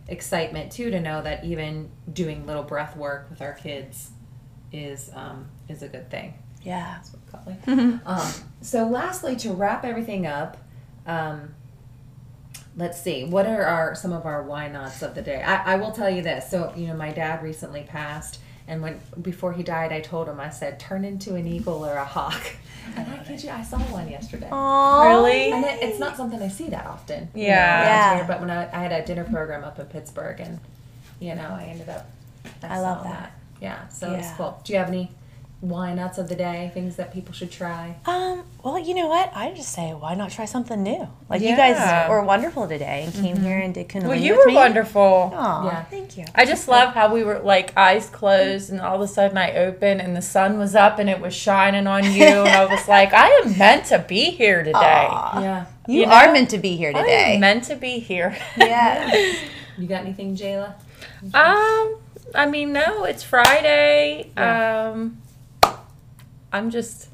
excitement 0.08 0.72
too 0.72 0.92
to 0.92 1.00
know 1.00 1.22
that 1.24 1.44
even 1.44 1.90
doing 2.14 2.46
little 2.46 2.62
breath 2.62 2.96
work 2.96 3.28
with 3.32 3.42
our 3.42 3.54
kids 3.54 4.12
is 4.72 5.10
um, 5.16 5.48
is 5.68 5.82
a 5.82 5.88
good 5.88 6.12
thing. 6.12 6.36
Yeah. 6.62 6.98
That's 6.98 7.12
what 7.14 7.46
we 7.48 7.66
call 7.66 7.80
it. 7.80 8.00
um, 8.06 8.32
so, 8.62 8.88
lastly, 8.88 9.36
to 9.38 9.54
wrap 9.54 9.86
everything 9.86 10.26
up, 10.26 10.58
um, 11.06 11.54
let's 12.78 13.00
see. 13.02 13.24
What 13.26 13.46
are 13.48 13.64
our 13.64 13.96
some 13.96 14.14
of 14.14 14.26
our 14.26 14.44
why 14.44 14.68
nots 14.68 15.02
of 15.02 15.16
the 15.16 15.22
day? 15.22 15.42
I, 15.42 15.74
I 15.74 15.76
will 15.78 15.92
tell 15.92 16.10
you 16.10 16.22
this. 16.22 16.50
So 16.50 16.74
you 16.76 16.88
know, 16.88 16.96
my 16.96 17.12
dad 17.12 17.44
recently 17.44 17.84
passed, 17.84 18.40
and 18.68 18.82
when 18.82 19.00
before 19.22 19.54
he 19.54 19.64
died, 19.64 19.92
I 19.92 20.02
told 20.02 20.28
him 20.30 20.40
I 20.40 20.50
said, 20.50 20.80
"Turn 20.80 21.06
into 21.06 21.36
an 21.36 21.48
eagle 21.48 21.86
or 21.86 21.96
a 21.96 22.06
hawk." 22.06 22.42
And 22.96 23.12
I 23.12 23.18
kid 23.18 23.44
you, 23.44 23.50
I 23.50 23.64
saw 23.64 23.80
one 23.80 24.08
yesterday. 24.08 24.48
Aww, 24.48 25.06
Really? 25.10 25.52
And 25.52 25.66
it, 25.66 25.80
it's 25.82 25.98
not 25.98 26.16
something 26.16 26.40
I 26.40 26.48
see 26.50 26.70
that 26.70 26.86
often. 26.86 27.28
you 27.34 27.42
know, 27.42 27.48
Yeah. 27.48 27.82
Yeah. 27.84 28.16
here, 28.18 28.26
but 28.28 28.40
when 28.40 28.52
I, 28.52 28.66
I 28.72 28.84
had 28.84 28.92
a 28.92 29.04
dinner 29.04 29.24
program 29.24 29.64
up 29.64 29.80
in 29.80 29.88
Pittsburgh, 29.88 30.40
and 30.40 30.60
you 31.20 31.34
know, 31.34 31.50
I 31.50 31.64
ended 31.64 31.90
up. 31.90 32.08
I 32.62 32.80
love 32.80 33.00
saw 33.02 33.10
that. 33.10 33.32
Yeah. 33.60 33.88
So 33.88 34.14
it's 34.14 34.32
cool. 34.34 34.62
Do 34.64 34.72
you 34.72 34.78
have 34.80 34.88
any 34.90 35.10
why 35.62 35.94
nots 35.94 36.18
of 36.18 36.30
the 36.30 36.36
day? 36.36 36.70
Things 36.74 36.96
that 36.98 37.12
people 37.14 37.34
should 37.34 37.50
try? 37.50 37.96
Um, 38.06 38.44
well, 38.64 38.78
you 38.78 38.94
know 38.94 39.08
what? 39.08 39.32
I 39.36 39.52
just 39.54 39.72
say, 39.72 39.94
why 39.94 40.14
not 40.14 40.30
try 40.30 40.46
something 40.46 40.84
new? 40.84 41.08
Like 41.30 41.42
you 41.42 41.56
guys 41.56 42.08
were 42.10 42.22
wonderful 42.22 42.68
today 42.68 43.04
and 43.06 43.14
came 43.14 43.38
here 43.38 43.58
and 43.60 43.74
did 43.74 43.88
Kundalini 43.90 44.08
Well, 44.08 44.18
you 44.20 44.36
with 44.36 44.46
were 44.46 44.52
me. 44.52 44.56
wonderful. 44.56 45.32
Aw, 45.34 45.66
Yeah. 45.66 45.84
thank 45.86 46.18
you. 46.18 46.26
I 46.36 46.46
just 46.46 46.68
love 46.68 46.94
how 46.94 47.12
we 47.12 47.24
were 47.24 47.40
like 47.40 47.76
eyes 47.76 48.10
closed 48.10 48.70
and 48.70 48.80
all 48.82 48.96
of 48.96 49.02
a 49.02 49.08
sudden 49.08 49.38
I 49.38 49.54
opened 49.56 50.02
and 50.02 50.16
the 50.16 50.22
sun 50.22 50.60
was 50.60 50.76
up 50.76 51.00
and 51.00 51.10
it 51.10 51.20
was 51.20 51.34
shining 51.34 51.88
on 51.88 52.04
you 52.04 52.24
and 52.26 52.50
I 52.50 52.66
was 52.66 52.88
like, 52.88 53.14
I 53.14 53.30
am 53.44 53.58
meant 53.58 53.86
to 53.88 54.00
be 54.00 54.32
here 54.32 54.60
today. 54.64 54.74
Aw. 54.76 55.42
Yeah. 55.42 55.66
You, 55.88 56.02
You 56.02 56.06
are 56.08 56.28
know, 56.28 56.34
meant 56.34 56.50
to 56.52 56.58
be 56.58 56.76
here 56.76 56.92
I 56.94 57.02
today. 57.02 57.34
am 57.36 57.40
meant 57.40 57.64
to 57.66 57.76
be 57.76 58.00
here. 58.00 58.38
yes. 58.58 59.38
You 59.78 59.88
got 59.88 60.02
anything, 60.06 60.38
Jayla? 60.38 60.74
um, 61.34 61.96
I 62.34 62.46
mean, 62.50 62.72
no, 62.72 63.04
it's 63.04 63.24
Friday. 63.24 64.32
Yeah. 64.38 64.90
Um, 64.94 65.18
I'm 66.56 66.70
just 66.70 67.10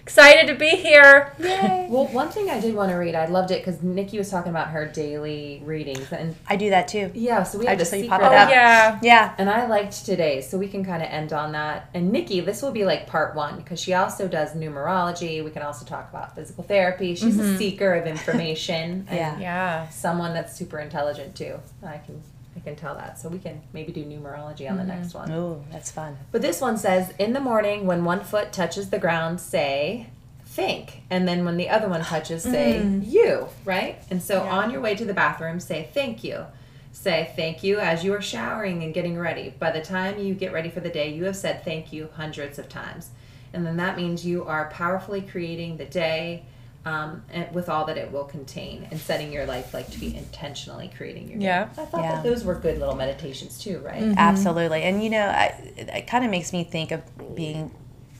excited 0.00 0.46
to 0.46 0.54
be 0.54 0.70
here. 0.70 1.32
Well, 1.88 2.06
one 2.08 2.30
thing 2.30 2.50
I 2.50 2.58
did 2.58 2.74
want 2.74 2.90
to 2.90 2.96
read, 2.96 3.14
I 3.14 3.26
loved 3.26 3.52
it 3.52 3.64
because 3.64 3.80
Nikki 3.80 4.18
was 4.18 4.28
talking 4.28 4.50
about 4.50 4.68
her 4.70 4.86
daily 4.86 5.62
readings, 5.64 6.10
and 6.10 6.34
I 6.48 6.56
do 6.56 6.70
that 6.70 6.88
too. 6.88 7.12
yeah, 7.14 7.44
so 7.44 7.58
we 7.58 7.66
I 7.68 7.70
have 7.70 7.78
just 7.78 7.92
you 7.92 8.00
secret. 8.02 8.20
pop 8.20 8.22
Oh 8.22 8.34
it 8.34 8.36
up. 8.36 8.48
Oh, 8.48 8.50
yeah. 8.50 8.98
Yeah. 9.02 9.34
And 9.38 9.48
I 9.48 9.66
liked 9.66 10.04
today, 10.04 10.40
so 10.40 10.58
we 10.58 10.66
can 10.66 10.84
kind 10.84 11.00
of 11.00 11.08
end 11.08 11.32
on 11.32 11.52
that. 11.52 11.88
And 11.94 12.10
Nikki, 12.10 12.40
this 12.40 12.60
will 12.60 12.72
be 12.72 12.84
like 12.84 13.06
part 13.06 13.36
one 13.36 13.56
because 13.58 13.78
she 13.78 13.94
also 13.94 14.26
does 14.26 14.54
numerology. 14.54 15.44
We 15.44 15.52
can 15.52 15.62
also 15.62 15.84
talk 15.86 16.10
about 16.10 16.34
physical 16.34 16.64
therapy. 16.64 17.14
She's 17.14 17.38
a 17.38 17.42
mm-hmm. 17.42 17.56
seeker 17.56 17.94
of 17.94 18.06
information. 18.08 19.06
and 19.08 19.16
Yeah. 19.16 19.38
Yeah. 19.38 19.88
someone 19.90 20.34
that's 20.34 20.56
super 20.56 20.80
intelligent 20.80 21.36
too. 21.36 21.60
I 21.84 21.98
can 21.98 22.20
I 22.56 22.60
can 22.60 22.74
tell 22.74 22.94
that. 22.94 23.18
So 23.18 23.28
we 23.28 23.38
can 23.38 23.60
maybe 23.72 23.92
do 23.92 24.04
numerology 24.04 24.68
on 24.70 24.76
the 24.76 24.82
mm-hmm. 24.82 25.00
next 25.00 25.14
one. 25.14 25.30
Ooh, 25.30 25.62
that's 25.70 25.90
fun. 25.90 26.16
But 26.32 26.42
this 26.42 26.60
one 26.60 26.78
says, 26.78 27.12
in 27.18 27.32
the 27.32 27.40
morning 27.40 27.86
when 27.86 28.04
one 28.04 28.24
foot 28.24 28.52
touches 28.52 28.90
the 28.90 28.98
ground, 28.98 29.40
say 29.40 30.08
think. 30.44 31.02
And 31.10 31.28
then 31.28 31.44
when 31.44 31.58
the 31.58 31.68
other 31.68 31.88
one 31.88 32.02
touches, 32.02 32.42
say 32.42 32.80
mm. 32.82 33.06
you, 33.06 33.48
right? 33.64 34.02
And 34.10 34.22
so 34.22 34.40
on 34.40 34.70
your 34.70 34.80
way 34.80 34.94
to 34.94 35.04
the 35.04 35.12
bathroom, 35.12 35.60
say 35.60 35.90
thank 35.92 36.24
you. 36.24 36.46
Say 36.92 37.30
thank 37.36 37.62
you 37.62 37.78
as 37.78 38.02
you 38.02 38.14
are 38.14 38.22
showering 38.22 38.82
and 38.82 38.94
getting 38.94 39.18
ready. 39.18 39.54
By 39.58 39.70
the 39.70 39.82
time 39.82 40.18
you 40.18 40.34
get 40.34 40.54
ready 40.54 40.70
for 40.70 40.80
the 40.80 40.88
day, 40.88 41.12
you 41.12 41.24
have 41.24 41.36
said 41.36 41.62
thank 41.62 41.92
you 41.92 42.08
hundreds 42.14 42.58
of 42.58 42.70
times. 42.70 43.10
And 43.52 43.66
then 43.66 43.76
that 43.76 43.98
means 43.98 44.24
you 44.24 44.44
are 44.44 44.70
powerfully 44.70 45.20
creating 45.20 45.76
the 45.76 45.84
day 45.84 46.46
um, 46.86 47.22
and 47.30 47.52
with 47.52 47.68
all 47.68 47.84
that 47.84 47.98
it 47.98 48.12
will 48.12 48.24
contain 48.24 48.86
and 48.92 48.98
setting 49.00 49.32
your 49.32 49.44
life 49.44 49.74
like 49.74 49.90
to 49.90 49.98
be 49.98 50.16
intentionally 50.16 50.90
creating 50.96 51.28
your 51.28 51.38
day. 51.38 51.44
Yeah. 51.46 51.68
I 51.76 51.84
thought 51.84 52.00
Yeah. 52.00 52.14
that 52.14 52.24
those 52.24 52.44
were 52.44 52.54
good 52.54 52.78
little 52.78 52.94
meditations 52.94 53.58
too, 53.58 53.80
right? 53.80 54.14
Absolutely. 54.16 54.84
And 54.84 55.02
you 55.02 55.10
know, 55.10 55.26
I, 55.26 55.46
it, 55.76 55.88
it 55.88 56.06
kind 56.06 56.24
of 56.24 56.30
makes 56.30 56.52
me 56.52 56.62
think 56.62 56.92
of 56.92 57.02
being 57.34 57.72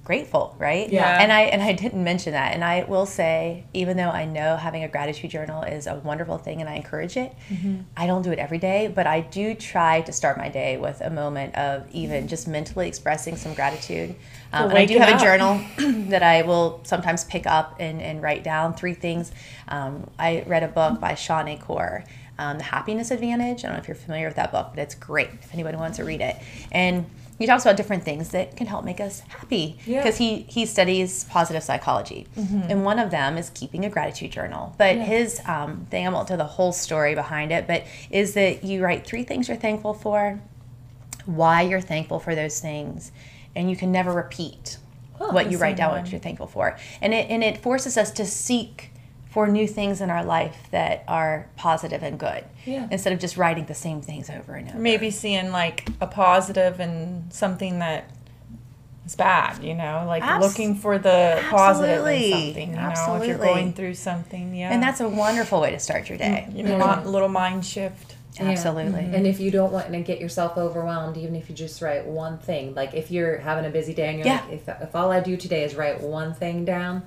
grateful, 0.03 0.55
right? 0.59 0.89
Yeah. 0.89 1.21
And 1.21 1.33
I 1.33 1.43
and 1.43 1.63
I 1.63 1.73
didn't 1.73 2.03
mention 2.03 2.33
that. 2.33 2.55
And 2.55 2.65
I 2.65 2.85
will 2.85 3.07
say, 3.07 3.65
even 3.73 3.97
though 3.97 4.11
I 4.11 4.25
know 4.25 4.57
having 4.57 4.83
a 4.85 4.89
gratitude 4.89 5.31
journal 5.31 5.63
is 5.63 5.87
a 5.87 5.97
wonderful 5.97 6.39
thing 6.39 6.61
and 6.61 6.69
I 6.69 6.75
encourage 6.75 7.17
it, 7.17 7.33
I 7.97 8.07
don't 8.09 8.23
do 8.23 8.33
it 8.33 8.39
every 8.41 8.59
day, 8.59 8.89
but 8.89 9.07
I 9.07 9.21
do 9.21 9.55
try 9.55 10.01
to 10.03 10.13
start 10.13 10.39
my 10.39 10.49
day 10.49 10.77
with 10.77 11.01
a 11.01 11.11
moment 11.11 11.55
of 11.57 11.89
even 11.93 12.27
just 12.27 12.49
mentally 12.49 12.89
expressing 12.89 13.37
some 13.37 13.55
gratitude. 13.55 14.17
Um, 14.53 14.71
and 14.71 14.79
I 14.79 14.85
do 14.87 14.99
have 14.99 15.21
a 15.21 15.23
journal 15.23 15.61
that 16.11 16.23
I 16.23 16.43
will 16.43 16.81
sometimes 16.85 17.25
pick 17.25 17.47
up 17.47 17.77
and, 17.81 18.01
and 18.01 18.23
write 18.23 18.45
down 18.45 18.75
three 18.75 18.95
things. 18.95 19.33
Um, 19.69 20.09
I 20.19 20.45
read 20.47 20.63
a 20.63 20.69
book 20.69 21.01
by 21.01 21.15
Shawn 21.15 21.49
Achor, 21.49 22.05
um, 22.39 22.59
The 22.59 22.65
Happiness 22.65 23.11
Advantage. 23.11 23.65
I 23.65 23.69
don't 23.69 23.77
know 23.77 23.81
if 23.83 23.89
you're 23.89 23.95
familiar 23.97 24.27
with 24.29 24.37
that 24.37 24.53
book, 24.53 24.69
but 24.75 24.79
it's 24.81 24.95
great 24.95 25.31
if 25.43 25.53
anybody 25.53 25.77
wants 25.77 25.97
to 25.99 26.05
read 26.05 26.21
it. 26.21 26.37
And 26.73 27.07
he 27.39 27.45
talks 27.47 27.65
about 27.65 27.77
different 27.77 28.03
things 28.03 28.31
that 28.31 28.57
can 28.57 28.67
help 28.67 28.83
make 28.85 28.99
us 28.99 29.21
happy 29.21 29.79
Yeah. 29.85 29.99
because 30.03 30.17
he, 30.17 30.47
he 30.49 30.65
studies 30.65 31.25
positive 31.25 31.63
psychology. 31.63 32.27
And 32.35 32.83
one 32.83 32.99
of 32.99 33.11
them 33.11 33.37
is 33.37 33.51
keeping 33.51 33.85
a 33.85 33.91
gratitude 33.91 34.33
journal. 34.33 34.75
But 34.79 34.97
his 34.97 35.41
um, 35.45 35.87
thing, 35.91 36.07
I 36.07 36.11
won't 36.11 36.29
tell 36.29 36.39
the 36.39 36.45
whole 36.45 36.73
story 36.73 37.15
behind 37.15 37.53
it, 37.53 37.67
but 37.67 37.85
is 38.11 38.33
that 38.35 38.65
you 38.65 38.83
write 38.83 39.07
three 39.07 39.23
things 39.23 39.49
you're 39.49 39.57
thankful 39.59 39.93
for, 39.93 40.41
why 41.27 41.61
you're 41.61 41.81
thankful 41.83 42.21
for 42.21 42.35
those 42.35 42.59
things, 42.61 43.13
and 43.57 43.71
you 43.71 43.77
can 43.77 43.91
never 43.91 44.13
repeat 44.13 44.79
what 45.19 45.51
you 45.51 45.59
write 45.59 45.77
down 45.77 45.93
what 45.93 46.11
you're 46.11 46.21
thankful 46.21 46.47
for. 46.47 46.77
And 47.01 47.13
it 47.15 47.31
and 47.31 47.43
it 47.43 47.59
forces 47.59 47.97
us 47.97 48.11
to 48.13 48.27
seek 48.27 48.93
for 49.31 49.49
new 49.49 49.67
things 49.67 50.01
in 50.01 50.09
our 50.11 50.25
life 50.25 50.69
that 50.71 51.05
are 51.07 51.49
positive 51.57 52.03
and 52.03 52.19
good. 52.19 52.45
Yeah. 52.65 52.89
Instead 52.91 53.13
of 53.13 53.19
just 53.19 53.37
writing 53.37 53.67
the 53.67 53.75
same 53.75 54.01
things 54.01 54.31
over 54.31 54.55
and 54.55 54.69
over. 54.69 54.79
Maybe 54.79 55.11
seeing 55.11 55.51
like 55.51 55.89
a 56.01 56.07
positive 56.07 56.81
and 56.81 57.33
something 57.33 57.81
that 57.81 58.11
is 59.05 59.15
bad, 59.15 59.63
you 59.63 59.75
know, 59.75 60.05
like 60.07 60.23
Abs- 60.23 60.47
looking 60.47 60.75
for 60.75 60.99
the 60.99 61.43
positive 61.51 62.07
in 62.07 62.07
Absolutely. 62.07 62.31
something, 62.31 62.71
you 62.71 62.77
know, 62.77 63.17
if 63.21 63.29
you're 63.29 63.39
going 63.39 63.73
through 63.73 63.95
something, 63.95 64.55
yeah. 64.55 64.73
And 64.73 64.83
that's 64.83 65.01
a 65.01 65.09
wonderful 65.09 65.61
way 65.61 65.71
to 65.71 65.79
start 65.79 66.09
your 66.09 66.19
mm, 66.19 66.23
day. 66.23 66.49
you 66.53 66.63
know, 66.63 66.79
a 66.79 67.09
little 67.09 67.29
mind 67.29 67.65
shift. 67.65 68.16
Absolutely. 68.41 69.01
Mm-hmm. 69.01 69.15
And 69.15 69.27
if 69.27 69.41
you 69.41 69.51
don't 69.51 69.73
want 69.73 69.91
to 69.93 70.01
get 70.01 70.21
yourself 70.21 70.57
overwhelmed, 70.57 71.17
even 71.17 71.35
if 71.37 71.49
you 71.49 71.55
just 71.55 71.81
write 71.83 72.07
one 72.07 72.39
thing, 72.39 72.75
like 72.75 72.95
if 72.95 73.11
you're 73.11 73.39
having 73.39 73.65
a 73.65 73.71
busy 73.71 73.95
day 73.95 74.09
and 74.09 74.19
you're 74.19 74.27
Yeah. 74.27 74.43
like, 74.49 74.53
if, 74.53 74.69
if 74.83 74.95
all 74.97 75.11
I 75.11 75.21
do 75.21 75.37
today 75.37 75.65
is 75.65 75.75
write 75.75 76.01
one 76.01 76.35
thing 76.35 76.65
down, 76.65 77.03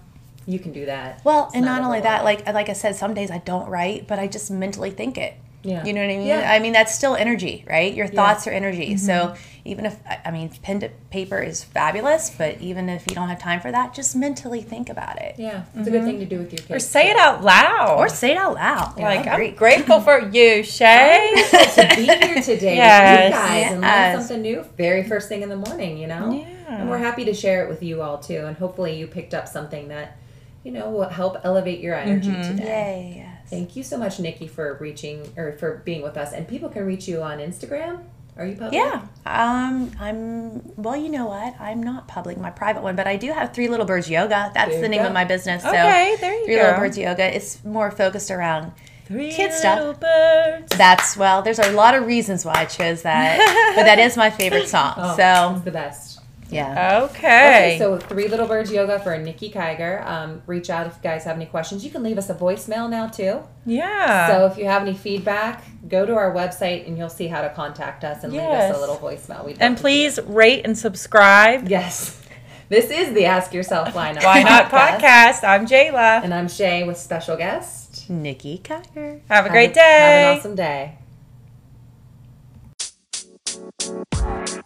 you 0.46 0.58
can 0.60 0.72
do 0.72 0.86
that. 0.88 1.22
Well, 1.24 1.46
It's 1.48 1.56
and 1.56 1.66
not 1.66 1.82
only 1.84 2.02
that, 2.02 2.24
like 2.24 2.48
like 2.52 2.70
I 2.70 2.74
said, 2.74 2.96
some 2.96 3.14
days 3.14 3.30
I 3.30 3.38
don't 3.40 3.70
write, 3.70 4.08
but 4.08 4.18
I 4.20 4.28
just 4.28 4.50
mentally 4.50 4.90
think 4.90 5.18
it. 5.18 5.36
Yeah. 5.62 5.84
You 5.86 5.94
know 5.94 6.02
what 6.02 6.10
I 6.10 6.18
mean? 6.18 6.28
Yeah. 6.28 6.50
I 6.50 6.60
mean 6.60 6.74
that's 6.74 6.96
still 6.96 7.16
energy, 7.16 7.66
right? 7.70 7.94
Your 7.94 8.08
thoughts 8.08 8.48
are 8.48 8.52
energy. 8.52 8.96
So 8.98 9.12
mm-hmm. 9.12 9.42
even 9.66 9.86
if 9.86 9.98
I- 10.08 10.20
I 10.26 10.32
mean 10.32 10.50
pen 10.62 10.80
to 10.80 10.90
paper 11.10 11.40
is 11.40 11.64
fabulous, 11.64 12.30
but 12.30 12.62
even 12.62 12.88
if 12.88 13.06
you 13.10 13.16
don't 13.16 13.28
have 13.28 13.40
time 13.40 13.60
for 13.60 13.72
that, 13.72 13.94
just 13.94 14.16
mentally 14.16 14.62
think 14.62 14.90
about 14.90 15.22
it. 15.22 15.36
yeah, 15.38 15.64
it's 15.76 15.88
a 15.88 15.92
good 15.92 16.02
mm-hmm. 16.02 16.12
thing 16.12 16.20
to 16.20 16.26
do 16.26 16.38
with 16.40 16.52
your 16.54 16.60
kids. 16.60 16.72
Or 16.72 16.80
say 16.80 17.10
it 17.10 17.18
out 17.18 17.44
loud. 17.44 17.98
Or 18.00 18.08
say 18.08 18.32
it 18.32 18.38
out 18.38 18.54
loud. 18.56 18.98
like, 18.98 19.28
I 19.28 19.32
I'm 19.32 19.34
agree. 19.34 19.52
grateful 19.52 20.00
for 20.02 20.30
you, 20.34 20.64
Shay. 20.64 21.32
to 21.52 21.94
be 21.96 22.06
here 22.06 22.42
today 22.42 22.76
Yes. 22.78 23.32
with 23.32 23.34
you 23.34 23.40
guys 23.40 23.72
and 23.74 23.82
learn 23.82 24.22
something 24.22 24.42
new 24.42 24.66
very 24.78 25.04
first 25.04 25.28
thing 25.28 25.42
in 25.42 25.50
the 25.50 25.58
morning, 25.58 25.98
you 25.98 26.08
know? 26.08 26.32
Yeah. 26.32 26.80
And 26.82 26.90
we're 26.90 26.98
happy 27.00 27.26
to 27.26 27.34
share 27.34 27.66
it 27.66 27.70
with 27.70 27.84
you 27.84 28.02
all 28.02 28.18
too. 28.20 28.46
And 28.46 28.56
hopefully 28.56 28.96
you 28.98 29.08
picked 29.08 29.34
up 29.34 29.48
something 29.48 29.88
that, 29.90 30.18
you 30.64 30.72
know, 30.72 30.90
will 30.90 31.10
help 31.10 31.38
elevate 31.44 31.80
your 31.82 31.96
energy 31.96 32.30
mm-hmm. 32.30 32.58
today. 32.58 32.64
Yay, 32.64 33.14
yes. 33.18 33.29
Thank 33.50 33.76
you 33.76 33.84
so 33.84 33.98
much, 33.98 34.20
Nikki, 34.20 34.48
for 34.48 34.78
reaching 34.80 35.32
or 35.38 35.54
for 35.54 35.82
being 35.86 36.02
with 36.02 36.18
us. 36.18 36.34
And 36.34 36.48
people 36.48 36.70
can 36.70 36.86
reach 36.86 37.08
you 37.08 37.22
on 37.22 37.40
Instagram. 37.40 38.04
Are 38.38 38.46
you 38.46 38.54
public? 38.56 38.74
Yeah. 38.74 39.02
Um, 39.26 39.92
I'm 40.00 40.62
well. 40.78 40.96
You 40.96 41.10
know 41.10 41.26
what? 41.26 41.60
I'm 41.60 41.84
not 41.84 42.08
public, 42.08 42.38
my 42.38 42.52
private 42.52 42.84
one, 42.84 42.96
but 42.96 43.06
I 43.08 43.18
do 43.18 43.34
have 43.34 43.54
Three 43.54 43.68
Little 43.68 43.86
Birds 43.86 44.10
Yoga. 44.10 44.52
That's 44.54 44.72
There 44.72 44.82
the 44.82 44.88
name 44.88 45.02
go. 45.02 45.08
of 45.08 45.14
my 45.14 45.26
business. 45.26 45.66
Okay, 45.66 46.14
so 46.16 46.22
there 46.22 46.34
you 46.40 46.46
Three 46.46 46.56
go. 46.56 46.62
Little 46.64 46.80
Birds 46.80 46.98
Yoga. 46.98 47.36
It's 47.36 47.64
more 47.66 47.92
focused 47.92 48.32
around 48.32 48.72
Three 49.06 49.32
Kid 49.32 49.52
stuff. 49.52 50.00
birds. 50.00 50.78
That's 50.78 51.18
well. 51.18 51.42
There's 51.42 51.60
a 51.60 51.72
lot 51.74 51.96
of 51.96 52.06
reasons 52.06 52.46
why 52.46 52.54
I 52.54 52.66
chose 52.66 53.02
that, 53.02 53.74
but 53.76 53.84
that 53.84 54.00
is 54.00 54.16
my 54.16 54.30
favorite 54.30 54.68
song. 54.76 54.94
Oh, 54.96 55.18
so 55.18 55.54
it's 55.56 55.66
the 55.66 55.72
best. 55.72 56.19
Yeah. 56.50 57.04
Okay. 57.04 57.16
Okay, 57.16 57.76
so 57.80 57.98
Three 57.98 58.28
Little 58.28 58.48
Birds 58.48 58.72
Yoga 58.72 59.00
for 59.00 59.18
Nikki 59.18 59.52
Kiger. 59.52 60.06
Um, 60.06 60.42
reach 60.48 60.70
out 60.70 60.88
if 60.88 60.94
you 60.96 61.02
guys 61.04 61.24
have 61.24 61.36
any 61.36 61.46
questions. 61.46 61.84
You 61.86 61.92
can 61.92 62.04
leave 62.04 62.18
us 62.18 62.30
a 62.30 62.36
voicemail 62.36 62.90
now 62.90 63.08
too. 63.08 63.42
yeah. 63.66 64.28
So 64.30 64.46
if 64.48 64.58
you 64.58 64.66
have 64.66 64.82
any 64.82 64.94
feedback, 64.94 65.64
go 65.88 66.06
to 66.06 66.14
our 66.16 66.34
website 66.34 66.88
and 66.88 66.98
you'll 66.98 67.10
see 67.10 67.28
how 67.28 67.42
to 67.42 67.50
contact 67.50 68.04
us 68.04 68.24
and 68.24 68.34
leave 68.34 68.42
us 68.42 68.76
a 68.76 68.80
little 68.80 68.98
voicemail. 68.98 69.46
We'd 69.46 69.58
and 69.60 69.78
please 69.78 70.20
rate 70.26 70.62
and 70.66 70.78
subscribe. 70.78 71.70
Yes. 71.70 72.16
This 72.70 72.92
is 72.92 73.16
the 73.16 73.26
Ask 73.26 73.52
Yourself 73.52 73.96
Why 73.96 74.12
Not 74.12 74.24
Why 74.24 74.44
not 74.44 74.70
podcast? 74.70 75.44
I'm 75.44 75.66
Jayla. 75.66 76.24
And 76.24 76.32
I'm 76.32 76.48
Shay 76.48 76.84
with 76.84 76.98
special 76.98 77.36
guest. 77.36 78.08
Nikki 78.12 78.60
Kiger. 78.64 79.22
Have 79.28 79.48
a 79.48 79.50
great 79.50 79.72
a- 79.72 79.74
day. 79.74 79.82
Have 79.82 80.34
an 80.34 80.38
awesome 80.38 80.56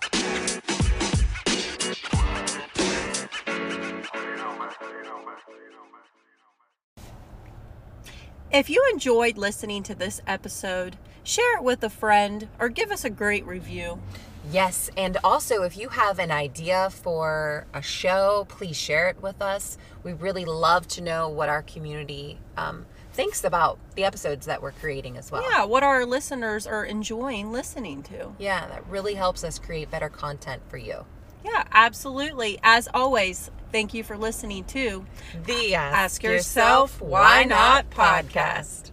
day. 0.02 0.12
If 8.54 8.70
you 8.70 8.88
enjoyed 8.93 9.36
listening 9.36 9.82
to 9.82 9.95
this 9.95 10.22
episode, 10.28 10.95
share 11.24 11.58
it 11.58 11.64
with 11.64 11.84
a 11.84 11.89
friend 11.89 12.47
or 12.60 12.70
give 12.70 12.91
us 12.91 13.04
a 13.04 13.10
great 13.10 13.47
review. 13.47 13.99
Yes, 14.51 14.91
and 14.95 15.18
also 15.24 15.64
if 15.64 15.76
you 15.76 15.89
have 15.89 16.20
an 16.20 16.30
idea 16.30 16.91
for 16.91 17.66
a 17.74 17.82
show, 17.82 18.45
please 18.49 18.78
share 18.78 19.10
it 19.10 19.24
with 19.24 19.41
us. 19.41 19.80
We 20.04 20.14
really 20.14 20.45
love 20.45 20.88
to 20.89 21.01
know 21.01 21.30
what 21.30 21.49
our 21.49 21.64
community 21.64 22.38
um, 22.56 22.86
thinks 23.12 23.43
about 23.43 23.80
the 23.95 24.04
episodes 24.04 24.45
that 24.45 24.62
we're 24.62 24.74
creating 24.74 25.18
as 25.18 25.32
well. 25.32 25.41
Yeah, 25.49 25.64
what 25.66 25.82
our 25.82 26.06
listeners 26.06 26.68
are 26.68 26.86
enjoying 26.86 27.51
listening 27.51 28.04
to. 28.04 28.34
Yeah, 28.38 28.68
that 28.68 28.86
really 28.88 29.16
helps 29.16 29.43
us 29.43 29.58
create 29.58 29.89
better 29.89 30.10
content 30.10 30.62
for 30.70 30.78
you. 30.78 31.06
Yeah, 31.43 31.64
absolutely. 31.72 32.60
As 32.62 32.88
always, 32.93 33.49
thank 33.74 33.93
you 33.93 34.03
for 34.03 34.15
listening 34.17 34.63
to 34.65 35.03
The 35.45 35.76
Ask 35.76 36.24
Yourself 36.24 37.01
Why 37.01 37.43
Not 37.43 37.89
podcast. 37.89 38.93